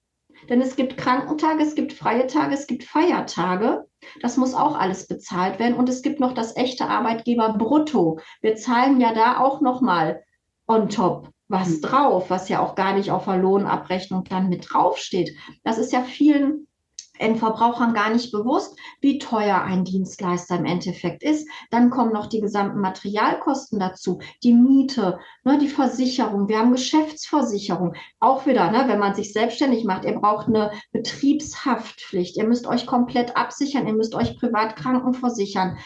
Denn 0.48 0.61
es 0.61 0.75
gibt 0.75 0.96
Krankentage, 0.96 1.62
es 1.62 1.75
gibt 1.75 1.92
freie 1.92 2.27
Tage, 2.27 2.55
es 2.55 2.66
gibt 2.66 2.83
Feiertage. 2.83 3.87
Das 4.20 4.37
muss 4.37 4.55
auch 4.55 4.77
alles 4.77 5.07
bezahlt 5.07 5.61
werden. 5.61 5.77
Und 5.77 5.88
es 5.88 6.03
gibt 6.03 6.18
noch 6.18 6.35
das 6.35 6.57
echte 6.57 6.87
Arbeitgeber 6.87 7.53
brutto. 7.57 8.18
Wir 8.40 8.57
zahlen 8.57 9.01
ja 9.01 9.14
da 9.14 9.38
auch 9.38 9.61
nochmal 9.61 10.25
on 10.66 10.88
top 10.88 11.29
was 11.48 11.68
hm. 11.68 11.81
drauf, 11.83 12.31
was 12.31 12.48
ja 12.48 12.61
auch 12.61 12.75
gar 12.75 12.96
nicht 12.96 13.11
auf 13.11 13.27
der 13.27 13.37
Lohnabrechnung 13.37 14.25
dann 14.25 14.48
mit 14.48 14.66
draufsteht. 14.72 15.37
Das 15.62 15.79
ist 15.79 15.92
ja 15.92 16.03
vielen 16.03 16.66
Endverbrauchern 17.23 17.95
gar 17.95 18.11
nicht 18.11 18.33
bewusst, 18.33 18.77
wie 19.01 19.19
teuer 19.19 19.63
ein 19.63 19.85
Dienstleister 19.85 20.57
im 20.57 20.67
Endeffekt 20.67 21.23
ist. 21.23 21.49
Dann 21.71 21.91
kommen 21.91 22.13
noch 22.13 22.27
die 22.27 22.41
gesamten 22.41 22.81
Materialkosten 22.81 23.79
dazu, 23.79 24.21
die 24.43 24.53
Miete, 24.53 25.19
ne, 25.45 25.59
die 25.59 25.69
Versicherung. 25.69 26.49
Wir 26.49 26.59
haben 26.59 26.73
Geschäftsversicherung. 26.73 27.95
Auch 28.21 28.47
wieder, 28.47 28.71
ne, 28.71 28.85
wenn 28.87 28.99
man 28.99 29.15
sich 29.15 29.33
selbstständig 29.33 29.85
macht, 29.85 30.05
ihr 30.05 30.19
braucht 30.19 30.49
eine 30.49 30.73
Betriebshaftpflicht. 30.93 32.37
Ihr 32.37 32.47
müsst 32.47 32.67
euch 32.67 32.87
komplett 32.87 33.37
absichern. 33.37 33.87
Ihr 33.87 33.95
müsst 33.95 34.15
euch 34.15 34.37
privat 34.37 34.77
krankenversichern. 34.77 35.79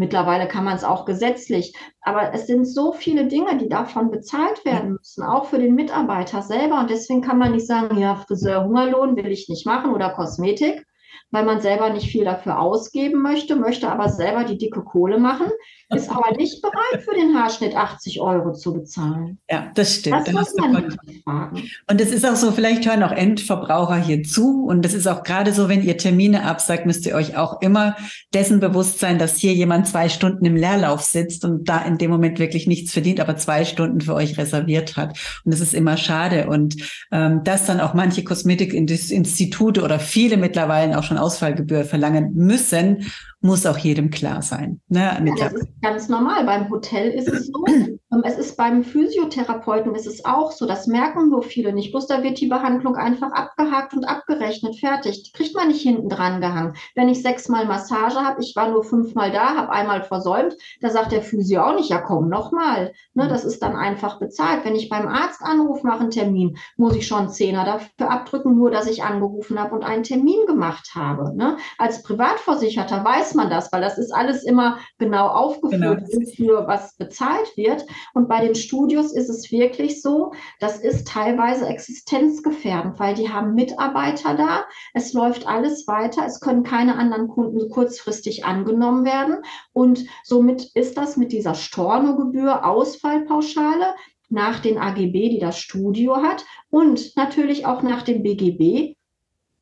Mittlerweile 0.00 0.48
kann 0.48 0.64
man 0.64 0.76
es 0.76 0.82
auch 0.82 1.04
gesetzlich. 1.04 1.76
Aber 2.00 2.32
es 2.32 2.46
sind 2.46 2.64
so 2.64 2.92
viele 2.92 3.26
Dinge, 3.26 3.58
die 3.58 3.68
davon 3.68 4.10
bezahlt 4.10 4.64
werden 4.64 4.92
müssen, 4.92 5.22
auch 5.22 5.44
für 5.44 5.58
den 5.58 5.74
Mitarbeiter 5.74 6.40
selber. 6.40 6.80
Und 6.80 6.88
deswegen 6.88 7.20
kann 7.20 7.36
man 7.36 7.52
nicht 7.52 7.66
sagen, 7.66 7.98
ja, 7.98 8.16
Friseur, 8.16 8.64
Hungerlohn 8.64 9.14
will 9.14 9.30
ich 9.30 9.50
nicht 9.50 9.66
machen 9.66 9.92
oder 9.92 10.08
Kosmetik, 10.08 10.86
weil 11.30 11.44
man 11.44 11.60
selber 11.60 11.90
nicht 11.90 12.10
viel 12.10 12.24
dafür 12.24 12.58
ausgeben 12.58 13.22
möchte, 13.22 13.56
möchte 13.56 13.90
aber 13.90 14.08
selber 14.08 14.44
die 14.44 14.58
dicke 14.58 14.82
Kohle 14.82 15.18
machen, 15.18 15.46
ist 15.94 16.10
aber 16.10 16.30
nicht 16.36 16.62
bereit, 16.62 17.02
für 17.02 17.14
den 17.14 17.34
Haarschnitt 17.34 17.76
80 17.76 18.20
Euro 18.20 18.52
zu 18.52 18.72
bezahlen. 18.72 19.38
Ja, 19.50 19.70
das 19.74 19.96
stimmt. 19.96 20.26
Das 20.26 20.32
muss 20.32 20.54
man 20.56 20.98
fragen. 21.24 21.62
Und 21.88 22.00
es 22.00 22.12
ist 22.12 22.26
auch 22.26 22.36
so, 22.36 22.52
vielleicht 22.52 22.88
hören 22.88 23.02
auch 23.02 23.12
Endverbraucher 23.12 23.96
hier 23.96 24.22
zu. 24.22 24.64
Und 24.64 24.84
das 24.84 24.94
ist 24.94 25.06
auch 25.06 25.22
gerade 25.22 25.52
so, 25.52 25.68
wenn 25.68 25.82
ihr 25.82 25.96
Termine 25.96 26.44
absagt, 26.44 26.86
müsst 26.86 27.06
ihr 27.06 27.14
euch 27.14 27.36
auch 27.36 27.60
immer 27.60 27.96
dessen 28.34 28.60
bewusst 28.60 28.98
sein, 28.98 29.18
dass 29.18 29.36
hier 29.36 29.54
jemand 29.54 29.86
zwei 29.86 30.08
Stunden 30.08 30.44
im 30.44 30.56
Leerlauf 30.56 31.02
sitzt 31.02 31.44
und 31.44 31.68
da 31.68 31.82
in 31.82 31.98
dem 31.98 32.10
Moment 32.10 32.38
wirklich 32.38 32.66
nichts 32.66 32.92
verdient, 32.92 33.20
aber 33.20 33.36
zwei 33.36 33.64
Stunden 33.64 34.00
für 34.00 34.14
euch 34.14 34.38
reserviert 34.38 34.96
hat. 34.96 35.18
Und 35.44 35.52
das 35.52 35.60
ist 35.60 35.74
immer 35.74 35.96
schade. 35.96 36.48
Und 36.48 36.76
ähm, 37.12 37.42
dass 37.44 37.66
dann 37.66 37.80
auch 37.80 37.94
manche 37.94 38.24
Kosmetikinstitute 38.24 39.82
oder 39.82 39.98
viele 39.98 40.36
mittlerweile 40.36 40.98
auch 40.98 41.04
schon 41.04 41.18
Ausfallgebühr 41.20 41.84
verlangen 41.84 42.34
müssen, 42.34 43.06
muss 43.40 43.64
auch 43.66 43.78
jedem 43.78 44.10
klar 44.10 44.42
sein. 44.42 44.80
Ne, 44.88 45.00
ja, 45.00 45.48
das 45.48 45.54
ist 45.54 45.82
ganz 45.82 46.08
normal. 46.08 46.44
Beim 46.44 46.68
Hotel 46.70 47.10
ist 47.10 47.28
es 47.28 47.46
so. 47.46 47.64
Ähm, 48.12 48.22
es 48.24 48.38
ist 48.38 48.56
beim 48.56 48.82
Physiotherapeuten 48.82 49.94
ist 49.94 50.06
es 50.06 50.24
auch 50.24 50.50
so. 50.52 50.66
Das 50.66 50.86
merken 50.86 51.28
nur 51.28 51.42
viele 51.42 51.72
nicht. 51.72 51.92
Bloß 51.92 52.08
da 52.08 52.22
wird 52.22 52.40
die 52.40 52.48
Behandlung 52.48 52.96
einfach 52.96 53.30
abgehakt 53.32 53.94
und 53.94 54.04
abgerechnet. 54.04 54.80
Fertig. 54.80 55.22
Die 55.22 55.32
kriegt 55.32 55.54
man 55.54 55.68
nicht 55.68 55.82
hinten 55.82 56.08
dran 56.08 56.40
gehangen. 56.40 56.74
Wenn 56.94 57.08
ich 57.08 57.22
sechsmal 57.22 57.66
Massage 57.66 58.18
habe, 58.18 58.42
ich 58.42 58.54
war 58.56 58.68
nur 58.70 58.84
fünfmal 58.84 59.30
da, 59.30 59.54
habe 59.54 59.70
einmal 59.70 60.02
versäumt, 60.02 60.56
da 60.80 60.90
sagt 60.90 61.12
der 61.12 61.22
Physio 61.22 61.62
auch 61.62 61.76
nicht, 61.76 61.88
ja 61.88 61.98
komm, 61.98 62.28
nochmal. 62.28 62.92
Ne, 63.14 63.28
das 63.28 63.44
ist 63.44 63.62
dann 63.62 63.76
einfach 63.76 64.18
bezahlt. 64.18 64.64
Wenn 64.64 64.74
ich 64.74 64.88
beim 64.88 65.06
Arzt 65.06 65.42
anrufe, 65.42 65.86
mache 65.86 66.00
einen 66.00 66.10
Termin, 66.10 66.56
muss 66.76 66.96
ich 66.96 67.06
schon 67.06 67.28
Zehner 67.28 67.64
dafür 67.64 68.10
abdrücken, 68.10 68.56
nur 68.56 68.70
dass 68.70 68.86
ich 68.86 69.04
angerufen 69.04 69.60
habe 69.60 69.74
und 69.74 69.84
einen 69.84 70.02
Termin 70.02 70.46
gemacht 70.46 70.90
habe. 70.94 71.36
Ne? 71.36 71.58
Als 71.78 72.02
Privatversicherter 72.02 73.04
weiß 73.04 73.29
weiß 73.30 73.34
man 73.34 73.50
das, 73.50 73.72
weil 73.72 73.80
das 73.80 73.98
ist 73.98 74.12
alles 74.12 74.42
immer 74.44 74.78
genau 74.98 75.28
aufgeführt, 75.28 76.08
genau. 76.10 76.30
für 76.34 76.66
was 76.66 76.96
bezahlt 76.96 77.56
wird. 77.56 77.86
Und 78.14 78.28
bei 78.28 78.44
den 78.44 78.54
Studios 78.54 79.12
ist 79.12 79.28
es 79.28 79.50
wirklich 79.50 80.02
so, 80.02 80.32
das 80.58 80.78
ist 80.78 81.06
teilweise 81.06 81.66
existenzgefährdend, 81.66 82.98
weil 82.98 83.14
die 83.14 83.30
haben 83.30 83.54
Mitarbeiter 83.54 84.34
da, 84.34 84.64
es 84.94 85.12
läuft 85.12 85.46
alles 85.46 85.86
weiter, 85.86 86.24
es 86.26 86.40
können 86.40 86.64
keine 86.64 86.96
anderen 86.96 87.28
Kunden 87.28 87.68
kurzfristig 87.70 88.44
angenommen 88.44 89.04
werden. 89.04 89.38
Und 89.72 90.06
somit 90.24 90.70
ist 90.74 90.96
das 90.96 91.16
mit 91.16 91.32
dieser 91.32 91.54
Stornogebühr, 91.54 92.66
Ausfallpauschale, 92.66 93.94
nach 94.32 94.60
den 94.60 94.78
AGB, 94.78 95.28
die 95.28 95.40
das 95.40 95.58
Studio 95.58 96.18
hat 96.18 96.44
und 96.70 97.16
natürlich 97.16 97.66
auch 97.66 97.82
nach 97.82 98.02
dem 98.02 98.22
BGB 98.22 98.94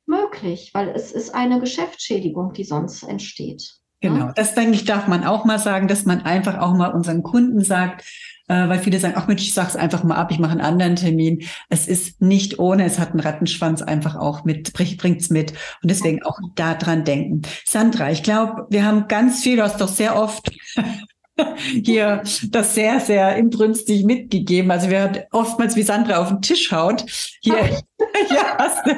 möglich, 0.09 0.71
weil 0.75 0.89
es 0.89 1.13
ist 1.13 1.35
eine 1.35 1.61
Geschäftsschädigung, 1.61 2.53
die 2.53 2.65
sonst 2.65 3.03
entsteht. 3.03 3.79
Ne? 4.03 4.11
Genau, 4.11 4.31
das 4.35 4.55
denke 4.55 4.75
ich, 4.75 4.85
darf 4.85 5.09
man 5.09 5.25
auch 5.25 5.45
mal 5.45 5.59
sagen, 5.59 5.89
dass 5.89 6.05
man 6.05 6.23
einfach 6.23 6.59
auch 6.59 6.75
mal 6.75 6.93
unseren 6.93 7.23
Kunden 7.23 7.65
sagt, 7.65 8.05
äh, 8.49 8.69
weil 8.69 8.79
viele 8.79 8.99
sagen, 8.99 9.15
ach 9.17 9.27
Mensch, 9.27 9.43
ich 9.43 9.55
sag's 9.55 9.77
einfach 9.77 10.05
mal 10.05 10.17
ab, 10.17 10.31
ich 10.31 10.39
mache 10.39 10.53
einen 10.53 10.61
anderen 10.61 10.97
Termin. 10.97 11.45
Es 11.69 11.87
ist 11.87 12.21
nicht 12.23 12.59
ohne, 12.59 12.85
es 12.85 12.99
hat 12.99 13.11
einen 13.11 13.21
Rattenschwanz 13.21 13.83
einfach 13.83 14.17
auch 14.17 14.45
mit, 14.45 14.73
bringt's 14.73 15.31
mit. 15.31 15.53
Und 15.83 15.91
deswegen 15.91 16.23
auch 16.23 16.39
da 16.55 16.75
dran 16.75 17.05
denken. 17.05 17.43
Sandra, 17.67 18.11
ich 18.11 18.23
glaube, 18.23 18.67
wir 18.71 18.85
haben 18.85 19.09
ganz 19.09 19.43
viel, 19.43 19.57
du 19.57 19.63
hast 19.63 19.81
doch 19.81 19.89
sehr 19.89 20.17
oft 20.17 20.51
hier 21.85 22.23
das 22.51 22.75
sehr, 22.75 23.01
sehr 23.01 23.37
inbrünstig 23.37 24.05
mitgegeben. 24.05 24.71
Also 24.71 24.91
wir 24.91 25.03
haben 25.03 25.19
oftmals, 25.33 25.77
wie 25.77 25.83
Sandra 25.83 26.19
auf 26.19 26.29
den 26.29 26.43
Tisch 26.43 26.73
haut, 26.73 27.05
hier, 27.41 27.59
ja, 28.31 28.57
hast 28.59 28.87
du. 28.87 28.93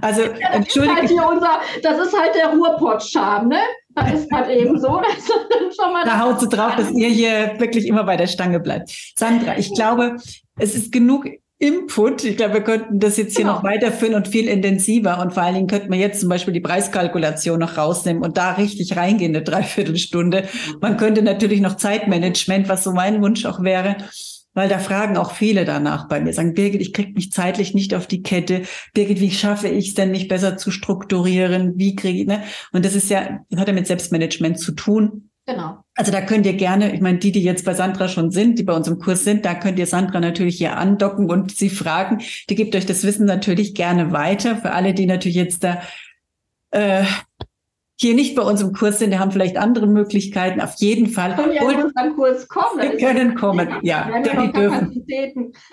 Also, 0.00 0.22
ja, 0.22 0.28
das 0.28 0.56
entschuldige. 0.56 1.00
Ist 1.04 1.18
halt 1.18 1.32
unser, 1.32 1.60
das 1.82 2.06
ist 2.06 2.18
halt 2.18 2.34
der 2.34 2.48
Ruhrpott-Charme, 2.48 3.48
ne? 3.48 3.60
Das 3.96 4.12
ist 4.12 4.32
halt 4.32 4.50
eben 4.50 4.76
so. 4.80 5.00
da 6.04 6.18
haut 6.18 6.40
sie 6.40 6.48
drauf, 6.48 6.74
dass 6.74 6.90
ihr 6.90 7.06
hier 7.06 7.54
wirklich 7.58 7.86
immer 7.86 8.02
bei 8.02 8.16
der 8.16 8.26
Stange 8.26 8.58
bleibt. 8.58 8.90
Sandra, 9.16 9.56
ich 9.56 9.72
glaube, 9.72 10.16
es 10.58 10.74
ist 10.74 10.90
genug 10.90 11.28
Input. 11.58 12.24
Ich 12.24 12.36
glaube, 12.36 12.54
wir 12.54 12.60
könnten 12.62 12.98
das 12.98 13.16
jetzt 13.16 13.36
hier 13.36 13.44
genau. 13.44 13.56
noch 13.56 13.64
weiterführen 13.64 14.14
und 14.14 14.28
viel 14.28 14.48
intensiver. 14.48 15.20
Und 15.20 15.32
vor 15.32 15.44
allen 15.44 15.54
Dingen 15.54 15.66
könnten 15.66 15.90
wir 15.90 15.98
jetzt 15.98 16.20
zum 16.20 16.28
Beispiel 16.28 16.52
die 16.52 16.60
Preiskalkulation 16.60 17.60
noch 17.60 17.78
rausnehmen 17.78 18.22
und 18.22 18.36
da 18.36 18.52
richtig 18.52 18.96
reingehen, 18.96 19.34
eine 19.34 19.44
Dreiviertelstunde. 19.44 20.48
Man 20.80 20.96
könnte 20.96 21.22
natürlich 21.22 21.60
noch 21.60 21.76
Zeitmanagement, 21.76 22.68
was 22.68 22.84
so 22.84 22.92
mein 22.92 23.22
Wunsch 23.22 23.46
auch 23.46 23.62
wäre, 23.62 23.96
weil 24.52 24.68
da 24.68 24.78
fragen 24.78 25.16
auch 25.16 25.32
viele 25.32 25.64
danach 25.64 26.08
bei 26.08 26.20
mir, 26.20 26.32
sagen, 26.32 26.54
Birgit, 26.54 26.80
ich 26.80 26.92
kriege 26.92 27.12
mich 27.12 27.32
zeitlich 27.32 27.72
nicht 27.72 27.94
auf 27.94 28.06
die 28.06 28.22
Kette. 28.22 28.62
Birgit, 28.92 29.20
wie 29.20 29.30
schaffe 29.30 29.68
ich 29.68 29.88
es 29.88 29.94
denn, 29.94 30.10
mich 30.10 30.28
besser 30.28 30.56
zu 30.56 30.70
strukturieren? 30.70 31.74
Wie 31.76 31.94
kriege 31.94 32.20
ich, 32.20 32.26
ne? 32.26 32.42
Und 32.72 32.84
das 32.84 32.94
ist 32.94 33.10
ja, 33.10 33.40
das 33.50 33.60
hat 33.60 33.68
ja 33.68 33.74
mit 33.74 33.86
Selbstmanagement 33.86 34.58
zu 34.58 34.72
tun. 34.72 35.30
Genau. 35.46 35.84
Also 35.94 36.10
da 36.10 36.22
könnt 36.22 36.46
ihr 36.46 36.54
gerne, 36.54 36.94
ich 36.94 37.02
meine, 37.02 37.18
die, 37.18 37.30
die 37.30 37.42
jetzt 37.42 37.66
bei 37.66 37.74
Sandra 37.74 38.08
schon 38.08 38.30
sind, 38.30 38.58
die 38.58 38.62
bei 38.62 38.72
uns 38.72 38.88
im 38.88 38.98
Kurs 38.98 39.24
sind, 39.24 39.44
da 39.44 39.54
könnt 39.54 39.78
ihr 39.78 39.86
Sandra 39.86 40.18
natürlich 40.18 40.56
hier 40.56 40.78
andocken 40.78 41.30
und 41.30 41.54
sie 41.54 41.68
fragen. 41.68 42.22
Die 42.48 42.54
gibt 42.54 42.74
euch 42.74 42.86
das 42.86 43.04
Wissen 43.04 43.26
natürlich 43.26 43.74
gerne 43.74 44.12
weiter. 44.12 44.56
Für 44.56 44.72
alle, 44.72 44.94
die 44.94 45.04
natürlich 45.04 45.36
jetzt 45.36 45.62
da 45.62 45.82
äh, 46.70 47.04
hier 47.96 48.14
nicht 48.14 48.34
bei 48.34 48.42
uns 48.42 48.60
im 48.60 48.72
Kurs 48.72 48.98
sind, 48.98 49.10
die 49.12 49.18
haben 49.18 49.30
vielleicht 49.30 49.56
andere 49.56 49.86
Möglichkeiten. 49.86 50.60
Auf 50.60 50.74
jeden 50.78 51.08
Fall. 51.08 51.36
Können 51.36 51.52
ja 51.52 51.70
in 51.70 51.82
unseren 51.84 52.14
Kurs 52.16 52.48
kommen. 52.48 52.90
Sie 52.92 53.04
können 53.04 53.34
kommen, 53.34 53.68
ja. 53.82 54.10
ja 54.10 54.42
die 54.46 54.52
dürfen. 54.52 55.04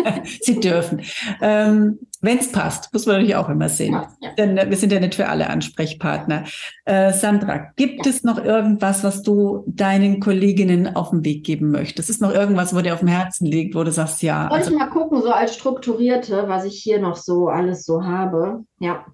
Sie 0.41 0.59
dürfen. 0.59 1.01
Ähm, 1.41 1.99
Wenn 2.21 2.37
es 2.37 2.51
passt, 2.51 2.93
muss 2.93 3.05
man 3.05 3.15
natürlich 3.15 3.35
auch 3.35 3.49
immer 3.49 3.67
sehen. 3.67 3.93
Ja, 3.93 4.07
ja. 4.21 4.31
Denn 4.33 4.57
äh, 4.57 4.69
wir 4.69 4.77
sind 4.77 4.91
ja 4.91 4.99
nicht 4.99 5.15
für 5.15 5.27
alle 5.27 5.49
Ansprechpartner. 5.49 6.45
Äh, 6.85 7.13
Sandra, 7.13 7.71
gibt 7.75 8.05
es 8.05 8.23
noch 8.23 8.37
irgendwas, 8.37 9.03
was 9.03 9.23
du 9.23 9.63
deinen 9.67 10.19
Kolleginnen 10.19 10.95
auf 10.95 11.09
den 11.09 11.25
Weg 11.25 11.43
geben 11.43 11.71
möchtest? 11.71 12.09
Ist 12.09 12.21
noch 12.21 12.33
irgendwas, 12.33 12.75
wo 12.75 12.81
dir 12.81 12.93
auf 12.93 12.99
dem 12.99 13.07
Herzen 13.07 13.45
liegt, 13.45 13.75
wo 13.75 13.83
du 13.83 13.91
sagst, 13.91 14.21
ja. 14.21 14.47
Soll 14.49 14.57
also, 14.57 14.71
ich 14.71 14.77
mal 14.77 14.89
gucken, 14.89 15.21
so 15.21 15.31
als 15.31 15.55
Strukturierte, 15.55 16.47
was 16.47 16.65
ich 16.65 16.81
hier 16.81 16.99
noch 16.99 17.15
so 17.15 17.47
alles 17.47 17.85
so 17.85 18.03
habe? 18.03 18.63
Ja. 18.79 19.05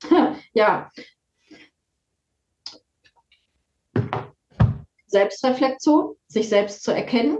ja, 0.52 0.88
Selbstreflexion, 5.08 6.16
sich 6.26 6.48
selbst 6.48 6.84
zu 6.84 6.92
erkennen. 6.92 7.38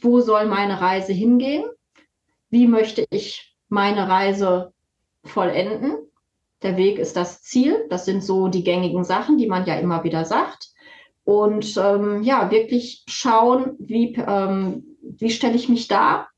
Wo 0.00 0.20
soll 0.20 0.46
meine 0.46 0.80
Reise 0.80 1.12
hingehen? 1.12 1.64
Wie 2.50 2.66
möchte 2.66 3.06
ich 3.10 3.51
meine 3.72 4.08
Reise 4.08 4.72
vollenden? 5.24 5.96
Der 6.62 6.76
Weg 6.76 6.98
ist 6.98 7.16
das 7.16 7.42
Ziel. 7.42 7.86
Das 7.90 8.04
sind 8.04 8.22
so 8.22 8.48
die 8.48 8.62
gängigen 8.62 9.04
Sachen, 9.04 9.36
die 9.36 9.48
man 9.48 9.66
ja 9.66 9.74
immer 9.74 10.04
wieder 10.04 10.24
sagt. 10.24 10.70
Und 11.24 11.76
ähm, 11.76 12.22
ja, 12.22 12.50
wirklich 12.50 13.04
schauen, 13.08 13.76
wie, 13.78 14.14
ähm, 14.14 14.96
wie 15.02 15.30
stelle 15.30 15.56
ich 15.56 15.68
mich 15.68 15.88
dar? 15.88 16.28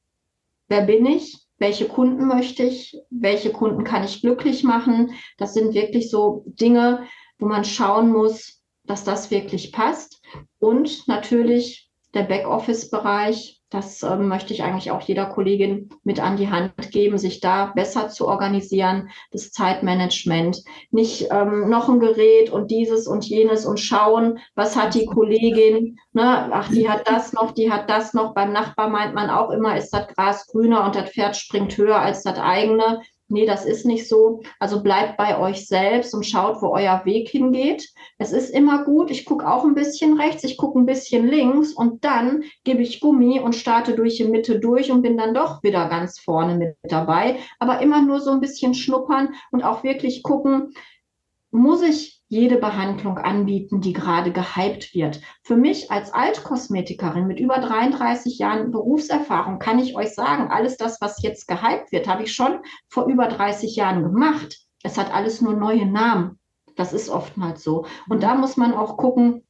Wer 0.69 0.83
bin 0.83 1.05
ich? 1.05 1.45
welche 1.59 1.87
Kunden 1.87 2.27
möchte 2.27 2.65
ich, 2.65 2.99
welche 3.11 3.51
Kunden 3.51 3.85
kann 3.85 4.05
ich 4.05 4.21
glücklich 4.21 4.65
machen. 4.65 5.15
Das 5.39 5.55
sind 5.55 5.75
wirklich 5.75 6.11
so 6.11 6.45
Dinge, 6.47 7.07
wo 7.39 7.47
man 7.47 7.65
schauen 7.65 8.11
muss, 8.11 8.63
dass 8.85 9.05
das 9.05 9.31
wirklich 9.31 9.73
passt. 9.73 10.21
Und 10.59 11.07
natürlich 11.09 11.91
der 12.13 12.25
Backoffice-Bereich, 12.25 13.63
das 13.75 14.03
ähm, 14.05 14.29
möchte 14.29 14.55
ich 14.55 14.63
eigentlich 14.63 14.91
auch 14.93 15.01
jeder 15.01 15.27
Kollegin 15.27 15.91
mit 16.05 16.21
an 16.21 16.37
die 16.37 16.49
Hand 16.49 16.93
geben, 16.93 17.19
sich 17.19 17.41
da 17.41 17.73
besser 17.75 18.09
zu 18.09 18.29
organisieren, 18.29 19.11
das 19.33 19.51
Zeitmanagement, 19.51 20.63
nicht 20.91 21.29
ähm, 21.31 21.69
noch 21.69 21.89
ein 21.89 21.99
Gerät 21.99 22.51
und 22.51 22.71
dieses 22.71 23.09
und 23.09 23.25
jenes 23.25 23.67
und 23.67 23.81
schauen, 23.81 24.39
was 24.55 24.77
hat 24.77 24.95
die 24.95 25.07
Kollegin, 25.07 25.99
ne? 26.13 26.49
ach, 26.53 26.71
die 26.71 26.89
hat 26.89 27.09
das 27.09 27.33
noch, 27.33 27.51
die 27.51 27.73
hat 27.73 27.91
das 27.91 28.15
noch. 28.15 28.33
Beim 28.33 28.53
Nachbar 28.53 28.89
meint 28.89 29.15
man 29.15 29.29
auch 29.29 29.51
immer, 29.51 29.77
ist 29.77 29.91
das 29.91 30.07
Gras 30.09 30.47
grüner 30.47 30.85
und 30.85 30.95
das 30.95 31.11
Pferd 31.11 31.37
springt 31.37 31.77
höher 31.77 31.99
als 31.99 32.23
das 32.23 32.39
eigene 32.39 33.01
nee, 33.29 33.47
das 33.47 33.65
ist 33.65 33.87
nicht 33.87 34.09
so. 34.09 34.43
Also 34.59 34.83
bleibt 34.83 35.17
bei 35.17 35.39
euch 35.39 35.67
selbst 35.67 36.15
und 36.15 36.25
schaut, 36.25 36.63
wo 36.63 36.69
euer 36.75 37.05
Weg 37.05 37.29
hingeht. 37.29 37.89
Es 38.19 38.33
ist 38.33 38.51
immer 38.51 38.85
gut. 38.85 39.11
Ich 39.11 39.25
gucke 39.25 39.49
auch 39.51 39.65
ein 39.65 39.75
bisschen 39.75 40.21
rechts, 40.21 40.45
ich 40.45 40.57
gucke 40.57 40.79
ein 40.79 40.87
bisschen 40.87 41.27
links 41.27 41.73
und 41.73 42.05
dann 42.05 42.45
gebe 42.65 42.83
ich 42.83 43.01
Gummi 43.01 43.41
und 43.41 43.55
starte 43.55 43.95
durch 43.95 44.17
die 44.17 44.25
Mitte 44.25 44.61
durch 44.61 44.91
und 44.91 45.03
bin 45.03 45.17
dann 45.17 45.35
doch 45.35 45.63
wieder 45.63 45.89
ganz 45.89 46.19
vorne 46.19 46.57
mit 46.57 46.77
dabei. 46.83 47.39
Aber 47.59 47.81
immer 47.81 48.03
nur 48.03 48.21
so 48.21 48.31
ein 48.31 48.41
bisschen 48.41 48.75
schnuppern 48.75 49.35
und 49.51 49.63
auch 49.63 49.85
wirklich 49.85 50.23
gucken, 50.23 50.75
muss 51.51 51.83
ich 51.83 52.14
jede 52.35 52.57
Behandlung 52.57 53.17
anbieten, 53.17 53.81
die 53.81 53.93
gerade 53.93 54.33
gehypt 54.33 54.93
wird. 54.93 55.21
Für 55.45 55.57
mich 55.57 55.93
als 55.93 56.13
Altkosmetikerin 56.13 57.29
mit 57.29 57.39
über 57.39 57.59
33 57.59 58.39
Jahren 58.39 58.73
Berufserfahrung 58.73 59.61
kann 59.61 59.79
ich 59.79 59.95
euch 59.95 60.15
sagen, 60.15 60.51
alles 60.51 60.77
das, 60.77 61.01
was 61.01 61.23
jetzt 61.23 61.47
gehypt 61.47 61.93
wird, 61.93 62.09
habe 62.09 62.25
ich 62.25 62.35
schon 62.35 62.59
vor 62.89 63.07
über 63.07 63.29
30 63.29 63.77
Jahren 63.77 64.03
gemacht. 64.03 64.59
Es 64.83 64.99
hat 64.99 65.15
alles 65.15 65.41
nur 65.43 65.55
neue 65.55 65.87
Namen. 65.87 66.41
Das 66.75 66.93
ist 66.93 67.09
oftmals 67.09 67.63
so. 67.63 67.87
Und 68.09 68.25
da 68.25 68.35
muss 68.35 68.57
man 68.57 68.75
auch 68.75 68.97
gucken, 68.97 69.47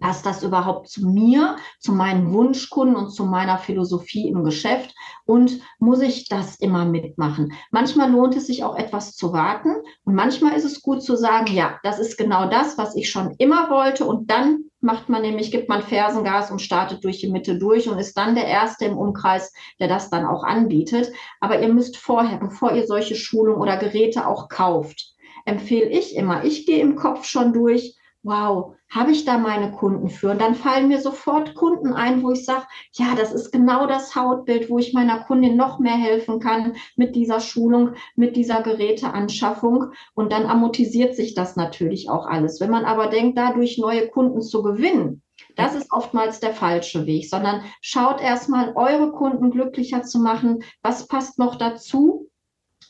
Passt 0.00 0.26
das 0.26 0.42
überhaupt 0.42 0.88
zu 0.88 1.08
mir, 1.08 1.56
zu 1.78 1.92
meinen 1.92 2.32
Wunschkunden 2.34 2.94
und 2.94 3.10
zu 3.10 3.24
meiner 3.24 3.56
Philosophie 3.56 4.28
im 4.28 4.44
Geschäft? 4.44 4.94
Und 5.24 5.60
muss 5.78 6.02
ich 6.02 6.28
das 6.28 6.56
immer 6.56 6.84
mitmachen? 6.84 7.54
Manchmal 7.70 8.10
lohnt 8.10 8.36
es 8.36 8.46
sich 8.46 8.64
auch 8.64 8.76
etwas 8.76 9.16
zu 9.16 9.32
warten 9.32 9.70
und 10.04 10.14
manchmal 10.14 10.52
ist 10.52 10.64
es 10.64 10.82
gut 10.82 11.02
zu 11.02 11.16
sagen, 11.16 11.54
ja, 11.54 11.78
das 11.82 11.98
ist 11.98 12.18
genau 12.18 12.50
das, 12.50 12.76
was 12.76 12.96
ich 12.96 13.10
schon 13.10 13.34
immer 13.38 13.70
wollte 13.70 14.04
und 14.04 14.30
dann 14.30 14.64
macht 14.80 15.08
man 15.08 15.22
nämlich, 15.22 15.50
gibt 15.50 15.68
man 15.68 15.82
Fersengas 15.82 16.50
und 16.50 16.60
startet 16.60 17.02
durch 17.02 17.18
die 17.18 17.30
Mitte 17.30 17.58
durch 17.58 17.88
und 17.88 17.98
ist 17.98 18.16
dann 18.16 18.34
der 18.34 18.46
Erste 18.46 18.84
im 18.84 18.96
Umkreis, 18.96 19.52
der 19.80 19.88
das 19.88 20.10
dann 20.10 20.26
auch 20.26 20.44
anbietet. 20.44 21.12
Aber 21.40 21.60
ihr 21.60 21.72
müsst 21.72 21.96
vorher, 21.96 22.38
bevor 22.38 22.72
ihr 22.72 22.86
solche 22.86 23.16
Schulungen 23.16 23.60
oder 23.60 23.76
Geräte 23.76 24.26
auch 24.26 24.48
kauft, 24.48 25.14
empfehle 25.46 25.88
ich 25.88 26.14
immer, 26.14 26.44
ich 26.44 26.66
gehe 26.66 26.80
im 26.80 26.94
Kopf 26.94 27.24
schon 27.24 27.52
durch, 27.52 27.97
wow, 28.22 28.74
habe 28.90 29.12
ich 29.12 29.24
da 29.24 29.38
meine 29.38 29.70
Kunden 29.72 30.08
für? 30.08 30.30
Und 30.30 30.40
dann 30.40 30.54
fallen 30.54 30.88
mir 30.88 31.00
sofort 31.00 31.54
Kunden 31.54 31.92
ein, 31.92 32.22
wo 32.22 32.30
ich 32.30 32.44
sage, 32.44 32.66
ja, 32.92 33.14
das 33.16 33.32
ist 33.32 33.52
genau 33.52 33.86
das 33.86 34.14
Hautbild, 34.14 34.70
wo 34.70 34.78
ich 34.78 34.94
meiner 34.94 35.24
Kundin 35.24 35.56
noch 35.56 35.78
mehr 35.78 35.96
helfen 35.96 36.40
kann 36.40 36.76
mit 36.96 37.14
dieser 37.14 37.40
Schulung, 37.40 37.94
mit 38.16 38.36
dieser 38.36 38.62
Geräteanschaffung. 38.62 39.92
Und 40.14 40.32
dann 40.32 40.46
amortisiert 40.46 41.14
sich 41.14 41.34
das 41.34 41.56
natürlich 41.56 42.08
auch 42.08 42.26
alles. 42.26 42.60
Wenn 42.60 42.70
man 42.70 42.84
aber 42.84 43.08
denkt, 43.08 43.38
dadurch 43.38 43.78
neue 43.78 44.08
Kunden 44.08 44.40
zu 44.40 44.62
gewinnen, 44.62 45.22
das 45.56 45.74
ist 45.74 45.92
oftmals 45.92 46.40
der 46.40 46.52
falsche 46.52 47.06
Weg, 47.06 47.28
sondern 47.28 47.62
schaut 47.80 48.20
erstmal, 48.20 48.72
eure 48.74 49.12
Kunden 49.12 49.50
glücklicher 49.50 50.02
zu 50.02 50.18
machen. 50.18 50.62
Was 50.82 51.06
passt 51.08 51.38
noch 51.38 51.56
dazu? 51.56 52.28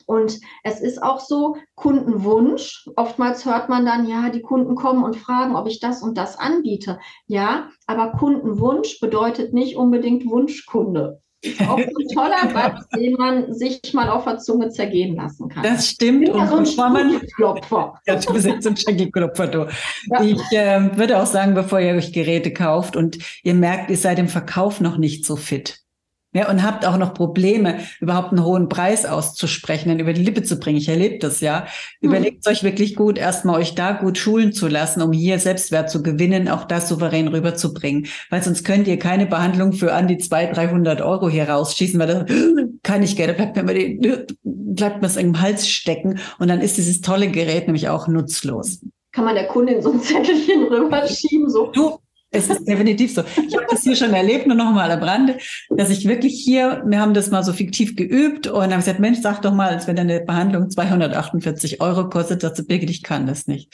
Und 0.09 0.39
es 0.63 0.81
ist 0.81 1.03
auch 1.03 1.19
so, 1.19 1.57
Kundenwunsch. 1.75 2.89
Oftmals 2.95 3.45
hört 3.45 3.69
man 3.69 3.85
dann, 3.85 4.07
ja, 4.07 4.29
die 4.29 4.41
Kunden 4.41 4.73
kommen 4.73 5.03
und 5.03 5.15
fragen, 5.15 5.55
ob 5.55 5.67
ich 5.67 5.79
das 5.79 6.01
und 6.01 6.17
das 6.17 6.35
anbiete. 6.35 6.97
Ja, 7.27 7.69
aber 7.85 8.13
Kundenwunsch 8.13 8.99
bedeutet 8.99 9.53
nicht 9.53 9.75
unbedingt 9.75 10.25
Wunschkunde. 10.25 11.21
Auch 11.67 11.77
ein 11.77 11.93
toller 12.15 12.51
Satz, 12.51 12.89
den 12.89 13.13
man 13.13 13.53
sich 13.53 13.93
mal 13.93 14.09
auf 14.09 14.23
der 14.23 14.39
Zunge 14.39 14.69
zergehen 14.69 15.15
lassen 15.15 15.47
kann. 15.47 15.61
Das 15.61 15.87
stimmt. 15.87 16.27
Ja, 16.27 16.47
so 16.47 16.55
ein 16.55 16.65
Schenkelklopfer. 16.65 17.93
Ja, 18.07 18.15
du 18.15 18.33
bist 18.33 18.47
jetzt 18.47 18.65
ein 18.65 18.77
Schenkelklopfer, 18.77 19.45
du. 19.45 19.67
Ja. 20.07 20.23
Ich 20.23 20.41
äh, 20.53 20.97
würde 20.97 21.21
auch 21.21 21.27
sagen, 21.27 21.53
bevor 21.53 21.81
ihr 21.81 21.93
euch 21.93 22.13
Geräte 22.13 22.51
kauft 22.51 22.95
und 22.95 23.19
ihr 23.43 23.53
merkt, 23.53 23.91
ihr 23.91 23.97
seid 23.97 24.17
im 24.17 24.27
Verkauf 24.27 24.81
noch 24.81 24.97
nicht 24.97 25.23
so 25.23 25.35
fit 25.35 25.83
ja, 26.31 26.47
und 26.49 26.63
habt 26.63 26.85
auch 26.85 26.97
noch 26.97 27.15
Probleme, 27.15 27.79
überhaupt 27.99 28.31
einen 28.31 28.43
hohen 28.43 28.69
Preis 28.69 29.05
auszusprechen, 29.05 29.89
dann 29.89 29.99
über 29.99 30.13
die 30.13 30.23
Lippe 30.23 30.43
zu 30.43 30.59
bringen. 30.59 30.77
Ich 30.77 30.87
erlebe 30.87 31.17
das 31.17 31.41
ja. 31.41 31.65
Mhm. 32.01 32.09
Überlegt 32.09 32.47
euch 32.47 32.63
wirklich 32.63 32.95
gut, 32.95 33.17
erstmal 33.17 33.59
euch 33.59 33.73
da 33.73 33.93
gut 33.93 34.19
schulen 34.19 34.53
zu 34.53 34.67
lassen, 34.67 35.01
um 35.01 35.11
hier 35.11 35.39
Selbstwert 35.39 35.89
zu 35.89 36.03
gewinnen, 36.03 36.47
auch 36.47 36.65
das 36.65 36.87
souverän 36.87 37.29
rüberzubringen. 37.29 38.07
Weil 38.29 38.43
sonst 38.43 38.63
könnt 38.63 38.87
ihr 38.87 38.99
keine 38.99 39.25
Behandlung 39.25 39.73
für 39.73 39.93
an 39.93 40.07
die 40.07 40.19
200, 40.19 40.55
300 40.55 41.01
Euro 41.01 41.29
hier 41.29 41.49
rausschießen, 41.49 41.99
weil 41.99 42.07
das 42.07 42.25
kann 42.83 43.01
ich 43.01 43.15
gerne, 43.15 43.33
bleibt 43.33 43.55
mir 43.55 43.63
immer 43.63 43.73
die, 43.73 43.99
bleibt 44.43 44.97
mir 44.97 45.07
das 45.07 45.17
im 45.17 45.41
Hals 45.41 45.67
stecken 45.67 46.19
und 46.37 46.47
dann 46.47 46.61
ist 46.61 46.77
dieses 46.77 47.01
tolle 47.01 47.29
Gerät 47.29 47.65
nämlich 47.65 47.89
auch 47.89 48.07
nutzlos. 48.07 48.81
Kann 49.11 49.25
man 49.25 49.33
der 49.33 49.47
Kundin 49.47 49.81
so 49.81 49.91
ein 49.91 49.99
Zettelchen 49.99 50.65
rüberschieben, 50.65 51.49
so. 51.49 51.71
Du, 51.71 51.97
es 52.31 52.49
ist 52.49 52.65
definitiv 52.65 53.13
so. 53.13 53.23
Ich 53.47 53.55
habe 53.55 53.65
das 53.69 53.83
hier 53.83 53.95
schon 53.95 54.13
erlebt, 54.13 54.45
nur 54.45 54.55
noch 54.55 54.71
mal 54.71 54.91
am 54.91 55.01
Rande, 55.01 55.37
dass 55.69 55.89
ich 55.89 56.07
wirklich 56.07 56.41
hier, 56.43 56.83
wir 56.85 56.99
haben 56.99 57.13
das 57.13 57.31
mal 57.31 57.43
so 57.43 57.53
fiktiv 57.53 57.95
geübt 57.95 58.47
und 58.47 58.63
habe 58.63 58.75
gesagt, 58.75 58.99
Mensch, 58.99 59.19
sag 59.21 59.41
doch 59.41 59.53
mal, 59.53 59.69
als 59.69 59.87
wenn 59.87 59.95
deine 59.95 60.21
Behandlung 60.21 60.69
248 60.69 61.81
Euro 61.81 62.09
kostet, 62.09 62.43
dazu 62.43 62.65
Birgit, 62.65 62.89
ich 62.89 63.03
kann 63.03 63.25
das 63.25 63.47
nicht. 63.47 63.73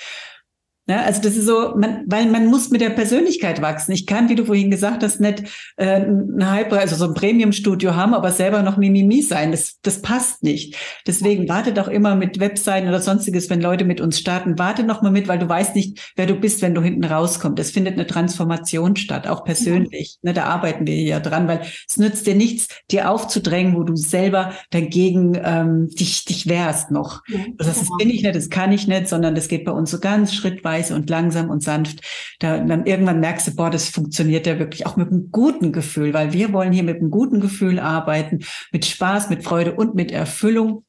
Ja, 0.88 1.02
also 1.02 1.20
das 1.20 1.36
ist 1.36 1.48
so, 1.48 1.74
man, 1.76 2.04
weil 2.06 2.28
man 2.28 2.46
muss 2.46 2.70
mit 2.70 2.80
der 2.80 2.92
Persönlichkeit 2.92 3.60
wachsen. 3.60 3.92
Ich 3.92 4.06
kann, 4.06 4.30
wie 4.30 4.36
du 4.36 4.46
vorhin 4.46 4.70
gesagt 4.70 5.02
hast, 5.02 5.20
nicht 5.20 5.44
äh, 5.78 6.02
ein 6.02 6.54
Hyper, 6.54 6.78
also 6.78 6.96
so 6.96 7.06
ein 7.06 7.16
Premium-Studio 7.16 7.96
haben, 7.96 8.14
aber 8.14 8.32
selber 8.32 8.62
noch 8.62 8.78
Mimimi 8.78 9.24
sein. 9.24 9.52
Das, 9.52 9.80
das 9.82 10.04
passt 10.04 10.44
nicht. 10.44 10.76
Deswegen 11.08 11.50
wartet 11.50 11.80
auch 11.80 11.88
immer 11.88 12.16
mit 12.16 12.40
Webseiten 12.40 12.88
oder 12.88 13.02
sonstiges, 13.02 13.50
wenn 13.50 13.62
Leute 13.62 13.84
mit 13.84 14.00
uns 14.00 14.20
starten, 14.20 14.60
warte 14.60 14.84
noch 14.84 15.02
mal 15.02 15.10
mit, 15.12 15.28
weil 15.28 15.40
du 15.40 15.50
weißt 15.50 15.76
nicht, 15.76 16.14
wer 16.16 16.28
du 16.28 16.36
bist, 16.36 16.62
wenn 16.62 16.76
du 16.76 16.84
hinten 16.84 17.04
rauskommst. 17.04 17.60
Es 17.60 17.72
findet 17.72 17.96
eine 17.96 18.06
Transformation 18.06 18.96
statt, 18.96 19.28
auch 19.28 19.44
persönlich. 19.44 20.20
Mhm. 20.22 20.30
Ne, 20.30 20.34
da 20.36 20.44
arbeiten 20.44 20.86
wir 20.86 21.02
ja 21.02 21.20
dran, 21.20 21.48
weil 21.48 21.62
es 21.90 21.98
nützt 21.98 22.28
dir 22.28 22.36
nichts, 22.36 22.68
dir 22.92 23.10
aufzudrängen, 23.10 23.76
wo 23.76 23.82
du 23.82 23.96
selber 23.96 24.54
dagegen 24.70 25.34
ähm, 25.44 25.90
dich, 25.90 26.26
dich 26.26 26.48
wehrst 26.48 26.92
noch. 26.92 27.24
Mhm. 27.28 27.56
Also 27.58 27.72
das, 27.72 27.80
das 27.80 27.90
bin 27.98 28.12
ich 28.12 28.22
nicht, 28.22 28.36
das 28.36 28.52
kann 28.52 28.72
ich 28.72 28.88
nicht, 28.88 29.08
sondern 29.08 29.34
das 29.34 29.48
geht 29.48 29.66
bei 29.66 29.72
uns 29.72 29.90
so 29.90 30.00
ganz 30.00 30.36
schrittweise 30.36 30.75
leise 30.76 30.96
und 30.96 31.10
langsam 31.10 31.50
und 31.50 31.64
sanft. 31.64 32.02
Da, 32.40 32.60
dann 32.60 32.86
irgendwann 32.86 33.20
merkst 33.20 33.48
du, 33.48 33.56
boah, 33.56 33.70
das 33.70 33.90
funktioniert 33.90 34.48
ja 34.48 34.60
wirklich 34.60 34.86
auch 34.86 34.98
mit 34.98 35.10
einem 35.10 35.32
guten 35.32 35.72
Gefühl, 35.72 36.14
weil 36.14 36.34
wir 36.34 36.54
wollen 36.54 36.74
hier 36.74 36.84
mit 36.84 37.00
einem 37.00 37.12
guten 37.12 37.40
Gefühl 37.40 37.80
arbeiten, 37.80 38.40
mit 38.72 38.86
Spaß, 38.86 39.30
mit 39.30 39.44
Freude 39.44 39.74
und 39.74 39.96
mit 39.96 40.12
Erfüllung 40.12 40.84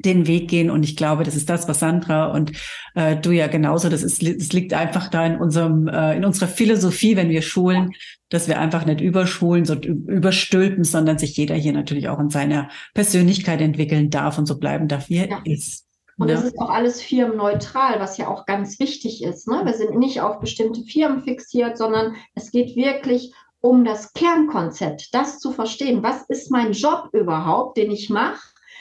den 0.00 0.28
Weg 0.28 0.48
gehen. 0.48 0.70
Und 0.70 0.84
ich 0.84 0.96
glaube, 0.96 1.24
das 1.24 1.34
ist 1.34 1.50
das, 1.50 1.66
was 1.66 1.80
Sandra 1.80 2.26
und 2.26 2.52
äh, 2.94 3.16
du 3.16 3.32
ja 3.32 3.48
genauso, 3.48 3.88
das 3.88 4.04
ist, 4.04 4.22
es 4.22 4.52
liegt 4.52 4.72
einfach 4.72 5.08
da 5.08 5.26
in 5.26 5.36
unserem, 5.38 5.88
äh, 5.88 6.16
in 6.16 6.24
unserer 6.24 6.48
Philosophie, 6.48 7.16
wenn 7.16 7.30
wir 7.30 7.42
schulen, 7.42 7.90
dass 8.28 8.46
wir 8.46 8.60
einfach 8.60 8.86
nicht 8.86 9.00
überschulen, 9.00 9.64
so 9.64 9.74
überstülpen, 9.74 10.84
sondern 10.84 11.18
sich 11.18 11.36
jeder 11.36 11.56
hier 11.56 11.72
natürlich 11.72 12.08
auch 12.08 12.20
in 12.20 12.30
seiner 12.30 12.68
Persönlichkeit 12.94 13.60
entwickeln 13.60 14.10
darf 14.10 14.38
und 14.38 14.46
so 14.46 14.58
bleiben 14.58 14.86
darf, 14.86 15.08
wie 15.08 15.16
er 15.16 15.30
ja. 15.30 15.40
ist. 15.44 15.87
Und 16.18 16.28
es 16.28 16.42
ist 16.42 16.58
auch 16.58 16.70
alles 16.70 17.00
firmenneutral, 17.00 18.00
was 18.00 18.18
ja 18.18 18.28
auch 18.28 18.44
ganz 18.44 18.80
wichtig 18.80 19.22
ist. 19.22 19.46
Ne? 19.46 19.62
Wir 19.64 19.74
sind 19.74 19.96
nicht 19.96 20.20
auf 20.20 20.40
bestimmte 20.40 20.82
Firmen 20.82 21.22
fixiert, 21.22 21.78
sondern 21.78 22.16
es 22.34 22.50
geht 22.50 22.74
wirklich 22.74 23.32
um 23.60 23.84
das 23.84 24.12
Kernkonzept, 24.12 25.14
das 25.14 25.38
zu 25.38 25.52
verstehen. 25.52 26.02
Was 26.02 26.24
ist 26.28 26.50
mein 26.50 26.72
Job 26.72 27.10
überhaupt, 27.12 27.76
den 27.76 27.90
ich 27.90 28.10
mache? 28.10 28.40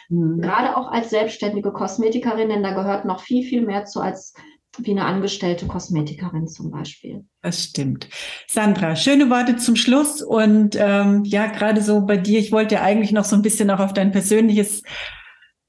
Mhm. 0.10 0.42
Gerade 0.42 0.78
auch 0.78 0.92
als 0.92 1.10
selbstständige 1.10 1.72
Kosmetikerin, 1.72 2.50
denn 2.50 2.64
da 2.64 2.74
gehört 2.74 3.06
noch 3.06 3.22
viel, 3.22 3.44
viel 3.44 3.62
mehr 3.62 3.86
zu 3.86 4.02
als 4.02 4.34
wie 4.80 4.92
eine 4.92 5.06
angestellte 5.06 5.66
Kosmetikerin 5.66 6.48
zum 6.48 6.70
Beispiel. 6.70 7.26
Das 7.42 7.64
stimmt. 7.64 8.10
Sandra, 8.48 8.96
schöne 8.96 9.30
Worte 9.30 9.58
zum 9.58 9.76
Schluss. 9.76 10.22
Und 10.22 10.76
ähm, 10.80 11.24
ja, 11.24 11.48
gerade 11.48 11.82
so 11.82 12.02
bei 12.02 12.18
dir, 12.18 12.38
ich 12.38 12.52
wollte 12.52 12.76
ja 12.76 12.82
eigentlich 12.84 13.12
noch 13.12 13.26
so 13.26 13.36
ein 13.36 13.42
bisschen 13.42 13.72
auch 13.72 13.80
auf 13.80 13.94
dein 13.94 14.12
persönliches 14.12 14.84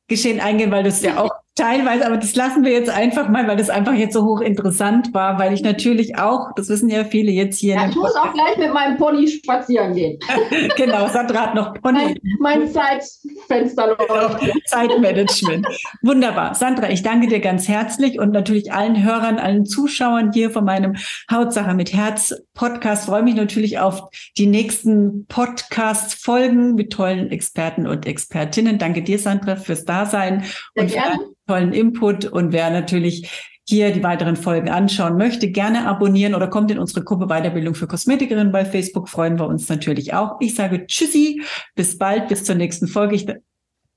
Geschehen 0.08 0.40
eingehen, 0.40 0.70
weil 0.70 0.82
du 0.82 0.90
es 0.90 1.02
ja 1.02 1.18
auch 1.22 1.30
teilweise, 1.58 2.06
aber 2.06 2.16
das 2.16 2.34
lassen 2.34 2.64
wir 2.64 2.72
jetzt 2.72 2.90
einfach 2.90 3.28
mal, 3.28 3.46
weil 3.48 3.56
das 3.56 3.68
einfach 3.68 3.94
jetzt 3.94 4.14
so 4.14 4.24
hochinteressant 4.24 5.12
war, 5.12 5.38
weil 5.38 5.52
ich 5.52 5.62
natürlich 5.62 6.18
auch, 6.18 6.52
das 6.56 6.68
wissen 6.68 6.88
ja 6.88 7.04
viele 7.04 7.30
jetzt 7.30 7.58
hier. 7.58 7.74
Ja, 7.74 7.88
ich 7.88 7.96
muss 7.96 8.14
auch 8.14 8.32
gleich 8.32 8.56
mit 8.56 8.72
meinem 8.72 8.96
Pony 8.96 9.28
spazieren 9.28 9.94
gehen. 9.94 10.18
genau, 10.76 11.08
Sandra 11.08 11.40
hat 11.40 11.54
noch 11.54 11.74
Pony. 11.74 12.16
Mein, 12.38 12.60
mein 12.60 12.72
Zeit, 12.72 13.02
Zeitfenster 13.02 13.88
läuft. 13.88 14.40
Genau, 14.40 14.54
Zeitmanagement. 14.66 15.66
Wunderbar. 16.02 16.54
Sandra, 16.54 16.90
ich 16.90 17.02
danke 17.02 17.26
dir 17.28 17.40
ganz 17.40 17.68
herzlich 17.68 18.18
und 18.18 18.30
natürlich 18.32 18.72
allen 18.72 19.02
Hörern, 19.02 19.38
allen 19.38 19.66
Zuschauern 19.66 20.32
hier 20.32 20.50
von 20.50 20.64
meinem 20.64 20.96
Hautsache 21.30 21.74
mit 21.74 21.92
Herz 21.92 22.34
Podcast. 22.54 23.06
freue 23.06 23.22
mich 23.22 23.34
natürlich 23.34 23.78
auf 23.78 24.02
die 24.36 24.46
nächsten 24.46 25.26
Podcast-Folgen 25.26 26.74
mit 26.74 26.92
tollen 26.92 27.30
Experten 27.30 27.86
und 27.86 28.06
Expertinnen. 28.06 28.78
Danke 28.78 29.02
dir, 29.02 29.18
Sandra, 29.18 29.56
fürs 29.56 29.84
Dasein 29.84 30.44
Sehr 30.74 30.84
und 30.84 30.92
gerne. 30.92 31.18
Tollen 31.48 31.72
Input. 31.72 32.26
Und 32.26 32.52
wer 32.52 32.70
natürlich 32.70 33.56
hier 33.68 33.92
die 33.92 34.02
weiteren 34.02 34.36
Folgen 34.36 34.70
anschauen 34.70 35.18
möchte, 35.18 35.50
gerne 35.50 35.86
abonnieren 35.86 36.34
oder 36.34 36.48
kommt 36.48 36.70
in 36.70 36.78
unsere 36.78 37.04
Gruppe 37.04 37.26
Weiterbildung 37.26 37.74
für 37.74 37.86
Kosmetikerinnen 37.86 38.50
bei 38.52 38.64
Facebook. 38.64 39.08
Freuen 39.08 39.38
wir 39.38 39.46
uns 39.46 39.68
natürlich 39.68 40.14
auch. 40.14 40.36
Ich 40.40 40.54
sage 40.54 40.86
Tschüssi, 40.86 41.42
bis 41.74 41.98
bald, 41.98 42.28
bis 42.28 42.44
zur 42.44 42.54
nächsten 42.54 42.88
Folge. 42.88 43.14
Ich, 43.14 43.26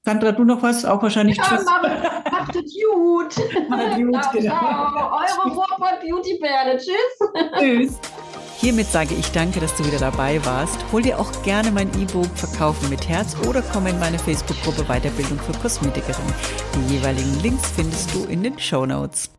Sandra, 0.04 0.34
du 0.34 0.44
noch 0.44 0.62
was? 0.62 0.84
Auch 0.84 1.02
wahrscheinlich 1.02 1.38
ja, 1.38 1.44
Tschüss. 1.44 1.66
Macht 1.66 2.56
es 2.56 2.76
gut. 2.84 3.70
Macht 3.70 3.96
gut, 3.98 4.24
ciao, 4.24 4.34
genau. 4.34 4.60
ciao. 4.60 5.12
Eure 5.14 5.56
Ruhrpott 5.56 6.02
Beauty 6.02 6.40
Bärde. 6.40 6.78
Tschüss. 6.78 7.60
Tschüss. 7.60 8.00
Hiermit 8.62 8.92
sage 8.92 9.16
ich 9.16 9.32
danke, 9.32 9.60
dass 9.60 9.76
du 9.76 9.84
wieder 9.88 9.98
dabei 9.98 10.46
warst. 10.46 10.78
Hol 10.92 11.02
dir 11.02 11.20
auch 11.20 11.32
gerne 11.42 11.72
mein 11.72 11.90
E-Book 12.00 12.30
Verkaufen 12.36 12.90
mit 12.90 13.10
Herz 13.10 13.36
oder 13.48 13.64
komm 13.64 13.88
in 13.88 13.98
meine 13.98 14.20
Facebook-Gruppe 14.20 14.84
Weiterbildung 14.84 15.40
für 15.40 15.54
Kosmetikerinnen. 15.54 16.32
Die 16.76 16.94
jeweiligen 16.94 17.40
Links 17.42 17.72
findest 17.76 18.14
du 18.14 18.26
in 18.26 18.44
den 18.44 18.60
Show 18.60 18.86
Notes. 18.86 19.30